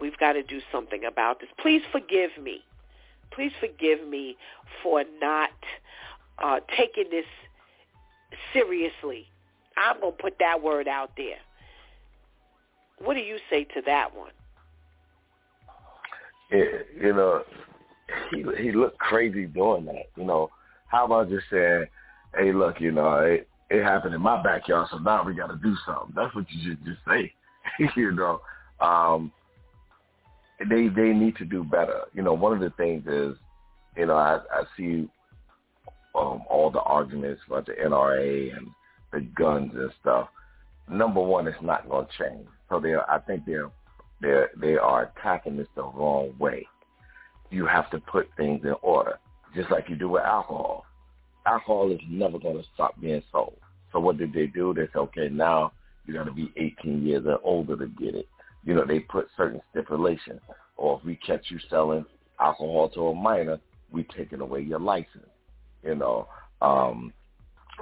[0.00, 1.48] we've got to do something about this.
[1.60, 2.62] Please forgive me
[3.34, 4.36] please forgive me
[4.82, 5.50] for not
[6.38, 7.24] uh, taking this
[8.52, 9.26] seriously.
[9.76, 11.38] I'm going to put that word out there.
[12.98, 14.30] What do you say to that one?
[16.52, 16.64] Yeah,
[17.00, 17.42] you know,
[18.30, 20.06] he he looked crazy doing that.
[20.16, 20.50] You know,
[20.86, 21.86] how about just saying,
[22.36, 25.56] "Hey, look, you know, it, it happened in my backyard, so now we got to
[25.56, 27.32] do something." That's what you should just say.
[27.96, 28.40] you know,
[28.80, 29.32] um,
[30.68, 32.02] they they need to do better.
[32.12, 33.36] You know, one of the things is,
[33.96, 35.08] you know, I, I see
[36.14, 38.68] um, all the arguments about the NRA and
[39.12, 40.28] the guns and stuff.
[40.90, 42.46] Number one, it's not going to change.
[42.68, 43.70] So they, I think they're
[44.22, 46.66] they they are attacking this the wrong way.
[47.50, 49.18] You have to put things in order,
[49.54, 50.86] just like you do with alcohol.
[51.46, 53.56] Alcohol is never going to stop being sold.
[53.92, 54.72] So what did they do?
[54.72, 55.72] They said, okay, now
[56.06, 58.26] you got to be 18 years or older to get it
[58.64, 60.40] you know, they put certain stipulations.
[60.76, 62.04] Or if we catch you selling
[62.40, 63.58] alcohol to a minor,
[63.90, 65.26] we taking away your license.
[65.84, 66.28] You know,
[66.60, 67.12] um,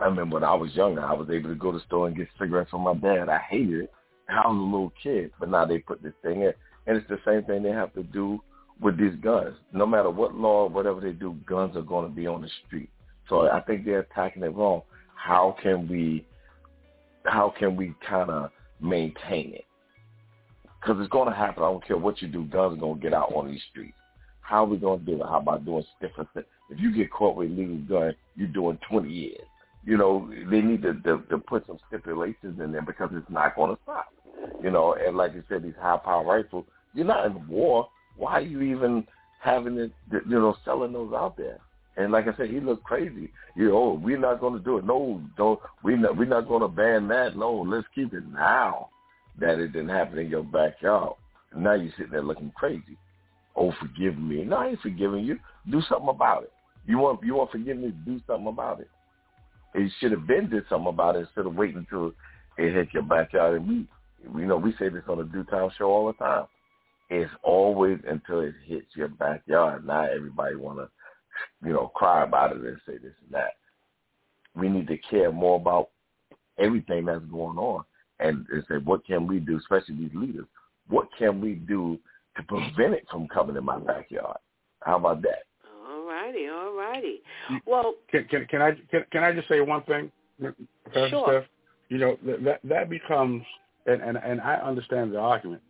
[0.01, 2.17] I remember when I was younger, I was able to go to the store and
[2.17, 3.29] get cigarettes from my dad.
[3.29, 3.93] I hated it.
[4.31, 6.53] I was little kid, but now they put this thing in,
[6.87, 8.41] and it's the same thing they have to do
[8.81, 9.57] with these guns.
[9.73, 12.91] No matter what law, whatever they do, guns are going to be on the street.
[13.29, 14.83] So I think they're attacking it wrong.
[15.15, 16.27] How can we,
[17.25, 18.51] how can we kind of
[18.81, 19.65] maintain it?
[20.81, 21.63] Because it's going to happen.
[21.63, 22.45] I don't care what you do.
[22.45, 23.97] Guns are going to get out on these streets.
[24.41, 25.27] How are we going to do it?
[25.27, 26.47] How about doing different things?
[26.71, 29.41] If you get caught with a legal gun, you're doing 20 years.
[29.85, 33.57] You know, they need to, to, to put some stipulations in there because it's not
[33.57, 34.13] going to stop.
[34.63, 36.65] You know, and like you said, these high-power rifles,
[36.95, 37.89] you're not in war.
[38.17, 39.07] Why are you even
[39.41, 41.59] having it, you know, selling those out there?
[41.97, 43.31] And like I said, he looked crazy.
[43.57, 44.85] You know, oh, we're not going to do it.
[44.85, 45.59] No, don't.
[45.83, 46.17] We're not.
[46.17, 47.37] We're not going to ban that.
[47.37, 48.89] No, let's keep it now
[49.39, 51.15] that it didn't happen in your backyard.
[51.53, 52.97] And now you're sitting there looking crazy.
[53.57, 54.45] Oh, forgive me.
[54.45, 55.39] No, I ain't forgiving you.
[55.71, 56.53] Do something about it.
[56.87, 57.93] You want you want forgiveness?
[58.07, 58.89] Do something about it.
[59.75, 62.13] It should have been did something about it instead of waiting until
[62.57, 63.61] it hit your backyard.
[63.61, 63.87] And we,
[64.23, 66.47] you know, we say this on the DEW Time show all the time.
[67.09, 69.87] It's always until it hits your backyard.
[69.87, 70.89] Not everybody want to,
[71.67, 73.55] you know, cry about it and say this and that.
[74.55, 75.91] We need to care more about
[76.59, 77.85] everything that's going on
[78.21, 80.47] and, and say, what can we do, especially these leaders,
[80.89, 81.99] what can we do
[82.37, 84.39] to prevent it from coming in my backyard?
[84.81, 85.45] How about that?
[85.89, 87.23] All righty, all righty.
[87.51, 87.61] Mm.
[87.67, 90.11] Well, can, can, can I can, can I just say one thing,
[90.93, 91.25] sure.
[91.27, 91.45] Steph?
[91.89, 92.17] You know
[92.47, 93.43] that that becomes
[93.87, 95.63] and, and and I understand the argument,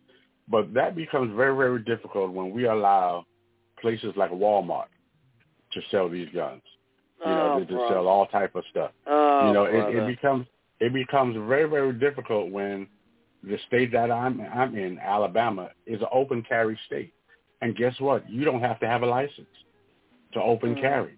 [0.47, 3.25] but that becomes very very difficult when we allow
[3.79, 4.85] places like Walmart
[5.73, 6.61] to sell these guns.
[7.25, 8.91] You know, Oh, to, to sell all type of stuff.
[9.05, 10.47] Oh, you know, it, it becomes
[10.79, 12.87] it becomes very very difficult when
[13.43, 17.13] the state that I'm I'm in, Alabama, is an open carry state,
[17.61, 18.29] and guess what?
[18.29, 19.47] You don't have to have a license
[20.33, 20.81] to open Mm.
[20.81, 21.15] carry.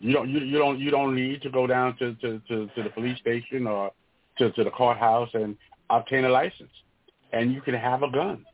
[0.00, 2.82] You don't you, you don't you don't need to go down to, to, to, to
[2.82, 3.90] the police station or
[4.38, 5.56] to, to the courthouse and
[5.90, 6.72] obtain a license,
[7.32, 8.44] and you can have a gun.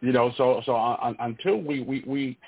[0.00, 2.38] You know, so so un, until we we, we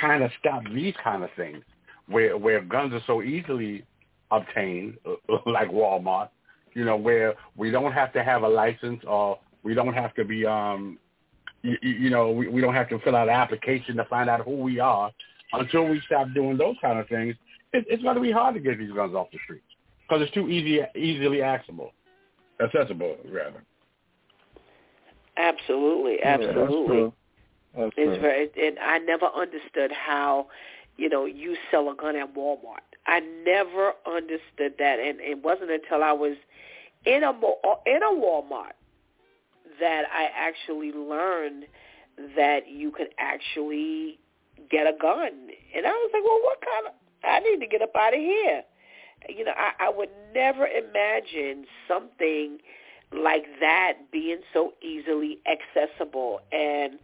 [0.00, 1.62] kind of stop these kind of things,
[2.08, 3.84] where where guns are so easily
[4.30, 4.96] obtained,
[5.46, 6.28] like Walmart,
[6.74, 10.24] you know, where we don't have to have a license or we don't have to
[10.24, 10.98] be, um,
[11.62, 14.40] you, you know, we, we don't have to fill out an application to find out
[14.40, 15.12] who we are.
[15.52, 17.36] Until we stop doing those kind of things,
[17.74, 19.66] it, it's going to be hard to get these guns off the streets
[20.00, 21.92] because it's too easy, easily accessible,
[22.62, 23.62] accessible rather.
[25.36, 26.96] Absolutely, Yeah, that's absolutely.
[26.96, 27.12] true.
[27.76, 30.48] That's It's very, and I never understood how,
[30.96, 32.84] you know, you sell a gun at Walmart.
[33.06, 36.36] I never understood that, and it wasn't until I was
[37.04, 38.74] in a uh, in a Walmart
[39.80, 41.64] that I actually learned
[42.36, 44.20] that you could actually
[44.70, 45.30] get a gun,
[45.74, 46.92] and I was like, well, what kind of?
[47.24, 48.62] I need to get up out of here.
[49.28, 52.58] You know, I, I would never imagine something
[53.12, 56.40] like that being so easily accessible.
[56.50, 56.98] And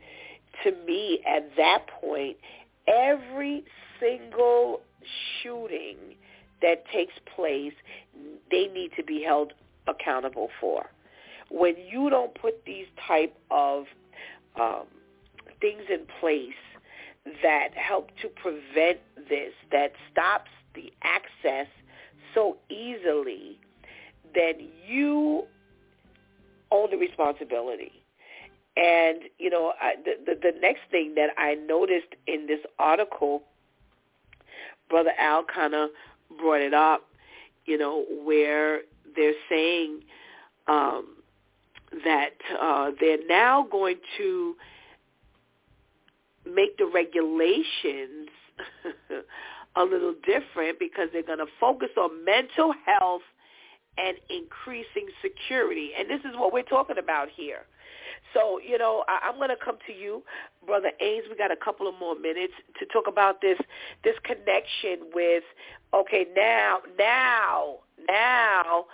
[0.64, 2.36] to me at that point
[2.86, 3.64] every
[4.00, 4.80] single
[5.42, 5.96] shooting
[6.62, 7.74] that takes place
[8.50, 9.52] they need to be held
[9.86, 10.86] accountable for.
[11.50, 13.84] When you don't put these type of
[14.60, 14.86] um,
[15.60, 16.52] things in place
[17.42, 21.66] that help to prevent this that stops the access
[22.38, 23.58] so easily
[24.34, 24.54] that
[24.86, 25.42] you
[26.70, 27.92] own the responsibility
[28.78, 33.42] and you know, I, the, the the next thing that I noticed in this article,
[34.88, 35.90] Brother Al kind of
[36.38, 37.04] brought it up.
[37.66, 38.82] You know, where
[39.16, 40.02] they're saying
[40.68, 41.16] um,
[42.04, 44.54] that uh, they're now going to
[46.46, 48.28] make the regulations
[49.76, 53.22] a little different because they're going to focus on mental health
[53.96, 55.90] and increasing security.
[55.98, 57.66] And this is what we're talking about here.
[58.34, 60.22] So, you know, I, I'm going to come to you,
[60.66, 61.24] Brother Ames.
[61.30, 63.58] We got a couple of more minutes to talk about this
[64.04, 65.44] this connection with,
[65.94, 67.76] okay, now, now,
[68.08, 68.86] now,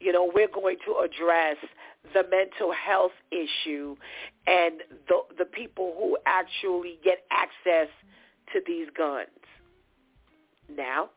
[0.00, 1.56] you know, we're going to address
[2.12, 3.96] the mental health issue
[4.46, 7.88] and the the people who actually get access
[8.52, 9.28] to these guns.
[10.68, 11.10] Now,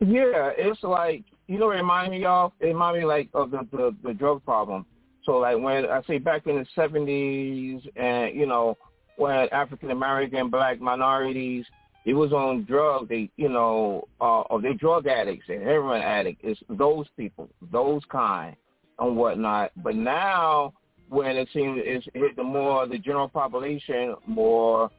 [0.00, 3.94] Yeah, it's like you know, remind me of it remind me like of the, the
[4.04, 4.86] the drug problem.
[5.24, 8.78] So like when I say back in the seventies, and you know
[9.16, 11.66] when African American black minorities
[12.06, 16.40] it was on drugs, they you know, uh, or they drug addicts and heroin addicts.
[16.42, 18.56] It's those people, those kind,
[18.98, 19.72] and whatnot.
[19.76, 20.72] But now
[21.10, 24.90] when it seems it's hit the more the general population, more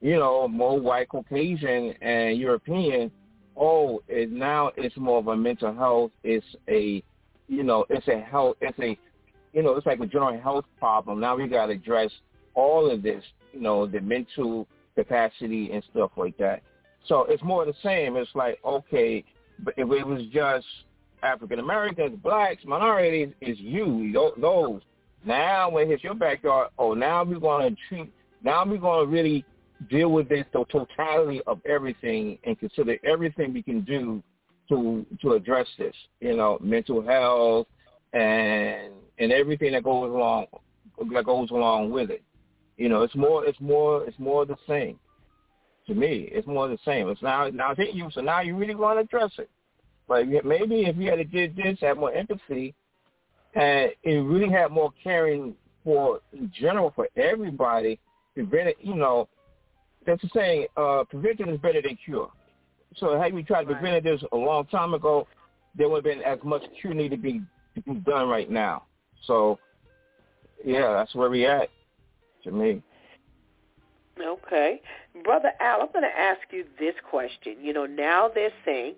[0.00, 3.10] you know, more white Caucasian and European
[3.58, 6.12] oh, it now it's more of a mental health.
[6.22, 7.02] It's a,
[7.48, 8.56] you know, it's a health.
[8.60, 8.96] It's a,
[9.52, 11.20] you know, it's like a general health problem.
[11.20, 12.10] Now we got to address
[12.54, 13.22] all of this,
[13.52, 16.62] you know, the mental capacity and stuff like that.
[17.06, 18.16] So it's more the same.
[18.16, 19.24] It's like okay,
[19.60, 20.66] but if it was just
[21.22, 24.82] African Americans, blacks, minorities, it's you, those.
[25.24, 28.12] Now when it hits your backyard, oh, now we're going to treat.
[28.42, 29.44] Now we're going to really
[29.88, 34.22] deal with this, the totality of everything, and consider everything we can do
[34.68, 35.94] to to address this.
[36.20, 37.66] You know, mental health
[38.12, 40.46] and and everything that goes along
[41.12, 42.22] that goes along with it.
[42.76, 44.98] You know, it's more it's more it's more the same.
[45.86, 47.08] To me, it's more the same.
[47.08, 49.48] It's now now it's hit you, so now you really want to address it.
[50.06, 52.74] But maybe if you had to did this, have more empathy,
[53.54, 57.98] and it really had more caring for in general for everybody,
[58.34, 58.76] prevent it.
[58.80, 59.28] You know,
[60.06, 62.30] that's the saying, uh, prevention is better than cure.
[62.96, 65.26] So had we tried to prevent this a long time ago,
[65.76, 67.42] there would have been as much cure need to be,
[67.74, 68.84] to be done right now.
[69.26, 69.58] So,
[70.64, 71.68] yeah, that's where we at,
[72.44, 72.82] to me.
[74.20, 74.80] Okay.
[75.24, 77.56] Brother Al, I'm going to ask you this question.
[77.60, 78.94] You know, now they're saying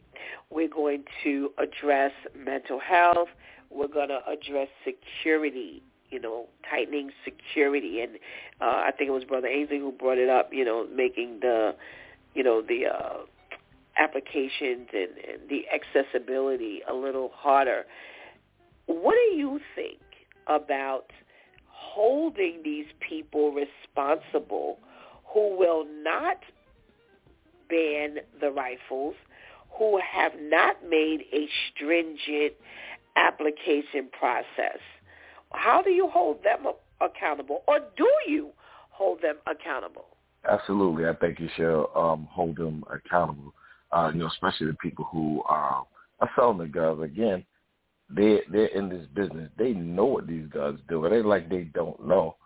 [0.50, 3.28] we're going to address mental health.
[3.70, 8.00] We're going to address security, you know, tightening security.
[8.00, 8.16] And
[8.60, 11.74] uh, I think it was Brother Ainsley who brought it up, you know, making the,
[12.34, 13.18] you know, the uh,
[13.98, 17.84] applications and, and the accessibility a little harder.
[18.86, 20.00] what do you think
[20.46, 21.10] about
[21.68, 24.78] holding these people responsible
[25.24, 26.38] who will not
[27.68, 29.14] ban the rifles,
[29.78, 32.54] who have not made a stringent
[33.16, 34.80] application process?
[35.52, 38.50] How do you hold them accountable, or do you
[38.90, 40.06] hold them accountable?
[40.48, 43.52] Absolutely, I think you should um, hold them accountable.
[43.92, 45.82] Uh, you know, especially the people who uh,
[46.20, 47.02] are selling the guns.
[47.02, 47.44] Again,
[48.08, 49.50] they they're in this business.
[49.58, 51.04] They know what these guns do.
[51.04, 52.36] It ain't like they don't know.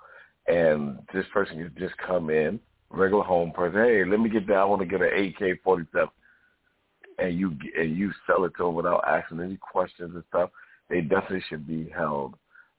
[0.47, 2.61] And this person can just come in,
[2.91, 3.81] regular home person.
[3.81, 4.57] Hey, let me get that.
[4.57, 6.09] I want to get an AK-47,
[7.19, 10.51] and you and you sell it to them without asking any questions and stuff.
[10.91, 12.35] They definitely should be held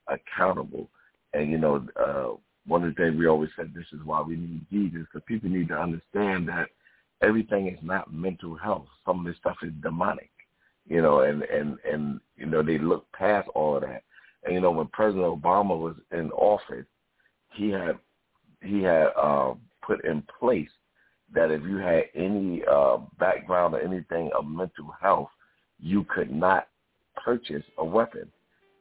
[0.07, 0.89] accountable.
[1.33, 2.37] And you know, uh,
[2.67, 5.49] one of the things we always said, this is why we need Jesus, because people
[5.49, 6.67] need to understand that
[7.21, 8.87] everything is not mental health.
[9.05, 10.31] Some of this stuff is demonic
[10.87, 14.03] you know, and and and you know they look past all of that.
[14.43, 16.85] And you know, when President Obama was in office,
[17.53, 17.97] he had
[18.61, 19.53] he had uh,
[19.85, 20.69] put in place
[21.33, 25.29] that if you had any uh, background or anything of mental health,
[25.79, 26.67] you could not
[27.23, 28.31] purchase a weapon.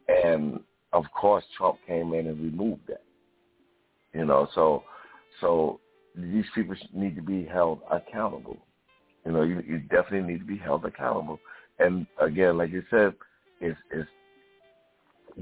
[0.09, 0.61] And
[0.95, 3.03] of course, Trump came in and removed that.
[4.15, 4.85] You know, so
[5.41, 5.81] so
[6.15, 8.59] these people need to be held accountable.
[9.27, 11.41] You know, you, you definitely need to be held accountable.
[11.79, 13.15] And again, like you said,
[13.61, 14.09] it's, it's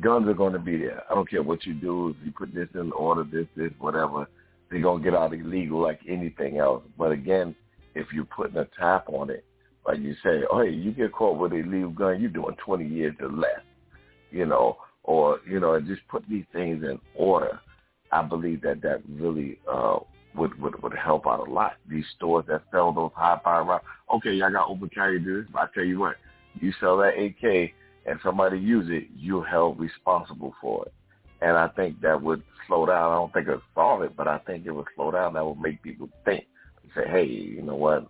[0.01, 1.03] guns are going to be there.
[1.11, 2.11] I don't care what you do.
[2.11, 4.27] If you put this in order, this, this, whatever,
[4.71, 6.83] they're going to get out illegal like anything else.
[6.97, 7.55] But again,
[7.95, 9.45] if you're putting a tap on it,
[9.87, 12.87] like you say, oh, hey, you get caught with a illegal gun, you're doing 20
[12.87, 13.61] years or less,
[14.31, 17.61] you know, or, you know, just put these things in order.
[18.11, 19.99] I believe that that really uh,
[20.37, 21.75] would, would would help out a lot.
[21.89, 23.89] These stores that sell those high power rifles.
[24.15, 26.17] Okay, y'all got open carry this, but I tell you what,
[26.61, 27.73] you sell that AK
[28.07, 30.93] and somebody use it, you're held responsible for it.
[31.41, 33.13] And I think that would slow down.
[33.13, 35.35] I don't think it would solve it, but I think it would slow down.
[35.35, 36.47] That would make people think
[36.83, 38.07] and say, hey, you know what?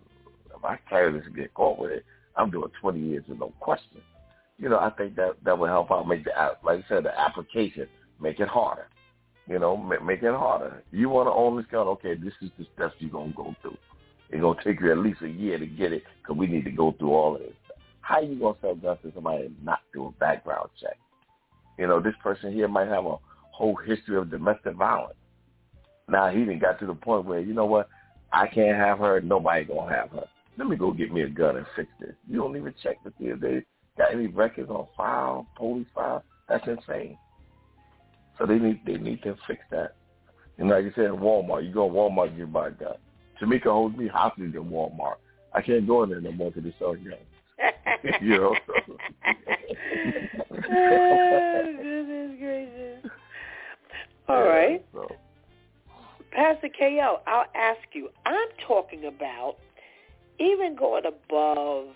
[0.55, 2.05] If I carry this and get caught with it,
[2.35, 4.01] I'm doing 20 years with no question.
[4.63, 6.07] You know, I think that that would help out.
[6.07, 6.31] Make the
[6.63, 7.85] like I said, the application
[8.21, 8.87] make it harder.
[9.45, 10.81] You know, make it harder.
[10.89, 11.85] You want to own this gun?
[11.87, 13.77] Okay, this is the steps you're gonna go through.
[14.29, 16.71] It's gonna take you at least a year to get it because we need to
[16.71, 17.51] go through all of this.
[17.99, 20.97] How you gonna sell guns to somebody and not do a background check?
[21.77, 23.17] You know, this person here might have a
[23.51, 25.17] whole history of domestic violence.
[26.07, 27.89] Now he even got to the point where you know what,
[28.31, 29.19] I can't have her.
[29.19, 30.23] Nobody gonna have her.
[30.57, 32.15] Let me go get me a gun and fix this.
[32.29, 33.65] You don't even check to see if they
[33.97, 36.23] got any records on file, police file.
[36.49, 37.17] That's insane.
[38.37, 39.95] So they need they need to fix that.
[40.57, 42.95] And like you said, Walmart, you go to Walmart, you buy a gun.
[43.41, 45.15] Tamika holds me hostage in Walmart.
[45.53, 47.15] I can't go in there no more to they sell guns.
[48.21, 48.55] you know.
[50.51, 53.11] oh, goodness gracious.
[54.27, 54.83] All right.
[54.93, 55.07] So.
[56.31, 58.09] Pastor KL, I'll ask you.
[58.25, 59.57] I'm talking about
[60.39, 61.87] even going above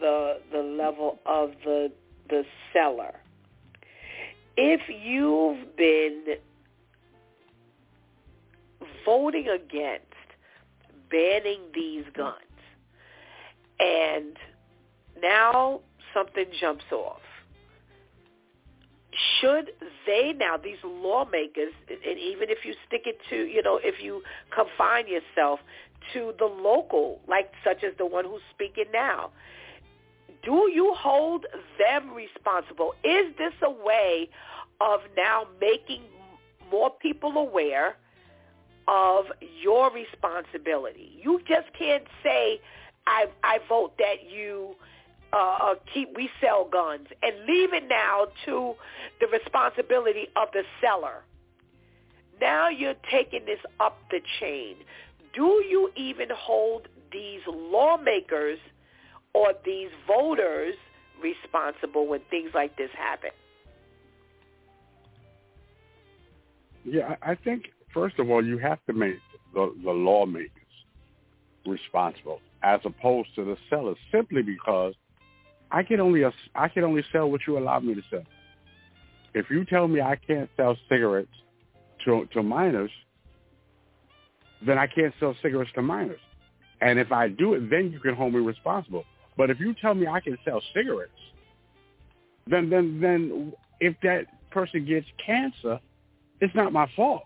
[0.00, 1.92] the the level of the
[2.28, 3.14] the seller.
[4.56, 6.36] If you've been
[9.04, 10.04] voting against
[11.10, 12.36] banning these guns
[13.78, 14.36] and
[15.22, 15.80] now
[16.14, 17.20] something jumps off,
[19.40, 19.72] should
[20.06, 24.22] they now, these lawmakers, and even if you stick it to, you know, if you
[24.54, 25.60] confine yourself
[26.12, 29.30] to the local, like such as the one who's speaking now,
[30.46, 31.44] do you hold
[31.76, 32.94] them responsible?
[33.02, 34.30] Is this a way
[34.80, 36.02] of now making
[36.70, 37.96] more people aware
[38.86, 39.24] of
[39.60, 41.18] your responsibility?
[41.20, 42.60] You just can't say,
[43.08, 44.76] I, I vote that you
[45.32, 48.74] uh, uh, keep we sell guns and leave it now to
[49.20, 51.24] the responsibility of the seller.
[52.40, 54.76] Now you're taking this up the chain.
[55.34, 58.58] Do you even hold these lawmakers
[59.36, 60.74] or these voters
[61.22, 63.30] responsible when things like this happen?
[66.84, 69.16] Yeah, I think first of all you have to make
[69.52, 70.50] the, the lawmakers
[71.66, 74.94] responsible as opposed to the sellers, simply because
[75.70, 78.24] I can only uh, I can only sell what you allow me to sell.
[79.34, 81.28] If you tell me I can't sell cigarettes
[82.06, 82.92] to to minors,
[84.64, 86.20] then I can't sell cigarettes to minors.
[86.80, 89.04] And if I do it, then you can hold me responsible.
[89.36, 91.12] But if you tell me I can sell cigarettes,
[92.46, 95.78] then then then if that person gets cancer,
[96.40, 97.22] it's not my fault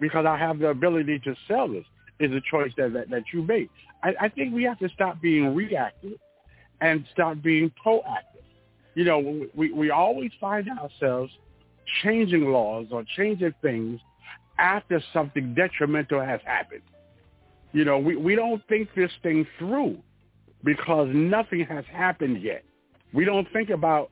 [0.00, 1.84] because I have the ability to sell this.
[2.20, 3.70] Is a choice that, that that you make.
[4.04, 6.12] I, I think we have to stop being reactive
[6.80, 8.44] and start being proactive.
[8.94, 11.32] you know, we we always find ourselves
[12.02, 14.00] changing laws or changing things
[14.58, 16.82] after something detrimental has happened.
[17.72, 19.98] You know, we, we don't think this thing through
[20.64, 22.64] because nothing has happened yet.
[23.12, 24.10] We don't think about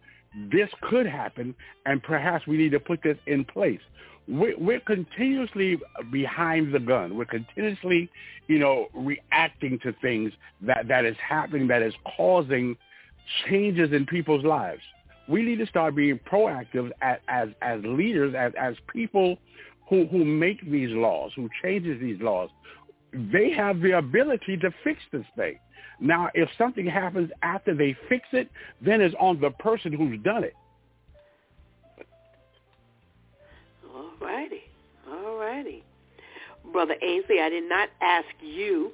[0.50, 1.54] this could happen
[1.86, 3.80] and perhaps we need to put this in place.
[4.28, 5.78] We're, we're continuously
[6.10, 7.16] behind the gun.
[7.16, 8.08] We're continuously,
[8.46, 12.76] you know, reacting to things that, that is happening, that is causing
[13.46, 14.82] changes in people's lives.
[15.28, 19.38] We need to start being proactive as, as, as leaders, as, as people
[19.88, 22.50] who, who make these laws, who changes these laws.
[23.12, 25.59] They have the ability to fix this thing.
[26.01, 28.48] Now, if something happens after they fix it,
[28.80, 30.55] then it's on the person who's done it.
[33.94, 34.62] All righty.
[35.09, 35.84] All righty.
[36.72, 38.93] Brother Ainsley, I did not ask you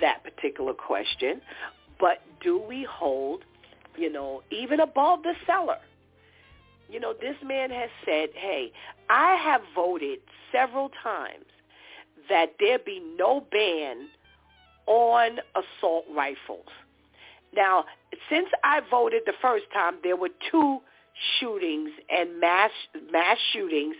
[0.00, 1.40] that particular question,
[2.00, 3.44] but do we hold,
[3.96, 5.78] you know, even above the seller?
[6.88, 8.72] You know, this man has said, hey,
[9.10, 10.20] I have voted
[10.52, 11.44] several times
[12.28, 14.08] that there be no ban
[14.86, 16.66] on assault rifles.
[17.54, 17.84] Now,
[18.30, 20.80] since I voted the first time, there were two
[21.38, 22.70] shootings and mass
[23.12, 23.94] mass shootings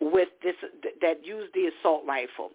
[0.00, 0.54] with this
[1.02, 2.50] that used the assault rifle.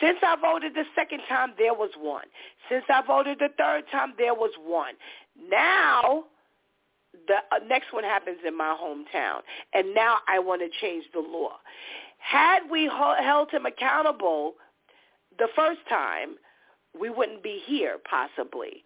[0.00, 2.26] Since I voted the second time, there was one.
[2.68, 4.94] Since I voted the third time, there was one.
[5.50, 6.24] Now,
[7.26, 9.40] the uh, next one happens in my hometown,
[9.72, 11.56] and now I want to change the law.
[12.18, 12.90] Had we
[13.20, 14.54] held him accountable
[15.38, 16.36] the first time,
[16.98, 18.84] we wouldn't be here possibly.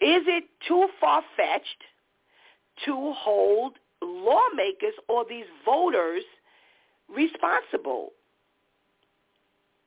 [0.00, 1.82] Is it too far-fetched
[2.84, 6.22] to hold lawmakers or these voters
[7.08, 8.10] responsible?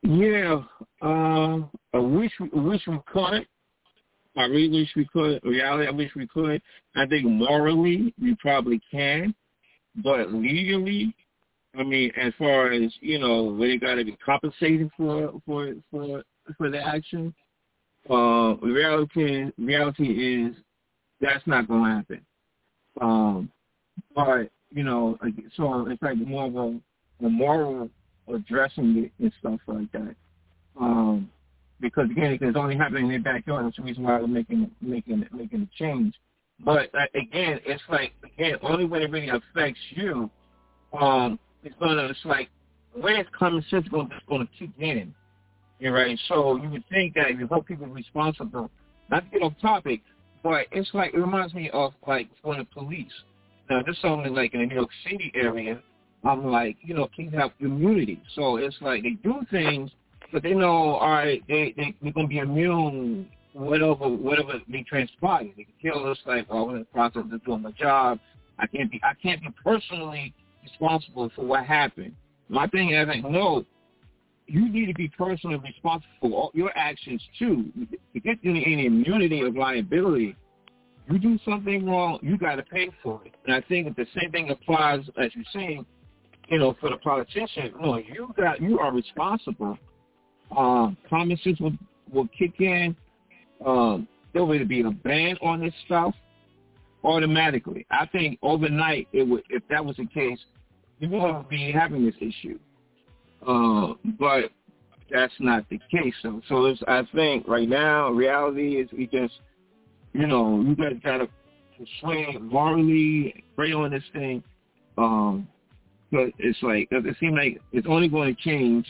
[0.03, 0.61] Yeah,
[1.01, 1.59] uh,
[1.93, 3.47] I wish I wish we could.
[4.35, 5.43] I really wish we could.
[5.43, 6.61] Reality, I wish we could.
[6.95, 9.35] I think morally we probably can,
[10.03, 11.13] but legally,
[11.77, 16.23] I mean, as far as you know, they got to be compensated for for for
[16.57, 17.34] for the action.
[18.10, 20.56] Uh, reality reality is
[21.22, 22.26] that's not going to happen.
[22.99, 23.52] Um,
[24.15, 25.18] but you know,
[25.56, 27.89] so it's like more of a, a moral
[28.27, 30.15] addressing it and stuff like that.
[30.80, 31.30] Um,
[31.80, 33.65] because again, it's only happening in their backyard.
[33.65, 36.14] That's the reason why they're making making making a change.
[36.64, 40.30] But uh, again, it's like again, only when it really affects you,
[40.99, 42.03] um, it's gonna.
[42.05, 42.49] It's like
[42.93, 45.13] when it's common sense going to going to kick in.
[45.79, 46.17] You're right.
[46.27, 48.69] So you would think that if you hold people responsible,
[49.09, 50.01] not to get off topic,
[50.43, 53.11] but it's like it reminds me of like when the police.
[53.69, 55.81] Now this is only like in the New York City area.
[56.23, 59.89] I'm like, you know, kids have immunity, so it's like they do things,
[60.31, 65.45] but they know, all right, they they they're gonna be immune whatever whatever they transpire.
[65.57, 68.19] They can kill us like, oh, I'm in the process of doing my job.
[68.59, 70.33] I can't be I can't be personally
[70.63, 72.13] responsible for what happened.
[72.49, 73.65] My thing is like, no,
[74.47, 77.71] you need to be personally responsible for all your actions too.
[78.13, 80.35] To get any, any immunity of liability,
[81.09, 83.33] you do something wrong, you got to pay for it.
[83.45, 85.85] And I think the same thing applies, as you're saying,
[86.49, 87.73] you know, for the politician.
[87.81, 89.77] No, you got you are responsible.
[90.55, 91.77] Um, common sense will
[92.11, 92.95] will kick in.
[93.65, 96.13] Um, there will be a ban on this stuff
[97.03, 97.85] automatically.
[97.91, 100.39] I think overnight, it would if that was the case,
[100.99, 102.59] you wouldn't be having this issue.
[103.45, 104.51] Uh, but
[105.11, 106.13] that's not the case.
[106.21, 109.33] So, so it's, I think right now, reality is we just,
[110.13, 114.43] you know, you guys got to try to swing morally, pray on this thing.
[114.97, 115.47] Um,
[116.11, 118.85] but it's like, it seems like it's only going to change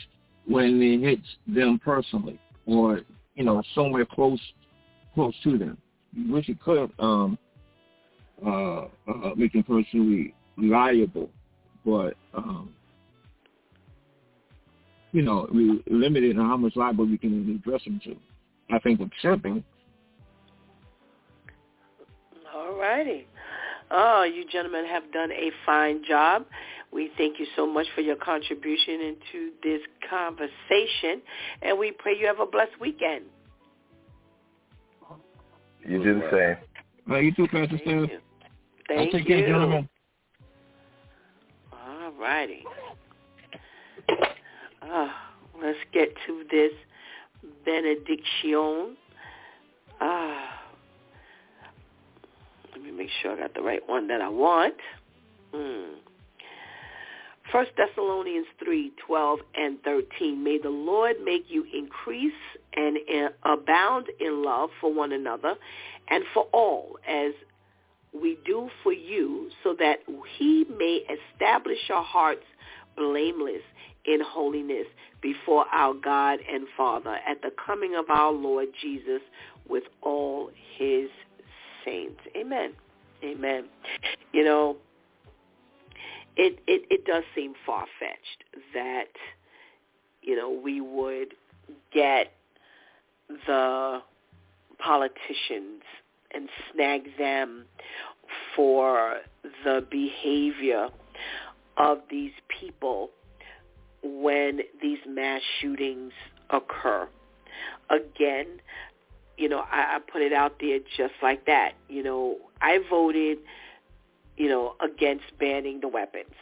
[0.46, 3.00] when it hits them personally or,
[3.34, 4.40] you know, somewhere close,
[5.14, 5.78] close to them.
[6.12, 7.38] You wish it could, um,
[8.46, 11.30] uh, uh, make them personally liable,
[11.84, 12.70] but, um,
[15.12, 18.16] you know, we limited on how much liable we can address them to.
[18.74, 19.62] I think with shipping.
[22.54, 23.26] All righty.
[23.90, 26.46] Oh, you gentlemen have done a fine job.
[26.92, 31.22] We thank you so much for your contribution into this conversation,
[31.62, 33.24] and we pray you have a blessed weekend.
[35.86, 36.68] You do the same.
[37.08, 38.18] Well, you too, Pastor Thank you.
[38.88, 39.36] Thank take you.
[39.36, 39.88] care, gentlemen.
[41.72, 42.64] All righty.
[44.82, 45.08] Uh,
[45.62, 46.72] let's get to this
[47.64, 48.96] benediction.
[50.00, 50.34] Uh,
[52.72, 54.74] let me make sure I got the right one that I want.
[55.54, 55.98] Hmm.
[57.50, 60.42] First Thessalonians 3, 12 and 13.
[60.42, 62.32] May the Lord make you increase
[62.74, 62.96] and
[63.44, 65.54] abound in love for one another
[66.08, 67.32] and for all as
[68.12, 70.00] we do for you so that
[70.38, 71.00] he may
[71.34, 72.44] establish your hearts
[72.96, 73.62] blameless
[74.04, 74.86] in holiness
[75.20, 79.22] before our God and Father at the coming of our Lord Jesus
[79.68, 81.08] with all his
[81.84, 82.20] saints.
[82.36, 82.72] Amen.
[83.24, 83.64] Amen.
[84.32, 84.76] You know,
[86.36, 88.44] it, it, it does seem far-fetched
[88.74, 89.08] that,
[90.22, 91.34] you know, we would
[91.94, 92.32] get
[93.46, 94.00] the
[94.78, 95.82] politicians
[96.34, 97.64] and snag them
[98.54, 99.18] for
[99.64, 100.88] the behavior
[101.76, 103.10] of these people
[104.02, 106.12] when these mass shootings
[106.50, 107.08] occur.
[107.90, 108.46] Again,
[109.36, 111.72] you know, I, I put it out there just like that.
[111.88, 113.38] You know, I voted,
[114.36, 116.34] you know, against banning the weapons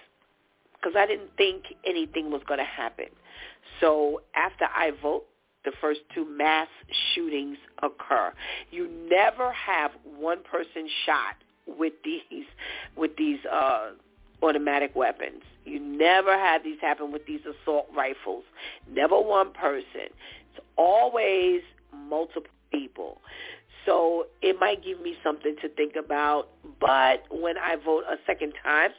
[0.75, 3.07] because I didn't think anything was going to happen.
[3.81, 5.25] So after I vote,
[5.65, 6.69] the first two mass
[7.15, 8.32] shootings occur.
[8.70, 12.45] You never have one person shot with these
[12.97, 13.91] with these uh
[14.43, 15.43] automatic weapons.
[15.65, 18.45] You never have these happen with these assault rifles.
[18.91, 20.09] Never one person.
[20.53, 21.61] It's always
[22.09, 23.20] multiple people.
[23.87, 26.49] So it might give me something to think about.
[26.81, 28.91] But when I vote a second time,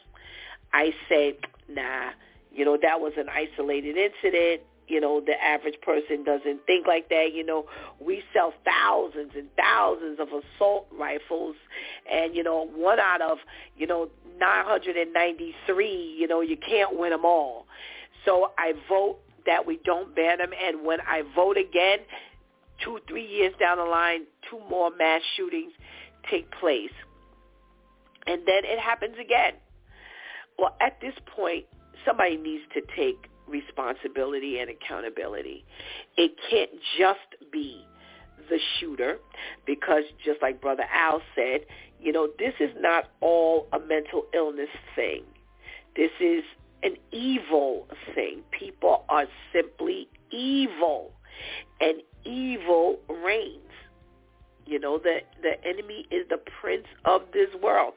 [0.74, 1.38] I say,
[1.70, 2.12] nah,
[2.54, 4.62] you know, that was an isolated incident
[4.92, 7.30] you know, the average person doesn't think like that.
[7.34, 7.66] You know,
[8.00, 11.56] we sell thousands and thousands of assault rifles
[12.12, 13.38] and, you know, one out of,
[13.78, 17.68] you know, 993, you know, you can't win them all.
[18.26, 20.52] So I vote that we don't ban them.
[20.62, 22.00] And when I vote again,
[22.84, 25.72] two, three years down the line, two more mass shootings
[26.30, 26.92] take place.
[28.28, 29.54] And then it happens again.
[30.60, 31.66] Well, at this point,
[32.06, 35.66] somebody needs to take responsibility and accountability.
[36.18, 37.86] It can't just be
[38.50, 39.18] the shooter
[39.66, 41.62] because just like Brother Al said,
[42.00, 45.24] you know, this is not all a mental illness thing.
[45.96, 46.44] This is
[46.84, 48.42] an evil thing.
[48.52, 51.12] People are simply evil.
[51.80, 53.71] And evil reigns.
[54.66, 57.94] You know, the, the enemy is the prince of this world.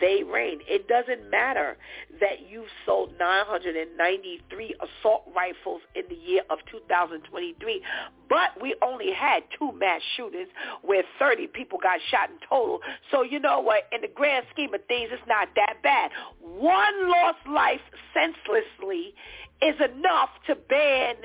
[0.00, 0.60] They reign.
[0.68, 1.76] It doesn't matter
[2.20, 7.82] that you've sold 993 assault rifles in the year of 2023,
[8.28, 10.48] but we only had two mass shootings
[10.82, 12.80] where 30 people got shot in total.
[13.10, 13.84] So you know what?
[13.92, 16.10] In the grand scheme of things, it's not that bad.
[16.40, 17.80] One lost life
[18.12, 19.14] senselessly
[19.62, 21.16] is enough to ban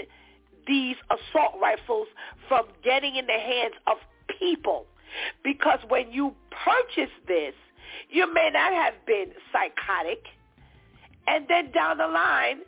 [0.68, 2.08] these assault rifles
[2.48, 3.98] from getting in the hands of
[4.40, 4.86] people.
[5.44, 7.54] Because when you purchase this,
[8.10, 10.26] you may not have been psychotic.
[11.28, 12.62] And then down the line,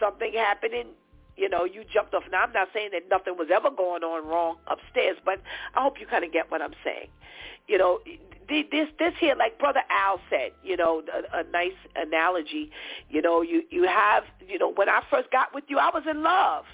[0.00, 0.88] something happened and,
[1.36, 2.24] you know, you jumped off.
[2.30, 5.40] Now, I'm not saying that nothing was ever going on wrong upstairs, but
[5.74, 7.08] I hope you kind of get what I'm saying.
[7.66, 8.00] You know,
[8.48, 12.70] this this here, like Brother Al said, you know, a, a nice analogy.
[13.10, 16.04] You know, you you have, you know, when I first got with you, I was
[16.10, 16.64] in love.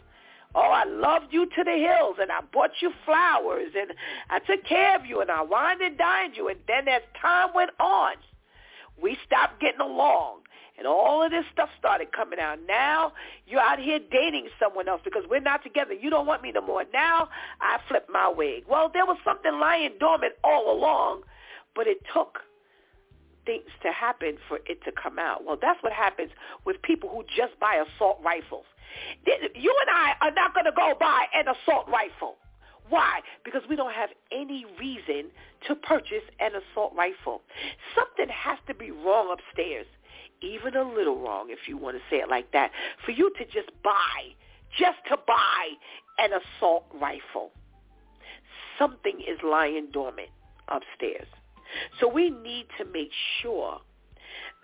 [0.55, 3.93] Oh, I loved you to the hills, and I bought you flowers, and
[4.31, 6.49] I took care of you, and I wined and dined you.
[6.49, 8.15] And then as time went on,
[9.03, 10.43] we stopped getting along,
[10.79, 12.59] and all of this stuff started coming out.
[12.69, 13.13] Now
[13.47, 15.93] you're out here dating someone else because we're not together.
[15.93, 16.85] You don't want me no more.
[16.93, 17.29] Now
[17.61, 18.65] I flip my wig.
[18.69, 21.23] Well, there was something lying dormant all along,
[21.75, 22.39] but it took
[23.47, 25.45] things to happen for it to come out.
[25.45, 26.31] Well, that's what happens
[26.65, 28.65] with people who just buy assault rifles.
[29.27, 32.37] You and I are not going to go buy an assault rifle.
[32.89, 33.21] Why?
[33.45, 35.31] Because we don't have any reason
[35.69, 37.43] to purchase an assault rifle.
[37.95, 39.87] Something has to be wrong upstairs,
[40.43, 42.71] even a little wrong if you want to say it like that,
[43.05, 44.35] for you to just buy,
[44.79, 45.71] just to buy
[46.19, 47.53] an assault rifle.
[48.79, 50.29] Something is lying dormant
[50.69, 51.29] upstairs.
[52.01, 53.11] So we need to make
[53.41, 53.81] sure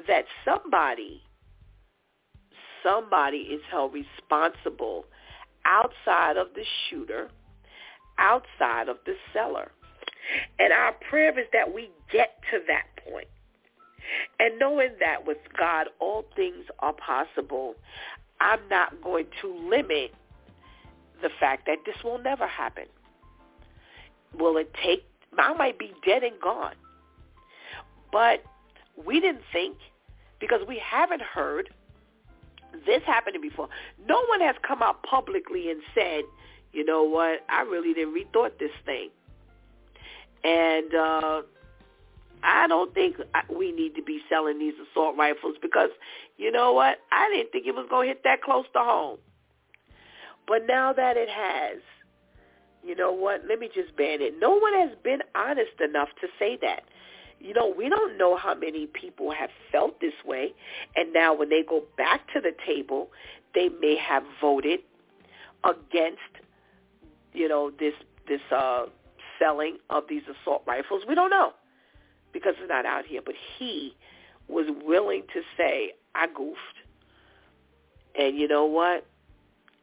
[0.07, 1.23] that somebody
[2.83, 5.05] somebody is held responsible
[5.65, 7.29] outside of the shooter,
[8.19, 9.71] outside of the seller.
[10.59, 13.29] And our prayer is that we get to that point.
[14.39, 17.75] And knowing that with God all things are possible,
[18.41, 20.13] I'm not going to limit
[21.23, 22.85] the fact that this will never happen.
[24.39, 25.05] Will it take,
[25.39, 26.75] I might be dead and gone.
[28.13, 28.43] But
[29.05, 29.77] we didn't think
[30.41, 31.71] because we haven't heard
[32.87, 33.69] this happened before.
[34.09, 36.23] No one has come out publicly and said,
[36.73, 39.11] you know what, I really didn't rethought this thing.
[40.45, 41.43] And uh,
[42.43, 43.17] I don't think
[43.55, 45.91] we need to be selling these assault rifles because,
[46.37, 49.19] you know what, I didn't think it was going to hit that close to home.
[50.47, 51.79] But now that it has,
[52.85, 54.35] you know what, let me just ban it.
[54.41, 56.85] No one has been honest enough to say that.
[57.41, 60.55] You know, we don't know how many people have felt this way,
[60.95, 63.11] and now when they go back to the table,
[63.55, 64.81] they may have voted
[65.65, 66.21] against,
[67.33, 67.95] you know, this
[68.29, 68.85] this uh,
[69.39, 71.03] selling of these assault rifles.
[71.09, 71.53] We don't know
[72.33, 73.23] because it's not out here.
[73.25, 73.97] But he
[74.49, 76.59] was willing to say, "I goofed,"
[78.19, 79.07] and you know what?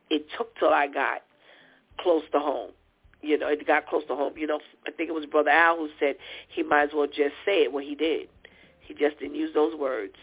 [0.10, 1.24] It took till I got
[2.00, 2.72] close to home
[3.22, 4.34] you know, it got close to home.
[4.38, 6.16] You know, I think it was Brother Al who said
[6.48, 7.74] he might as well just say it.
[7.74, 8.30] Well, he did.
[8.80, 10.14] He just didn't use those words.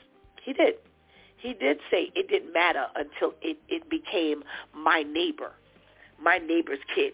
[0.42, 0.74] He did.
[1.36, 4.42] He did say it didn't matter until it, it became
[4.74, 5.52] my neighbor,
[6.22, 7.12] my neighbor's kid.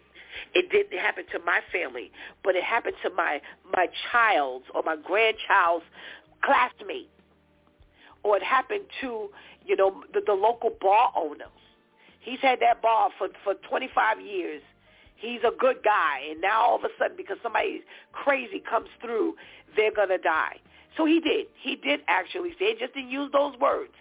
[0.55, 2.13] It didn't happen to my family,
[2.45, 3.41] but it happened to my
[3.73, 5.85] my child's or my grandchild's
[6.45, 7.11] classmate,
[8.23, 9.31] or it happened to
[9.67, 11.51] you know the, the local bar owner.
[12.21, 14.63] He's had that bar for for 25 years
[15.21, 17.83] he's a good guy, and now all of a sudden, because somebody
[18.13, 19.35] crazy comes through,
[19.77, 20.57] they're gonna die.
[20.97, 21.47] So he did.
[21.61, 23.93] He did actually say it, just didn't use those words.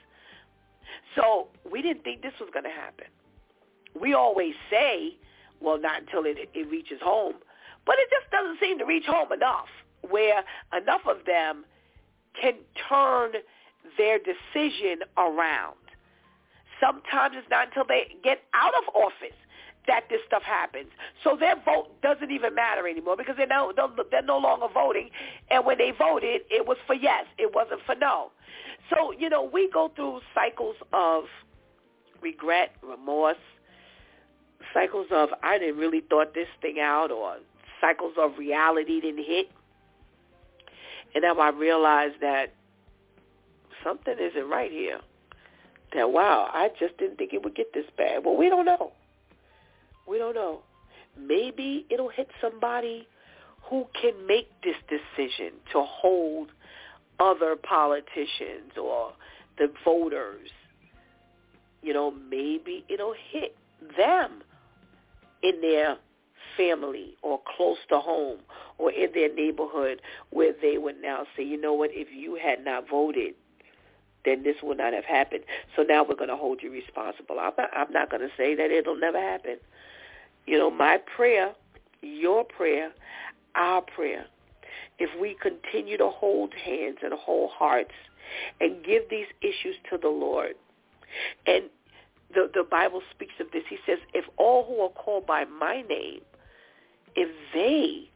[1.15, 3.07] So we didn't think this was gonna happen.
[3.99, 5.17] We always say,
[5.61, 7.35] well, not until it, it reaches home,
[7.85, 9.67] but it just doesn't seem to reach home enough,
[10.09, 10.43] where
[10.75, 11.65] enough of them
[12.39, 12.53] can
[12.87, 13.31] turn
[13.97, 15.75] their decision around.
[16.79, 19.35] Sometimes it's not until they get out of office
[19.87, 20.89] that this stuff happens.
[21.23, 23.73] So their vote doesn't even matter anymore because they're no,
[24.11, 25.09] they're no longer voting.
[25.49, 27.25] And when they voted, it was for yes.
[27.37, 28.31] It wasn't for no.
[28.89, 31.25] So, you know, we go through cycles of
[32.21, 33.37] regret, remorse,
[34.73, 37.37] cycles of I didn't really thought this thing out or
[37.81, 39.49] cycles of reality didn't hit.
[41.15, 42.53] And now I realize that
[43.83, 44.99] something isn't right here.
[45.95, 48.23] That, wow, I just didn't think it would get this bad.
[48.23, 48.91] Well, we don't know.
[50.09, 50.61] We don't know.
[51.17, 53.07] Maybe it'll hit somebody
[53.69, 56.49] who can make this decision to hold
[57.19, 59.13] other politicians or
[59.59, 60.49] the voters.
[61.83, 63.55] You know, maybe it'll hit
[63.95, 64.41] them
[65.43, 65.97] in their
[66.57, 68.39] family or close to home
[68.79, 72.65] or in their neighborhood where they would now say, you know what, if you had
[72.65, 73.35] not voted,
[74.25, 75.43] then this would not have happened.
[75.75, 77.39] So now we're going to hold you responsible.
[77.39, 79.57] I'm not, I'm not going to say that it'll never happen.
[80.49, 80.79] You know, mm-hmm.
[80.79, 81.53] my prayer,
[82.01, 82.91] your prayer,
[83.55, 84.25] our prayer,
[84.97, 87.93] if we continue to hold hands and hold hearts
[88.59, 90.53] and give these issues to the Lord.
[91.45, 91.65] And
[92.33, 93.63] the, the Bible speaks of this.
[93.69, 96.21] He says, if all who are called by my name,
[97.15, 98.09] if they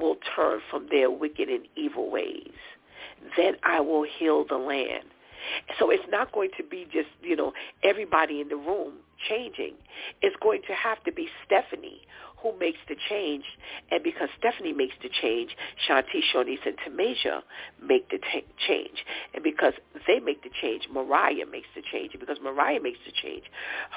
[0.00, 2.52] will turn from their wicked and evil ways,
[3.36, 5.04] then I will heal the land.
[5.78, 7.52] So it's not going to be just, you know,
[7.82, 8.94] everybody in the room
[9.28, 9.74] changing.
[10.22, 12.02] It's going to have to be Stephanie
[12.42, 13.44] who makes the change.
[13.90, 15.56] And because Stephanie makes the change,
[15.86, 17.42] Shanti, Shawnice, and Tamasia
[17.82, 19.04] make the t- change.
[19.34, 19.74] And because
[20.06, 22.12] they make the change, Mariah makes the change.
[22.12, 23.44] And because Mariah makes the change,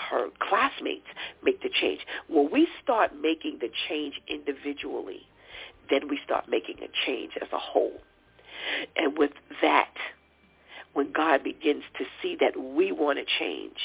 [0.10, 1.08] her classmates
[1.42, 2.02] make the change.
[2.28, 5.26] When we start making the change individually,
[5.90, 8.02] then we start making a change as a whole.
[8.96, 9.94] And with that,
[10.94, 13.78] when God begins to see that we want to change,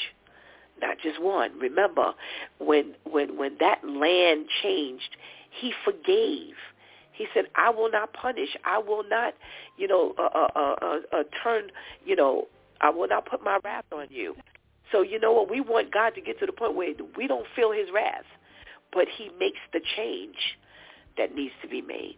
[0.81, 1.57] not just one.
[1.59, 2.13] Remember,
[2.59, 5.17] when when when that land changed,
[5.49, 6.55] He forgave.
[7.11, 8.55] He said, "I will not punish.
[8.63, 9.33] I will not,
[9.77, 11.71] you know, uh, uh, uh, uh, uh turn.
[12.05, 12.47] You know,
[12.79, 14.35] I will not put my wrath on you."
[14.91, 15.49] So you know what?
[15.49, 18.25] We want God to get to the point where we don't feel His wrath,
[18.93, 20.57] but He makes the change
[21.17, 22.17] that needs to be made.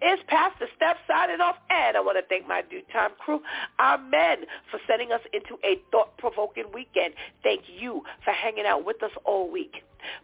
[0.00, 3.40] It's Pastor Steph signing off, and I want to thank my DEW Time crew,
[3.80, 7.14] our men, for sending us into a thought-provoking weekend.
[7.42, 9.82] Thank you for hanging out with us all week.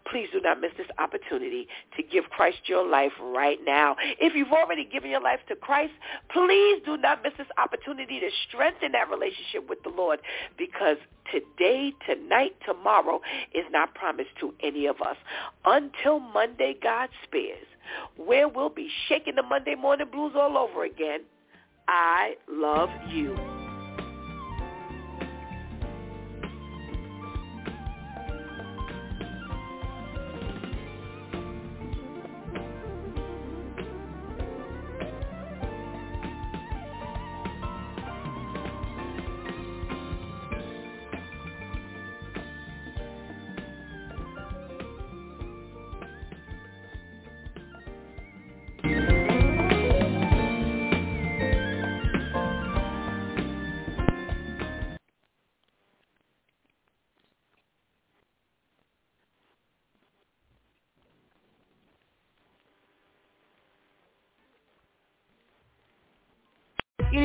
[0.09, 3.97] Please do not miss this opportunity to give Christ your life right now.
[4.21, 5.93] If you've already given your life to Christ,
[6.33, 10.21] please do not miss this opportunity to strengthen that relationship with the Lord
[10.57, 10.99] because
[11.33, 13.21] today, tonight, tomorrow
[13.53, 15.17] is not promised to any of us.
[15.65, 17.67] Until Monday, God spares
[18.17, 21.21] where we'll be shaking the Monday morning blues all over again.
[21.89, 23.64] I love you.